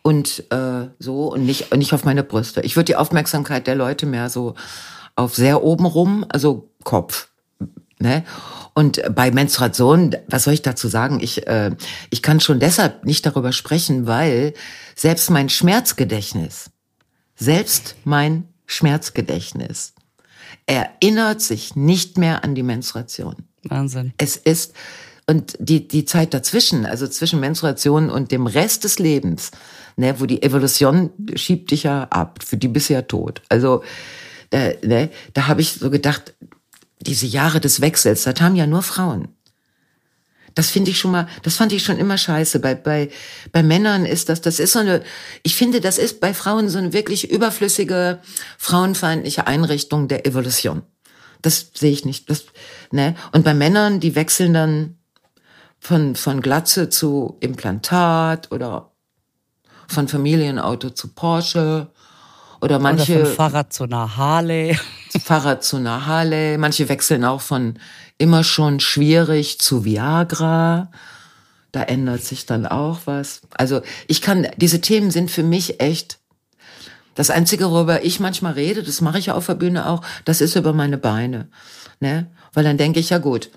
Und 0.02 0.50
äh, 0.50 0.88
so 0.98 1.32
und 1.32 1.44
nicht 1.44 1.74
nicht 1.76 1.92
auf 1.92 2.04
meine 2.04 2.22
Brüste. 2.22 2.62
Ich 2.62 2.76
würde 2.76 2.86
die 2.86 2.96
Aufmerksamkeit 2.96 3.66
der 3.66 3.74
Leute 3.74 4.06
mehr 4.06 4.30
so 4.30 4.54
auf 5.16 5.34
sehr 5.34 5.62
oben 5.64 5.84
rum, 5.84 6.24
also 6.28 6.70
Kopf. 6.84 7.28
Ne? 7.98 8.24
Und 8.74 9.02
bei 9.12 9.32
Menstruation, 9.32 10.16
was 10.28 10.44
soll 10.44 10.54
ich 10.54 10.62
dazu 10.62 10.86
sagen? 10.86 11.18
Ich, 11.20 11.48
äh, 11.48 11.72
ich 12.10 12.22
kann 12.22 12.38
schon 12.38 12.60
deshalb 12.60 13.04
nicht 13.04 13.26
darüber 13.26 13.50
sprechen, 13.52 14.06
weil 14.06 14.54
selbst 14.94 15.30
mein 15.30 15.48
Schmerzgedächtnis, 15.48 16.70
selbst 17.34 17.96
mein 18.04 18.48
Schmerzgedächtnis 18.66 19.94
erinnert 20.68 21.40
sich 21.40 21.74
nicht 21.76 22.18
mehr 22.18 22.44
an 22.44 22.54
die 22.54 22.62
Menstruation. 22.62 23.34
Wahnsinn. 23.64 24.12
Es 24.18 24.36
ist, 24.36 24.74
und 25.26 25.56
die, 25.58 25.88
die 25.88 26.04
Zeit 26.04 26.34
dazwischen, 26.34 26.84
also 26.84 27.08
zwischen 27.08 27.40
Menstruation 27.40 28.10
und 28.10 28.30
dem 28.30 28.46
Rest 28.46 28.84
des 28.84 28.98
Lebens, 28.98 29.50
ne, 29.96 30.20
wo 30.20 30.26
die 30.26 30.42
Evolution 30.42 31.10
schiebt 31.34 31.70
dich 31.70 31.84
ja 31.84 32.04
ab, 32.10 32.40
für 32.44 32.58
die 32.58 32.68
bist 32.68 32.90
du 32.90 32.94
ja 32.94 33.02
tot. 33.02 33.40
Also, 33.48 33.82
da, 34.50 34.72
ne, 34.84 35.10
da 35.32 35.48
habe 35.48 35.62
ich 35.62 35.72
so 35.72 35.90
gedacht, 35.90 36.34
diese 37.00 37.26
Jahre 37.26 37.60
des 37.60 37.80
Wechsels, 37.80 38.24
das 38.24 38.40
haben 38.40 38.54
ja 38.54 38.66
nur 38.66 38.82
Frauen. 38.82 39.28
Das 40.58 40.70
finde 40.70 40.90
ich 40.90 40.98
schon 40.98 41.12
mal, 41.12 41.28
das 41.44 41.54
fand 41.54 41.72
ich 41.72 41.84
schon 41.84 41.98
immer 41.98 42.18
scheiße. 42.18 42.58
Bei, 42.58 42.74
bei, 42.74 43.10
bei 43.52 43.62
Männern 43.62 44.04
ist 44.04 44.28
das, 44.28 44.40
das 44.40 44.58
ist 44.58 44.72
so 44.72 44.80
eine, 44.80 45.04
ich 45.44 45.54
finde, 45.54 45.80
das 45.80 45.98
ist 45.98 46.18
bei 46.18 46.34
Frauen 46.34 46.68
so 46.68 46.78
eine 46.78 46.92
wirklich 46.92 47.30
überflüssige, 47.30 48.18
frauenfeindliche 48.58 49.46
Einrichtung 49.46 50.08
der 50.08 50.26
Evolution. 50.26 50.82
Das 51.42 51.70
sehe 51.74 51.92
ich 51.92 52.04
nicht. 52.04 52.28
Das, 52.28 52.46
ne? 52.90 53.14
Und 53.30 53.44
bei 53.44 53.54
Männern, 53.54 54.00
die 54.00 54.16
wechseln 54.16 54.52
dann 54.52 54.98
von, 55.78 56.16
von 56.16 56.40
Glatze 56.40 56.88
zu 56.88 57.36
Implantat 57.38 58.50
oder 58.50 58.90
von 59.86 60.08
Familienauto 60.08 60.90
zu 60.90 61.14
Porsche 61.14 61.92
oder 62.60 62.80
manche 62.80 63.14
Oder 63.14 63.26
vom 63.26 63.34
Fahrrad 63.36 63.72
zu 63.72 63.84
einer 63.84 64.16
Harley. 64.16 64.76
Fahrrad 65.22 65.62
zu 65.62 65.76
einer 65.76 66.04
Harley. 66.04 66.58
Manche 66.58 66.88
wechseln 66.88 67.24
auch 67.24 67.42
von 67.42 67.78
immer 68.18 68.44
schon 68.44 68.80
schwierig 68.80 69.58
zu 69.60 69.84
Viagra. 69.84 70.90
Da 71.72 71.82
ändert 71.82 72.22
sich 72.22 72.46
dann 72.46 72.66
auch 72.66 73.00
was. 73.04 73.42
Also 73.56 73.82
ich 74.06 74.22
kann, 74.22 74.48
diese 74.56 74.80
Themen 74.80 75.10
sind 75.10 75.30
für 75.30 75.42
mich 75.42 75.80
echt 75.80 76.18
das 77.14 77.30
Einzige, 77.30 77.70
worüber 77.70 78.04
ich 78.04 78.20
manchmal 78.20 78.52
rede, 78.52 78.84
das 78.84 79.00
mache 79.00 79.18
ich 79.18 79.26
ja 79.26 79.34
auf 79.34 79.46
der 79.46 79.56
Bühne 79.56 79.88
auch, 79.88 80.02
das 80.24 80.40
ist 80.40 80.54
über 80.54 80.72
meine 80.72 80.98
Beine. 80.98 81.48
Ne? 81.98 82.30
Weil 82.52 82.62
dann 82.62 82.78
denke 82.78 83.00
ich, 83.00 83.10
ja 83.10 83.18
gut, 83.18 83.50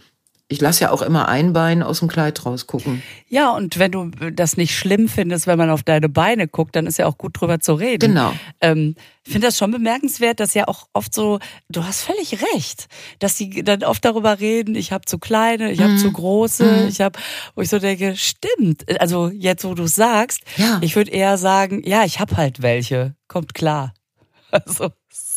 ich 0.52 0.60
lasse 0.60 0.82
ja 0.82 0.92
auch 0.92 1.02
immer 1.02 1.30
ein 1.30 1.54
Bein 1.54 1.82
aus 1.82 2.00
dem 2.00 2.10
Kleid 2.10 2.46
rausgucken. 2.46 3.02
Ja, 3.30 3.52
und 3.52 3.80
wenn 3.80 3.92
du 3.92 4.12
das 4.34 4.58
nicht 4.58 4.78
schlimm 4.78 5.08
findest, 5.08 5.48
wenn 5.48 5.58
man 5.58 5.70
auf 5.70 5.82
deine 5.84 6.10
Beine 6.10 6.48
guckt, 6.48 6.76
dann 6.76 6.86
ist 6.88 6.98
ja 6.98 7.06
auch 7.08 7.18
gut 7.18 7.40
drüber 7.40 7.60
zu 7.62 7.74
reden. 7.74 8.10
Genau. 8.14 8.34
Ähm, 8.60 8.96
ich 9.26 9.32
finde 9.32 9.48
das 9.48 9.58
schon 9.58 9.72
bemerkenswert, 9.72 10.40
dass 10.42 10.54
ja 10.54 10.68
auch 10.68 10.88
oft 10.94 11.14
so, 11.14 11.40
du 11.70 11.86
hast 11.86 12.02
völlig 12.02 12.40
recht, 12.54 12.88
dass 13.20 13.38
sie 13.38 13.64
dann 13.64 13.84
oft 13.84 14.04
darüber 14.04 14.40
reden, 14.40 14.76
ich 14.76 14.92
habe 14.92 15.06
zu 15.06 15.20
kleine, 15.20 15.72
ich 15.72 15.80
habe 15.80 15.96
zu 15.96 16.12
große, 16.12 16.88
ich 16.90 17.00
habe, 17.02 17.18
wo 17.56 17.62
ich 17.62 17.70
so 17.70 17.80
denke, 17.80 18.16
stimmt. 18.18 18.84
Also 19.00 19.30
jetzt, 19.30 19.64
wo 19.64 19.74
du 19.74 19.88
sagst, 19.88 20.42
Ja. 20.58 20.80
ich 20.82 20.96
würde 20.96 21.12
eher 21.12 21.38
sagen, 21.38 21.82
ja, 21.86 22.04
ich 22.04 22.20
habe 22.20 22.36
halt 22.36 22.62
welche, 22.62 23.16
kommt 23.28 23.54
klar. 23.54 23.94
Also 24.52 24.90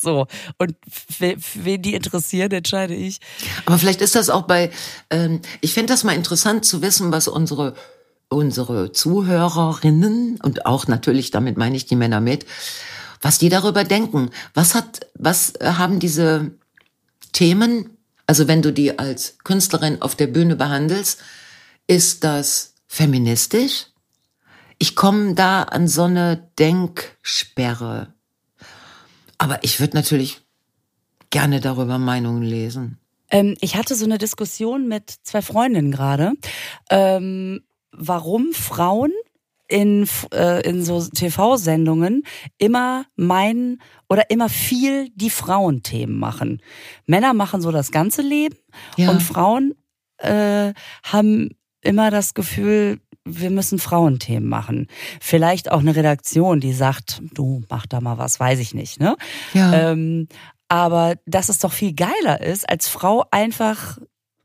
so. 0.04 0.26
Und 0.58 0.76
we- 1.18 1.36
wen 1.54 1.82
die 1.82 1.94
interessieren, 1.94 2.52
entscheide 2.52 2.94
ich. 2.94 3.18
Aber 3.66 3.78
vielleicht 3.78 4.00
ist 4.00 4.14
das 4.14 4.30
auch 4.30 4.42
bei, 4.42 4.70
ähm, 5.10 5.40
ich 5.60 5.74
fände 5.74 5.92
das 5.92 6.04
mal 6.04 6.14
interessant 6.14 6.64
zu 6.64 6.80
wissen, 6.82 7.10
was 7.10 7.26
unsere, 7.26 7.74
unsere 8.28 8.92
Zuhörerinnen 8.92 10.38
und 10.42 10.66
auch 10.66 10.86
natürlich, 10.86 11.30
damit 11.32 11.56
meine 11.56 11.76
ich 11.76 11.86
die 11.86 11.96
Männer 11.96 12.20
mit, 12.20 12.46
was 13.20 13.38
die 13.38 13.48
darüber 13.48 13.82
denken. 13.84 14.30
Was 14.54 14.74
hat, 14.74 15.00
was 15.14 15.54
haben 15.60 15.98
diese 15.98 16.52
Themen, 17.32 17.90
also 18.26 18.46
wenn 18.48 18.62
du 18.62 18.72
die 18.72 18.98
als 18.98 19.38
Künstlerin 19.44 20.00
auf 20.02 20.14
der 20.14 20.28
Bühne 20.28 20.56
behandelst, 20.56 21.20
ist 21.86 22.24
das 22.24 22.74
feministisch? 22.86 23.86
Ich 24.78 24.96
komme 24.96 25.34
da 25.34 25.62
an 25.64 25.88
so 25.88 26.04
eine 26.04 26.48
Denksperre. 26.58 28.13
Aber 29.38 29.58
ich 29.62 29.80
würde 29.80 29.96
natürlich 29.96 30.40
gerne 31.30 31.60
darüber 31.60 31.98
Meinungen 31.98 32.42
lesen. 32.42 32.98
Ähm, 33.30 33.56
ich 33.60 33.76
hatte 33.76 33.94
so 33.94 34.04
eine 34.04 34.18
Diskussion 34.18 34.86
mit 34.88 35.10
zwei 35.22 35.42
Freundinnen 35.42 35.90
gerade, 35.90 36.32
ähm, 36.90 37.62
warum 37.92 38.52
Frauen 38.52 39.12
in, 39.66 40.06
äh, 40.32 40.60
in 40.68 40.84
so 40.84 41.02
TV-Sendungen 41.04 42.22
immer 42.58 43.06
meinen 43.16 43.80
oder 44.08 44.30
immer 44.30 44.48
viel 44.48 45.08
die 45.14 45.30
Frauenthemen 45.30 46.18
machen. 46.18 46.60
Männer 47.06 47.32
machen 47.32 47.60
so 47.60 47.70
das 47.72 47.90
ganze 47.90 48.22
Leben 48.22 48.56
Ja. 48.96 49.10
und 49.10 49.22
Frauen 49.22 49.74
äh, 50.18 50.74
haben 51.02 51.50
immer 51.80 52.10
das 52.10 52.34
Gefühl, 52.34 53.00
wir 53.24 53.50
müssen 53.50 53.78
Frauenthemen 53.78 54.48
machen. 54.48 54.88
Vielleicht 55.20 55.70
auch 55.70 55.80
eine 55.80 55.96
Redaktion, 55.96 56.60
die 56.60 56.72
sagt, 56.72 57.22
du 57.32 57.62
mach 57.70 57.86
da 57.86 58.00
mal 58.00 58.18
was, 58.18 58.38
weiß 58.38 58.58
ich 58.58 58.74
nicht, 58.74 59.00
ne? 59.00 59.16
Ja. 59.54 59.72
Ähm, 59.72 60.28
Aber 60.68 61.16
dass 61.26 61.48
es 61.48 61.58
doch 61.58 61.72
viel 61.72 61.94
geiler 61.94 62.40
ist, 62.40 62.68
als 62.68 62.88
Frau 62.88 63.24
einfach 63.30 63.98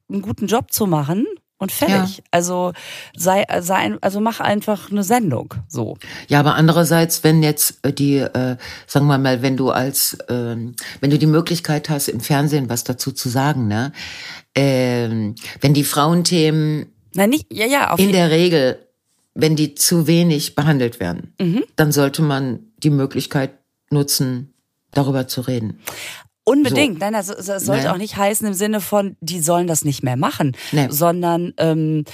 einen 0.10 0.22
guten 0.22 0.48
Job 0.48 0.72
zu 0.72 0.86
machen 0.86 1.26
und 1.58 1.72
fertig. 1.72 2.18
Ja. 2.18 2.24
Also 2.32 2.74
sei, 3.16 3.46
sei, 3.60 3.98
also 4.02 4.20
mach 4.22 4.40
einfach 4.40 4.92
eine 4.92 5.04
Sendung. 5.04 5.54
So. 5.68 5.98
Ja, 6.28 6.40
aber 6.40 6.56
andererseits, 6.56 7.24
wenn 7.24 7.44
jetzt 7.44 7.80
die, 7.86 8.18
äh, 8.18 8.58
sagen 8.88 9.08
wir 9.08 9.18
mal, 9.18 9.42
wenn 9.42 9.58
du 9.58 9.70
als, 9.70 10.14
äh, 10.30 10.56
wenn 10.56 11.10
du 11.10 11.18
die 11.18 11.26
Möglichkeit 11.28 11.90
hast, 11.90 12.08
im 12.08 12.22
Fernsehen 12.22 12.70
was 12.70 12.86
dazu 12.86 13.12
zu 13.12 13.30
sagen, 13.30 13.68
ne, 13.68 13.92
äh, 14.56 15.10
wenn 15.62 15.74
die 15.74 15.84
Frauenthemen 15.84 16.88
Nein, 17.14 17.30
nicht, 17.30 17.48
ja, 17.52 17.66
ja, 17.66 17.94
in 17.96 18.12
der 18.12 18.30
Regel, 18.32 18.88
wenn 19.34 19.56
die 19.56 19.76
zu 19.76 20.08
wenig 20.08 20.56
behandelt 20.56 21.00
werden, 21.00 21.34
mhm. 21.40 21.64
dann 21.76 21.92
sollte 21.92 22.22
man 22.22 22.60
die 22.78 22.90
Möglichkeit 22.90 23.52
nutzen, 23.90 24.54
darüber 24.92 25.28
zu 25.28 25.42
reden. 25.42 25.80
Unbedingt. 26.44 26.96
So. 26.96 27.00
Nein, 27.00 27.14
das, 27.14 27.28
das 27.28 27.66
sollte 27.66 27.84
nee. 27.84 27.90
auch 27.90 27.98
nicht 27.98 28.18
heißen 28.18 28.48
im 28.48 28.54
Sinne 28.54 28.82
von, 28.82 29.18
die 29.22 29.40
sollen 29.40 29.68
das 29.68 29.86
nicht 29.86 30.04
mehr 30.04 30.18
machen, 30.18 30.56
nee. 30.72 30.88
sondern 30.90 31.54
ähm, 31.58 32.06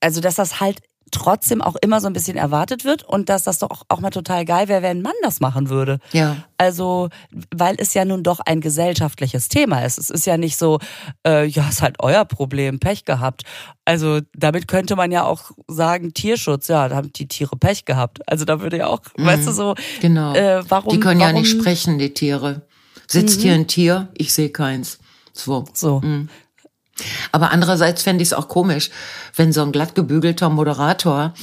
also 0.00 0.20
dass 0.20 0.36
das 0.36 0.60
halt 0.60 0.80
trotzdem 1.12 1.62
auch 1.62 1.76
immer 1.76 2.00
so 2.00 2.08
ein 2.08 2.12
bisschen 2.12 2.36
erwartet 2.36 2.84
wird 2.84 3.04
und 3.04 3.28
dass 3.28 3.44
das 3.44 3.58
doch 3.58 3.82
auch 3.88 4.00
mal 4.00 4.10
total 4.10 4.44
geil 4.44 4.68
wäre, 4.68 4.82
wenn 4.82 4.98
ein 4.98 5.02
Mann 5.02 5.14
das 5.22 5.40
machen 5.40 5.68
würde. 5.68 5.98
Ja. 6.12 6.36
Also, 6.58 7.08
weil 7.54 7.76
es 7.78 7.94
ja 7.94 8.04
nun 8.04 8.22
doch 8.22 8.40
ein 8.40 8.60
gesellschaftliches 8.60 9.48
Thema 9.48 9.84
ist. 9.84 9.98
Es 9.98 10.10
ist 10.10 10.26
ja 10.26 10.36
nicht 10.36 10.56
so, 10.56 10.80
äh, 11.26 11.46
ja, 11.46 11.68
ist 11.68 11.82
halt 11.82 11.96
euer 12.00 12.24
Problem, 12.24 12.80
Pech 12.80 13.04
gehabt. 13.04 13.42
Also, 13.84 14.20
damit 14.34 14.66
könnte 14.66 14.96
man 14.96 15.12
ja 15.12 15.24
auch 15.24 15.52
sagen, 15.68 16.12
Tierschutz, 16.12 16.68
ja, 16.68 16.88
da 16.88 16.96
haben 16.96 17.12
die 17.12 17.28
Tiere 17.28 17.56
Pech 17.56 17.84
gehabt. 17.84 18.20
Also, 18.28 18.44
da 18.44 18.60
würde 18.60 18.78
ja 18.78 18.88
auch, 18.88 19.00
mhm. 19.16 19.26
weißt 19.26 19.46
du, 19.46 19.52
so, 19.52 19.74
genau. 20.00 20.34
Äh, 20.34 20.64
warum. 20.68 20.92
Die 20.92 21.00
können 21.00 21.20
warum, 21.20 21.34
ja 21.34 21.40
nicht 21.40 21.50
sprechen, 21.50 21.98
die 21.98 22.14
Tiere. 22.14 22.62
Sitzt 23.06 23.38
mhm. 23.38 23.42
hier 23.42 23.54
ein 23.54 23.66
Tier? 23.68 24.08
Ich 24.14 24.32
sehe 24.32 24.50
keins. 24.50 24.98
So. 25.32 25.66
So. 25.72 26.00
Mhm. 26.00 26.28
Aber 27.32 27.50
andererseits 27.50 28.02
fände 28.02 28.22
ich 28.22 28.28
es 28.28 28.32
auch 28.32 28.48
komisch, 28.48 28.90
wenn 29.34 29.52
so 29.52 29.62
ein 29.62 29.72
glatt 29.72 29.94
gebügelter 29.94 30.48
Moderator 30.48 31.34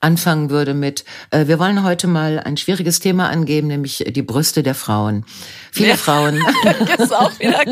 anfangen 0.00 0.50
würde 0.50 0.74
mit, 0.74 1.04
äh, 1.30 1.46
wir 1.46 1.58
wollen 1.58 1.82
heute 1.82 2.06
mal 2.06 2.38
ein 2.38 2.56
schwieriges 2.56 3.00
Thema 3.00 3.30
angeben, 3.30 3.66
nämlich 3.66 4.04
die 4.08 4.22
Brüste 4.22 4.62
der 4.62 4.74
Frauen. 4.74 5.24
Viele 5.72 5.90
ja. 5.90 5.96
Frauen. 5.96 6.36
ist 6.98 7.14
auch 7.14 7.38
wieder, 7.38 7.62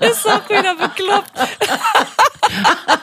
ist 0.00 0.26
auch 0.26 0.48
wieder 0.48 0.74
bekloppt. 0.76 1.32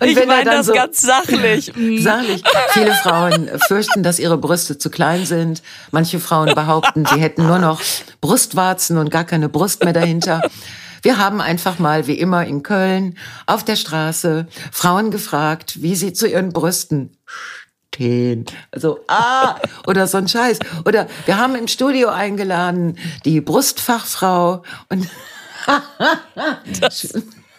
Und 0.00 0.08
ich 0.08 0.26
meine 0.26 0.44
das 0.44 0.66
so, 0.66 0.72
ganz 0.72 1.00
sachlich. 1.00 1.66
Sachlich. 1.98 2.42
Viele 2.70 2.92
Frauen 2.94 3.48
fürchten, 3.66 4.02
dass 4.02 4.18
ihre 4.18 4.36
Brüste 4.36 4.76
zu 4.76 4.90
klein 4.90 5.24
sind. 5.24 5.62
Manche 5.90 6.20
Frauen 6.20 6.54
behaupten, 6.54 7.06
sie 7.06 7.20
hätten 7.20 7.46
nur 7.46 7.58
noch 7.58 7.80
Brustwarzen 8.20 8.98
und 8.98 9.10
gar 9.10 9.24
keine 9.24 9.48
Brust 9.48 9.84
mehr 9.84 9.92
dahinter. 9.92 10.42
Wir 11.04 11.18
haben 11.18 11.42
einfach 11.42 11.78
mal, 11.78 12.06
wie 12.06 12.18
immer 12.18 12.46
in 12.46 12.62
Köln, 12.62 13.18
auf 13.44 13.62
der 13.62 13.76
Straße 13.76 14.46
Frauen 14.72 15.10
gefragt, 15.10 15.82
wie 15.82 15.96
sie 15.96 16.14
zu 16.14 16.26
ihren 16.26 16.54
Brüsten 16.54 17.14
stehen. 17.94 18.46
Also, 18.70 19.00
ah, 19.06 19.56
oder 19.86 20.06
so 20.06 20.16
ein 20.16 20.28
Scheiß. 20.28 20.60
Oder 20.86 21.06
wir 21.26 21.36
haben 21.36 21.56
im 21.56 21.68
Studio 21.68 22.08
eingeladen 22.08 22.96
die 23.26 23.42
Brustfachfrau 23.42 24.62
und 24.88 25.06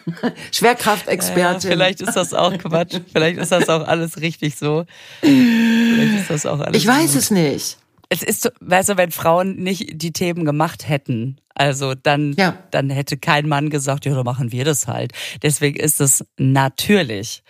Schwerkraftexpertin. 0.52 1.70
Ja, 1.70 1.76
vielleicht 1.76 2.02
ist 2.02 2.16
das 2.16 2.34
auch 2.34 2.58
Quatsch. 2.58 3.00
Vielleicht 3.12 3.40
ist 3.40 3.52
das 3.52 3.70
auch 3.70 3.88
alles 3.88 4.22
richtig 4.22 4.56
so. 4.56 4.86
Vielleicht 5.22 6.20
ist 6.20 6.30
das 6.32 6.48
auch 6.48 6.60
alles. 6.60 6.82
Ich 6.82 6.88
weiß 6.88 7.12
gut. 7.12 7.22
es 7.22 7.30
nicht. 7.30 7.78
Es 8.10 8.24
ist 8.24 8.52
weißt 8.60 8.90
du, 8.90 8.98
wenn 8.98 9.12
Frauen 9.12 9.56
nicht 9.56 10.02
die 10.02 10.12
Themen 10.12 10.46
gemacht 10.46 10.88
hätten, 10.88 11.38
also 11.56 11.96
dann, 11.96 12.34
ja. 12.34 12.58
dann 12.72 12.90
hätte 12.90 13.18
kein 13.18 13.48
Mann 13.48 13.70
gesagt, 13.70 14.06
ja, 14.06 14.14
dann 14.14 14.26
machen 14.26 14.52
wir 14.52 14.66
das 14.66 14.88
halt. 14.88 15.14
Deswegen 15.42 15.80
ist 15.80 16.02
es 16.02 16.26
natürlich 16.38 17.44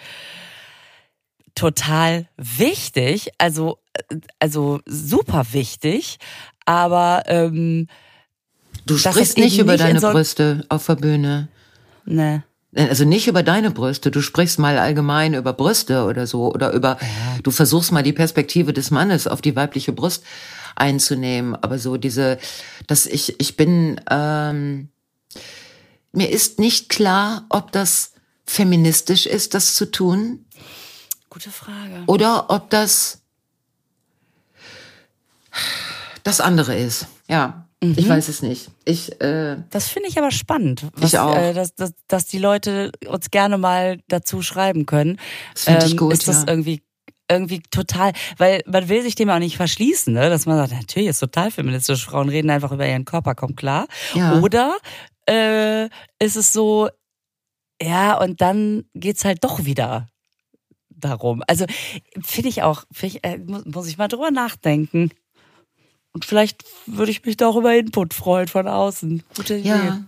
total 1.56 2.28
wichtig, 2.38 3.32
also, 3.40 3.80
also 4.40 4.80
super 4.86 5.48
wichtig, 5.54 6.18
aber 6.66 7.24
ähm, 7.28 7.88
Du 8.86 8.98
sprichst 8.98 9.38
nicht 9.38 9.58
über 9.58 9.74
nicht 9.74 9.84
deine 9.84 10.00
so 10.00 10.12
Brüste 10.12 10.66
auf 10.70 10.86
der 10.86 10.96
Bühne. 10.96 11.48
Nee. 12.06 12.42
Also 12.76 13.06
nicht 13.06 13.28
über 13.28 13.42
deine 13.42 13.72
Brüste, 13.72 14.12
du 14.12 14.22
sprichst 14.22 14.60
mal 14.60 14.78
allgemein 14.78 15.34
über 15.34 15.54
Brüste 15.54 16.04
oder 16.06 16.28
so 16.28 16.52
oder 16.54 16.74
über, 16.74 16.98
du 17.42 17.52
versuchst 17.52 17.94
mal 17.94 18.04
die 18.04 18.12
Perspektive 18.12 18.74
des 18.74 18.92
Mannes 18.92 19.28
auf 19.28 19.42
die 19.42 19.56
weibliche 19.56 19.94
Brust 19.94 20.24
einzunehmen. 20.76 21.56
Aber 21.56 21.80
so 21.80 21.96
diese, 21.96 22.38
dass 22.88 23.06
ich, 23.06 23.40
ich 23.40 23.56
bin, 23.56 24.02
ähm, 24.10 24.90
mir 26.12 26.30
ist 26.30 26.60
nicht 26.60 26.90
klar, 26.90 27.46
ob 27.50 27.72
das 27.72 28.12
feministisch 28.46 29.26
ist, 29.26 29.54
das 29.54 29.76
zu 29.76 29.90
tun. 29.90 30.46
Gute 31.30 31.52
Frage. 31.52 32.04
Oder 32.08 32.50
ob 32.50 32.70
das 32.70 33.20
das 36.24 36.42
andere 36.42 36.76
ist. 36.76 37.08
Ja. 37.30 37.68
Mhm. 37.90 37.96
Ich 37.98 38.10
weiß 38.10 38.28
es 38.28 38.42
nicht. 38.42 38.70
Ich, 38.86 39.22
äh, 39.22 39.58
das 39.70 39.88
finde 39.88 40.10
ich 40.10 40.18
aber 40.18 40.32
spannend. 40.32 40.88
Was, 40.96 41.14
ich 41.14 41.20
auch. 41.20 41.36
Äh, 41.36 41.54
dass, 41.54 41.76
dass, 41.76 41.94
dass 42.08 42.26
die 42.26 42.40
Leute 42.40 42.92
uns 43.08 43.32
gerne 43.32 43.58
mal 43.58 44.00
dazu 44.08 44.42
schreiben 44.42 44.86
können. 44.86 45.20
Das 45.54 45.66
finde 45.66 45.86
ich 45.86 45.92
ähm, 45.92 45.98
gut. 45.98 46.14
Ist 46.14 46.28
das 46.28 46.44
ja. 46.44 46.50
irgendwie 46.50 46.82
irgendwie 47.30 47.62
total, 47.72 48.14
weil 48.38 48.62
man 48.68 48.88
will 48.88 49.02
sich 49.02 49.16
dem 49.16 49.32
auch 49.32 49.40
nicht 49.40 49.58
verschließen, 49.58 50.14
ne? 50.14 50.30
dass 50.30 50.46
man 50.46 50.58
sagt, 50.58 50.74
natürlich 50.74 51.10
ist 51.10 51.20
total 51.20 51.50
feministisch, 51.50 52.06
Frauen 52.06 52.30
reden 52.30 52.52
einfach 52.52 52.72
über 52.72 52.88
ihren 52.88 53.04
Körper, 53.04 53.34
kommt 53.34 53.58
klar. 53.58 53.88
Ja. 54.14 54.42
Oder 54.42 54.78
äh, 55.28 55.86
ist 56.20 56.36
es 56.36 56.54
so, 56.54 56.88
ja, 57.82 58.18
und 58.20 58.42
dann 58.42 58.84
geht's 58.94 59.26
halt 59.26 59.44
doch 59.44 59.66
wieder 59.66 60.08
darum. 60.90 61.44
Also 61.48 61.66
finde 62.22 62.50
ich 62.50 62.64
auch, 62.64 62.84
find 62.92 63.16
ich, 63.16 63.24
äh, 63.24 63.38
muss, 63.38 63.66
muss 63.66 63.88
ich 63.88 63.98
mal 63.98 64.08
drüber 64.08 64.32
nachdenken. 64.32 65.10
Und 66.16 66.24
vielleicht 66.24 66.64
würde 66.86 67.12
ich 67.12 67.26
mich 67.26 67.36
da 67.36 67.48
auch 67.48 67.58
über 67.58 67.76
Input 67.76 68.14
freuen 68.14 68.48
von 68.48 68.70
außen. 68.70 69.22
Gute 69.36 69.56
Idee. 69.56 69.68
Ja. 69.68 70.00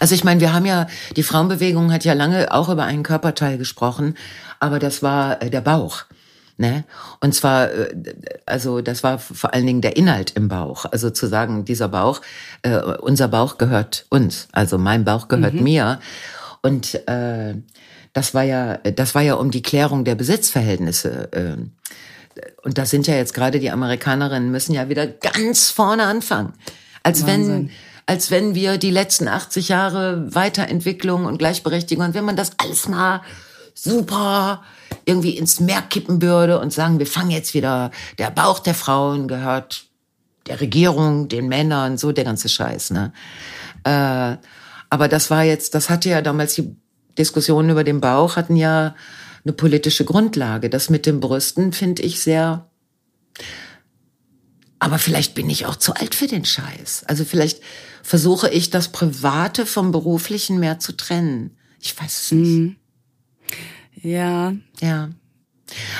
Also 0.00 0.12
ich 0.16 0.24
meine, 0.24 0.40
wir 0.40 0.52
haben 0.52 0.66
ja, 0.66 0.88
die 1.14 1.22
Frauenbewegung 1.22 1.92
hat 1.92 2.04
ja 2.04 2.14
lange 2.14 2.52
auch 2.52 2.68
über 2.68 2.82
einen 2.82 3.04
Körperteil 3.04 3.56
gesprochen, 3.56 4.16
aber 4.58 4.80
das 4.80 5.04
war 5.04 5.40
äh, 5.40 5.50
der 5.50 5.60
Bauch. 5.60 6.02
Ne? 6.56 6.82
Und 7.20 7.32
zwar, 7.32 7.70
äh, 7.70 7.94
also 8.44 8.80
das 8.80 9.04
war 9.04 9.20
vor 9.20 9.54
allen 9.54 9.66
Dingen 9.66 9.82
der 9.82 9.96
Inhalt 9.96 10.32
im 10.32 10.48
Bauch. 10.48 10.84
Also 10.84 11.10
zu 11.10 11.28
sagen, 11.28 11.64
dieser 11.64 11.86
Bauch, 11.86 12.20
äh, 12.62 12.76
unser 12.78 13.28
Bauch 13.28 13.56
gehört 13.56 14.06
uns, 14.10 14.48
also 14.50 14.78
mein 14.78 15.04
Bauch 15.04 15.28
gehört 15.28 15.54
mhm. 15.54 15.62
mir. 15.62 16.00
Und 16.60 17.06
äh, 17.06 17.54
das 18.12 18.34
war 18.34 18.42
ja, 18.42 18.78
das 18.78 19.14
war 19.14 19.22
ja 19.22 19.34
um 19.34 19.52
die 19.52 19.62
Klärung 19.62 20.04
der 20.04 20.16
Besitzverhältnisse. 20.16 21.32
Äh, 21.32 21.56
und 22.62 22.78
da 22.78 22.86
sind 22.86 23.06
ja 23.06 23.14
jetzt 23.14 23.34
gerade 23.34 23.60
die 23.60 23.70
Amerikanerinnen 23.70 24.50
müssen 24.50 24.74
ja 24.74 24.88
wieder 24.88 25.06
ganz 25.06 25.70
vorne 25.70 26.04
anfangen. 26.04 26.52
Als 27.02 27.22
Wahnsinn. 27.22 27.48
wenn, 27.48 27.70
als 28.06 28.30
wenn 28.30 28.54
wir 28.54 28.78
die 28.78 28.90
letzten 28.90 29.28
80 29.28 29.68
Jahre 29.68 30.34
Weiterentwicklung 30.34 31.26
und 31.26 31.38
Gleichberechtigung 31.38 32.06
und 32.06 32.14
wenn 32.14 32.24
man 32.24 32.36
das 32.36 32.52
alles 32.58 32.88
mal 32.88 33.22
super 33.74 34.62
irgendwie 35.04 35.36
ins 35.36 35.60
Meer 35.60 35.82
kippen 35.82 36.22
würde 36.22 36.60
und 36.60 36.72
sagen, 36.72 36.98
wir 36.98 37.06
fangen 37.06 37.30
jetzt 37.30 37.54
wieder, 37.54 37.90
der 38.18 38.30
Bauch 38.30 38.58
der 38.58 38.74
Frauen 38.74 39.28
gehört 39.28 39.84
der 40.46 40.60
Regierung, 40.60 41.28
den 41.28 41.48
Männern, 41.48 41.98
so 41.98 42.12
der 42.12 42.24
ganze 42.24 42.48
Scheiß, 42.48 42.90
ne? 42.90 43.12
Äh, 43.84 44.36
aber 44.90 45.08
das 45.08 45.30
war 45.30 45.42
jetzt, 45.42 45.74
das 45.74 45.90
hatte 45.90 46.10
ja 46.10 46.22
damals 46.22 46.54
die 46.54 46.76
Diskussionen 47.18 47.70
über 47.70 47.84
den 47.84 48.00
Bauch 48.00 48.36
hatten 48.36 48.56
ja 48.56 48.94
eine 49.44 49.52
politische 49.52 50.04
Grundlage. 50.04 50.70
Das 50.70 50.90
mit 50.90 51.06
den 51.06 51.20
Brüsten 51.20 51.72
finde 51.72 52.02
ich 52.02 52.20
sehr. 52.20 52.70
Aber 54.78 54.98
vielleicht 54.98 55.34
bin 55.34 55.48
ich 55.50 55.66
auch 55.66 55.76
zu 55.76 55.94
alt 55.94 56.14
für 56.14 56.26
den 56.26 56.44
Scheiß. 56.44 57.04
Also 57.06 57.24
vielleicht 57.24 57.62
versuche 58.02 58.50
ich 58.50 58.70
das 58.70 58.88
Private 58.88 59.66
vom 59.66 59.92
Beruflichen 59.92 60.58
mehr 60.58 60.78
zu 60.78 60.96
trennen. 60.96 61.56
Ich 61.80 61.98
weiß 61.98 62.22
es 62.22 62.32
nicht. 62.32 62.58
Mhm. 62.58 62.76
Ja. 64.02 64.54
Ja. 64.80 65.10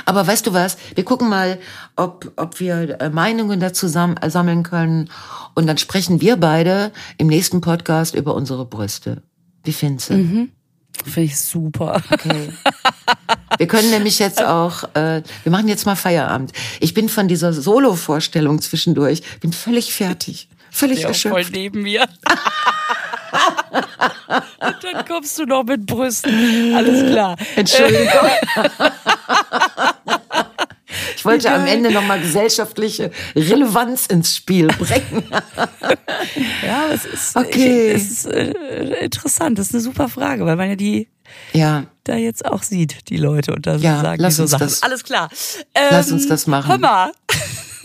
Aber 0.05 0.27
weißt 0.27 0.47
du 0.47 0.53
was? 0.53 0.77
Wir 0.95 1.05
gucken 1.05 1.29
mal, 1.29 1.59
ob, 1.97 2.33
ob 2.37 2.61
wir 2.61 3.01
äh, 3.01 3.11
Meinungen 3.11 3.61
dazu 3.61 3.89
sammeln 3.89 4.63
können. 4.63 5.11
Und 5.55 5.67
dann 5.67 5.79
sprechen 5.79 6.21
wir 6.21 6.37
beide 6.37 6.93
im 7.17 7.29
nächsten 7.29 7.61
Podcast 7.61 8.15
über 8.15 8.35
unsere 8.35 8.67
Brüste. 8.67 9.23
Wie 9.63 9.73
findest 9.73 10.11
du? 10.11 10.15
Mhm. 10.15 10.53
Finde 11.03 11.23
ich 11.23 11.39
super. 11.39 12.03
Okay. 12.11 12.51
Wir 13.59 13.67
können 13.67 13.91
nämlich 13.91 14.19
jetzt 14.19 14.43
auch, 14.43 14.85
äh, 14.95 15.23
wir 15.43 15.53
machen 15.53 15.69
jetzt 15.69 15.87
mal 15.87 15.97
Feierabend. 15.97 16.53
Ich 16.81 16.95
bin 16.95 17.09
von 17.09 17.29
dieser 17.29 17.53
Solo-Vorstellung 17.53 18.61
zwischendurch, 18.61 19.23
bin 19.41 19.53
völlig 19.53 19.95
fertig. 19.95 20.49
Völlig 20.71 21.03
ja, 21.03 21.09
erschöpft. 21.09 21.35
voll 21.35 21.45
neben 21.53 21.83
mir. 21.83 22.03
Und 24.27 24.77
dann 24.83 25.05
kommst 25.07 25.39
du 25.39 25.45
noch 25.45 25.65
mit 25.65 25.87
Brüsten. 25.87 26.75
Alles 26.75 27.11
klar. 27.11 27.37
Entschuldigung. 27.55 28.09
Ich 31.25 31.27
wollte 31.27 31.51
am 31.53 31.67
Ende 31.67 31.91
nochmal 31.91 32.21
gesellschaftliche 32.21 33.11
Relevanz 33.35 34.05
ins 34.07 34.37
Spiel 34.37 34.67
bringen. 34.67 35.25
ja, 36.67 36.89
es 36.93 37.07
ist, 37.07 37.35
okay. 37.35 37.93
Ich, 37.93 38.03
es 38.03 38.11
ist 38.11 38.27
äh, 38.27 39.05
interessant. 39.05 39.59
Das 39.59 39.69
ist 39.69 39.75
eine 39.75 39.83
super 39.83 40.11
Frage, 40.11 40.45
weil 40.45 40.57
man 40.57 40.69
ja 40.69 40.77
die 40.77 41.09
ja. 41.55 41.87
da 42.05 42.17
jetzt 42.17 42.45
auch 42.45 42.63
sieht, 42.63 43.09
die 43.09 43.17
Leute 43.17 43.55
und 43.55 43.67
da 43.67 43.77
ja, 43.77 44.03
sagen 44.03 44.21
lass 44.23 44.35
die 44.35 44.37
so 44.37 44.43
uns 44.43 44.51
Sachen. 44.51 44.67
Das, 44.67 44.83
Alles 44.83 45.03
klar. 45.03 45.31
Ähm, 45.75 45.89
lass 45.91 46.13
uns 46.13 46.29
das 46.29 46.47
machen. 46.47 46.69
Hör 46.69 46.79
mal. 46.79 47.13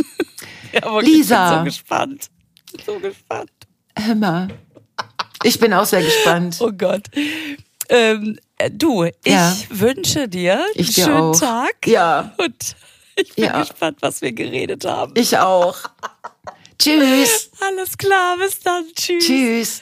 ja, 0.74 1.00
Lisa. 1.00 1.46
Ich 1.46 1.50
bin 1.50 1.58
so 1.60 1.64
gespannt. 1.64 2.30
So 2.86 3.00
gespannt. 3.00 3.52
Hör 3.98 4.16
mal. 4.16 4.48
Ich 5.44 5.58
bin 5.60 5.74
auch 5.74 5.86
sehr 5.86 6.04
gespannt. 6.04 6.58
Oh 6.60 6.72
Gott. 6.78 7.04
Ähm, 7.88 8.38
du, 8.74 9.06
ich 9.06 9.14
Ja. 9.26 9.56
wünsche 9.70 10.28
dir 10.28 10.62
Ich 10.76 10.88
einen 10.88 10.96
dir 10.96 11.04
schönen 11.06 11.18
auch. 11.18 11.40
Tag. 11.40 11.88
Ja. 11.88 12.34
Und 12.38 12.76
ich 13.22 13.36
bin 13.36 13.45
Ja. 13.45 13.59
gespannt, 13.59 13.97
was 14.01 14.22
wir 14.22 14.32
geredet 14.32 14.86
haben. 14.86 15.13
Ich 15.15 15.38
auch. 15.38 15.78
Tschüss. 16.80 17.49
Alles 17.59 17.97
klar, 17.97 18.38
bis 18.38 18.59
dann. 18.61 18.86
Tschüss. 18.95 19.26
Tschüss. 19.26 19.82